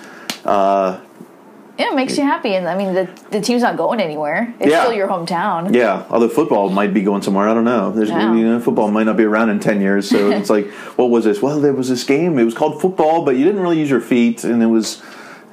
uh, 0.50 1.00
Yeah, 1.78 1.92
it 1.92 1.96
makes 1.96 2.18
you 2.18 2.24
happy, 2.24 2.56
and 2.56 2.68
I 2.68 2.76
mean 2.76 2.94
the 2.94 3.08
the 3.32 3.40
team's 3.40 3.62
not 3.62 3.78
going 3.78 4.00
anywhere. 4.02 4.54
It's 4.60 4.70
Yeah. 4.72 4.82
still 4.82 4.94
your 4.94 5.08
hometown. 5.08 5.74
Yeah, 5.74 6.04
although 6.10 6.28
football 6.28 6.70
might 6.70 6.94
be 6.94 7.02
going 7.02 7.22
somewhere. 7.22 7.48
I 7.48 7.54
don't 7.54 7.64
know. 7.64 7.92
There's, 7.92 8.10
Yeah. 8.10 8.34
you 8.34 8.46
know, 8.50 8.60
football 8.60 8.90
might 8.92 9.06
not 9.06 9.16
be 9.16 9.24
around 9.24 9.50
in 9.50 9.60
ten 9.60 9.80
years. 9.80 10.10
So 10.10 10.18
it's 10.38 10.50
like, 10.50 10.68
what 10.98 11.10
was 11.10 11.24
this? 11.24 11.42
Well, 11.42 11.60
there 11.62 11.72
was 11.74 11.88
this 11.88 12.04
game. 12.04 12.38
It 12.38 12.44
was 12.44 12.54
called 12.54 12.82
football, 12.82 13.24
but 13.24 13.38
you 13.38 13.46
didn't 13.46 13.62
really 13.62 13.80
use 13.80 13.90
your 13.90 14.02
feet, 14.02 14.44
and 14.44 14.62
it 14.62 14.66
was, 14.78 15.02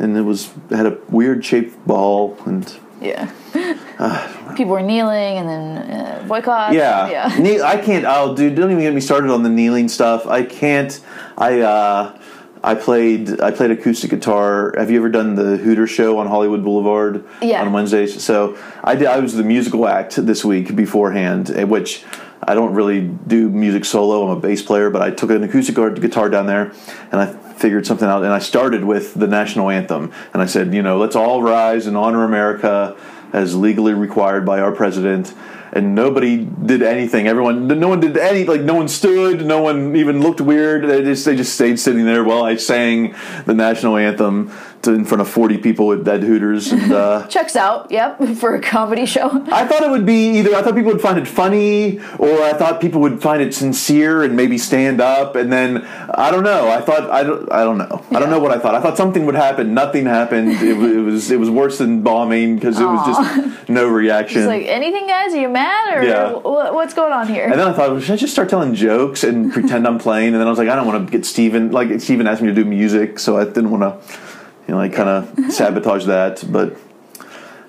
and 0.00 0.16
it 0.16 0.22
was 0.22 0.50
had 0.70 0.86
a 0.86 0.96
weird 1.10 1.44
shaped 1.44 1.74
ball, 1.86 2.36
and 2.44 2.64
Yeah. 3.00 3.28
People 4.56 4.72
were 4.72 4.82
kneeling, 4.82 5.36
and 5.38 5.48
then 5.48 5.66
uh, 5.78 6.24
boycott. 6.26 6.72
yeah, 6.72 7.08
yeah. 7.08 7.38
Ne- 7.38 7.60
I 7.60 7.76
can't. 7.76 8.04
Oh, 8.08 8.34
dude, 8.34 8.54
don't 8.56 8.70
even 8.70 8.82
get 8.82 8.94
me 8.94 9.00
started 9.00 9.30
on 9.30 9.42
the 9.42 9.48
kneeling 9.50 9.88
stuff. 9.88 10.26
I 10.26 10.42
can't. 10.42 10.98
I 11.38 11.60
uh, 11.60 12.18
I 12.66 12.74
played 12.74 13.40
I 13.40 13.52
played 13.52 13.70
acoustic 13.70 14.10
guitar. 14.10 14.74
Have 14.76 14.90
you 14.90 14.98
ever 14.98 15.08
done 15.08 15.36
the 15.36 15.56
Hooter 15.56 15.86
show 15.86 16.18
on 16.18 16.26
Hollywood 16.26 16.64
Boulevard 16.64 17.24
Yeah. 17.40 17.62
on 17.62 17.72
Wednesdays? 17.72 18.20
So 18.22 18.56
I 18.82 18.96
did. 18.96 19.06
I 19.06 19.20
was 19.20 19.34
the 19.34 19.44
musical 19.44 19.86
act 19.86 20.16
this 20.26 20.44
week 20.44 20.74
beforehand, 20.74 21.50
eh, 21.54 21.62
which. 21.64 22.04
I 22.48 22.54
don't 22.54 22.74
really 22.74 23.00
do 23.00 23.48
music 23.48 23.84
solo. 23.86 24.22
I'm 24.24 24.36
a 24.36 24.40
bass 24.40 24.60
player, 24.60 24.90
but 24.90 25.00
I 25.00 25.10
took 25.10 25.30
an 25.30 25.42
acoustic 25.42 25.74
guitar 25.74 26.28
down 26.28 26.46
there, 26.46 26.70
and 27.10 27.20
I 27.20 27.26
figured 27.26 27.86
something 27.86 28.06
out. 28.06 28.22
And 28.24 28.32
I 28.32 28.40
started 28.40 28.84
with 28.84 29.14
the 29.14 29.26
national 29.26 29.70
anthem, 29.70 30.12
and 30.34 30.42
I 30.42 30.46
said, 30.46 30.74
you 30.74 30.82
know, 30.82 30.98
let's 30.98 31.16
all 31.16 31.42
rise 31.42 31.86
and 31.86 31.96
honor 31.96 32.24
America 32.24 32.94
as 33.32 33.56
legally 33.56 33.94
required 33.94 34.44
by 34.44 34.60
our 34.60 34.70
president. 34.70 35.32
And 35.76 35.94
nobody 35.94 36.38
did 36.38 36.82
anything. 36.82 37.28
Everyone, 37.28 37.68
no 37.68 37.88
one 37.88 38.00
did 38.00 38.16
any. 38.16 38.44
Like 38.44 38.62
no 38.62 38.72
one 38.72 38.88
stood. 38.88 39.44
No 39.44 39.60
one 39.60 39.94
even 39.94 40.22
looked 40.22 40.40
weird. 40.40 40.88
They 40.88 41.02
just 41.02 41.26
they 41.26 41.36
just 41.36 41.52
stayed 41.52 41.78
sitting 41.78 42.06
there 42.06 42.24
while 42.24 42.44
I 42.44 42.56
sang 42.56 43.14
the 43.44 43.52
national 43.52 43.98
anthem 43.98 44.50
to, 44.86 44.92
in 44.94 45.04
front 45.04 45.20
of 45.20 45.28
forty 45.28 45.58
people 45.58 45.92
at, 45.92 46.08
at 46.08 46.22
Hooters. 46.22 46.72
And 46.72 46.90
uh, 46.92 47.26
Checks 47.28 47.54
out. 47.54 47.90
Yep, 47.90 48.22
for 48.36 48.54
a 48.56 48.60
comedy 48.60 49.06
show. 49.06 49.28
I 49.52 49.66
thought 49.66 49.82
it 49.82 49.90
would 49.90 50.06
be 50.06 50.38
either 50.38 50.54
I 50.56 50.62
thought 50.62 50.74
people 50.74 50.92
would 50.92 51.00
find 51.02 51.18
it 51.18 51.28
funny, 51.28 51.98
or 52.18 52.42
I 52.42 52.54
thought 52.54 52.80
people 52.80 53.00
would 53.02 53.20
find 53.22 53.40
it 53.42 53.54
sincere 53.54 54.22
and 54.24 54.34
maybe 54.34 54.58
stand 54.58 55.00
up. 55.00 55.36
And 55.36 55.52
then 55.52 55.84
I 56.10 56.30
don't 56.30 56.42
know. 56.44 56.68
I 56.70 56.80
thought 56.80 57.10
I 57.10 57.22
don't. 57.22 57.52
I 57.52 57.62
don't 57.64 57.78
know. 57.78 58.04
I 58.10 58.18
don't 58.18 58.30
know 58.30 58.40
what 58.40 58.50
I 58.52 58.58
thought. 58.58 58.74
I 58.74 58.80
thought 58.80 58.96
something 58.96 59.26
would 59.26 59.34
happen. 59.34 59.74
Nothing 59.74 60.06
happened. 60.06 60.52
It, 60.52 60.62
it 60.62 61.00
was 61.00 61.30
it 61.30 61.38
was 61.38 61.50
worse 61.50 61.78
than 61.78 62.02
bombing 62.02 62.54
because 62.56 62.80
it 62.80 62.84
was 62.84 63.06
just 63.06 63.68
no 63.68 63.86
reaction. 63.86 64.38
It's 64.42 64.46
like 64.48 64.66
anything, 64.66 65.06
guys? 65.06 65.34
Are 65.34 65.40
you 65.40 65.48
mad 65.48 65.96
or 65.98 66.04
Yeah. 66.04 66.30
wh- 66.32 66.72
what's 66.74 66.94
going 66.94 67.12
on 67.12 67.28
here? 67.28 67.44
And 67.44 67.54
then 67.54 67.68
I 67.68 67.72
thought, 67.72 68.00
should 68.02 68.12
I 68.12 68.16
just 68.16 68.32
start 68.32 68.48
telling 68.48 68.74
jokes 68.74 69.24
and 69.24 69.52
pretend 69.52 69.86
I'm 69.86 69.98
playing? 69.98 70.28
And 70.28 70.36
then 70.36 70.46
I 70.46 70.50
was 70.50 70.58
like, 70.58 70.68
I 70.68 70.76
don't 70.76 70.86
want 70.86 71.06
to 71.06 71.10
get 71.10 71.26
Steven. 71.26 71.72
Like 71.72 72.00
Steven 72.00 72.26
asked 72.26 72.42
me 72.42 72.48
to 72.48 72.54
do 72.54 72.64
music, 72.64 73.18
so 73.18 73.36
I 73.36 73.44
didn't 73.44 73.70
want 73.70 73.82
to, 73.82 74.16
you 74.66 74.74
know, 74.74 74.80
I 74.80 74.88
kind 74.88 75.08
of 75.08 75.52
sabotage 75.52 76.06
that. 76.06 76.44
But 76.50 76.76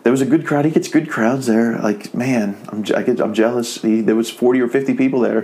there 0.04 0.12
was 0.12 0.22
a 0.22 0.26
good 0.26 0.46
crowd. 0.46 0.66
He 0.66 0.72
gets 0.72 0.88
good 0.88 1.10
crowds 1.10 1.48
there. 1.48 1.78
Like 1.80 2.14
man, 2.14 2.58
I'm 2.70 2.80
I 2.96 3.04
get 3.04 3.20
I'm 3.20 3.34
jealous. 3.34 3.82
He, 3.82 4.02
there 4.02 4.16
was 4.16 4.30
40 4.30 4.62
or 4.62 4.68
50 4.68 4.94
people 4.96 5.20
there, 5.20 5.40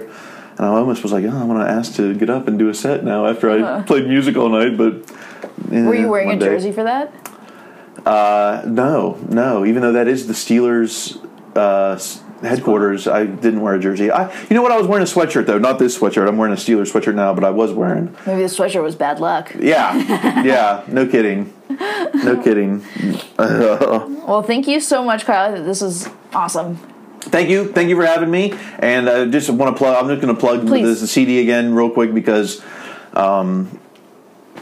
and 0.57 0.59
I 0.61 0.67
almost 0.67 1.03
was 1.03 1.11
like, 1.11 1.25
oh, 1.25 1.29
I'm 1.29 1.47
gonna 1.47 1.65
ask 1.65 1.95
to 1.95 2.13
get 2.15 2.29
up 2.29 2.47
and 2.47 2.57
do 2.57 2.69
a 2.69 2.73
set 2.73 3.03
now 3.03 3.25
after 3.27 3.49
I 3.51 3.81
played 3.83 4.07
music 4.07 4.35
all 4.37 4.49
night. 4.49 4.77
But 4.77 4.93
Uh-huh. 4.93 5.81
Were 5.87 5.95
eh, 5.95 5.99
you 6.01 6.09
wearing 6.09 6.31
a 6.31 6.37
day. 6.37 6.45
jersey 6.45 6.71
for 6.71 6.83
that? 6.83 7.11
Uh, 8.05 8.63
no, 8.65 9.17
no. 9.29 9.65
Even 9.65 9.81
though 9.81 9.93
that 9.93 10.07
is 10.07 10.27
the 10.27 10.33
Steelers' 10.33 11.17
uh, 11.55 11.95
headquarters, 12.43 13.07
I 13.07 13.25
didn't 13.25 13.61
wear 13.61 13.75
a 13.75 13.79
jersey. 13.79 14.11
I, 14.11 14.31
you 14.43 14.55
know 14.55 14.61
what? 14.61 14.71
I 14.71 14.77
was 14.77 14.87
wearing 14.87 15.03
a 15.03 15.09
sweatshirt 15.09 15.45
though. 15.45 15.57
Not 15.57 15.79
this 15.79 15.97
sweatshirt. 15.97 16.27
I'm 16.27 16.37
wearing 16.37 16.53
a 16.53 16.57
Steelers 16.57 16.91
sweatshirt 16.91 17.15
now, 17.15 17.33
but 17.33 17.43
I 17.43 17.49
was 17.49 17.71
wearing. 17.71 18.15
Maybe 18.25 18.41
the 18.41 18.47
sweatshirt 18.47 18.83
was 18.83 18.95
bad 18.95 19.19
luck. 19.19 19.53
Yeah, 19.57 20.43
yeah. 20.43 20.83
No 20.87 21.07
kidding. 21.07 21.53
No 21.69 22.39
kidding. 22.43 22.83
Well, 24.23 24.41
thank 24.41 24.69
you 24.69 24.79
so 24.79 25.03
much, 25.03 25.25
Kyle. 25.25 25.61
This 25.63 25.81
is 25.81 26.07
awesome. 26.33 26.77
Thank 27.19 27.49
you, 27.49 27.71
thank 27.73 27.89
you 27.89 27.97
for 27.97 28.05
having 28.05 28.31
me. 28.31 28.53
And 28.79 29.09
I 29.09 29.25
just 29.25 29.49
want 29.49 29.75
to 29.75 29.77
plug. 29.77 30.01
I'm 30.01 30.09
just 30.09 30.21
going 30.21 30.33
to 30.33 30.39
plug 30.39 30.65
Please. 30.65 31.01
the 31.01 31.07
CD 31.07 31.41
again 31.41 31.73
real 31.73 31.89
quick 31.89 32.13
because. 32.13 32.63
Um, 33.13 33.79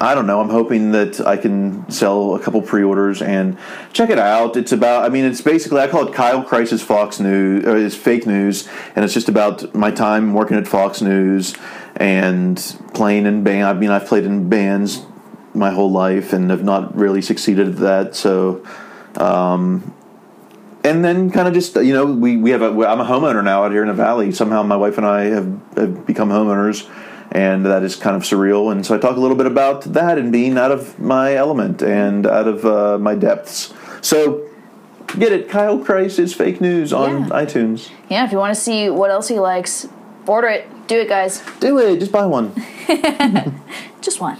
I 0.02 0.16
don't 0.16 0.26
know. 0.26 0.42
I'm 0.42 0.50
hoping 0.50 0.94
that 0.94 1.22
I 1.22 1.38
can 1.38 1.90
sell 1.92 2.34
a 2.34 2.40
couple 2.40 2.60
pre-orders 2.64 3.22
and 3.22 3.56
check 3.94 4.10
it 4.10 4.18
out. 4.18 4.58
It's 4.58 4.72
about. 4.72 5.06
I 5.06 5.10
mean, 5.10 5.26
it's 5.26 5.42
basically. 5.42 5.80
I 5.80 5.88
call 5.88 6.08
it 6.08 6.14
Kyle 6.14 6.44
Crisis 6.44 6.82
Fox 6.82 7.20
News 7.20 7.66
or 7.68 7.78
it's 7.78 7.96
fake 7.96 8.26
news, 8.26 8.68
and 8.96 9.06
it's 9.06 9.14
just 9.14 9.30
about 9.30 9.76
my 9.76 9.92
time 9.92 10.34
working 10.34 10.58
at 10.58 10.68
Fox 10.68 11.04
News 11.04 11.56
and 11.96 12.58
playing 12.96 13.28
in 13.28 13.44
band. 13.44 13.68
I 13.68 13.74
mean, 13.74 13.92
I've 13.92 14.08
played 14.08 14.24
in 14.24 14.50
bands 14.50 15.06
my 15.54 15.70
whole 15.70 15.92
life 15.92 16.34
and 16.34 16.50
have 16.50 16.64
not 16.64 16.96
really 16.96 17.22
succeeded 17.22 17.68
at 17.68 17.76
that. 17.78 18.16
So, 18.16 18.66
um, 19.18 19.94
and 20.84 21.06
then 21.06 21.30
kind 21.30 21.48
of 21.48 21.54
just 21.54 21.76
you 21.76 21.94
know 21.94 22.06
we 22.06 22.38
we 22.38 22.50
have 22.50 22.64
a 22.64 22.70
I'm 22.88 23.00
a 23.00 23.06
homeowner 23.06 23.44
now 23.44 23.66
out 23.66 23.72
here 23.72 23.84
in 23.84 23.88
the 23.88 23.94
valley. 23.94 24.32
Somehow 24.32 24.64
my 24.64 24.78
wife 24.78 24.98
and 24.98 25.06
I 25.06 25.26
have, 25.26 25.62
have 25.76 26.08
become 26.08 26.30
homeowners, 26.30 26.90
and 27.32 27.66
that 27.66 27.84
is 27.84 27.96
kind 27.96 28.16
of 28.16 28.24
surreal. 28.24 28.72
And 28.72 28.86
so 28.86 28.96
I 28.96 28.98
talk 28.98 29.16
a 29.16 29.20
little 29.20 29.38
bit 29.38 29.46
about 29.48 29.82
that 29.94 30.18
and 30.18 30.32
being 30.32 30.58
out 30.58 30.72
of 30.72 31.00
my 31.00 31.34
element 31.36 31.82
and 31.82 32.28
out 32.28 32.48
of 32.48 32.66
uh, 32.66 32.98
my 32.98 33.16
depths. 33.16 33.74
So 34.02 34.48
get 35.20 35.32
it, 35.32 35.50
Kyle 35.50 35.80
Kreis 35.80 36.20
is 36.20 36.34
fake 36.34 36.60
news 36.62 36.92
on 36.94 37.24
Yeah. 37.24 37.30
iTunes. 37.30 37.90
Yeah, 38.10 38.26
if 38.26 38.32
you 38.32 38.38
want 38.38 38.54
to 38.56 38.60
see 38.62 38.90
what 38.90 39.10
else 39.12 39.28
he 39.28 39.40
likes, 39.40 39.88
order 40.28 40.48
it. 40.48 40.68
Do 40.88 41.00
it, 41.00 41.08
guys. 41.08 41.42
Do 41.60 41.78
it, 41.80 42.00
just 42.00 42.12
buy 42.12 42.26
one. 42.26 42.54
Just 44.02 44.20
one. 44.20 44.38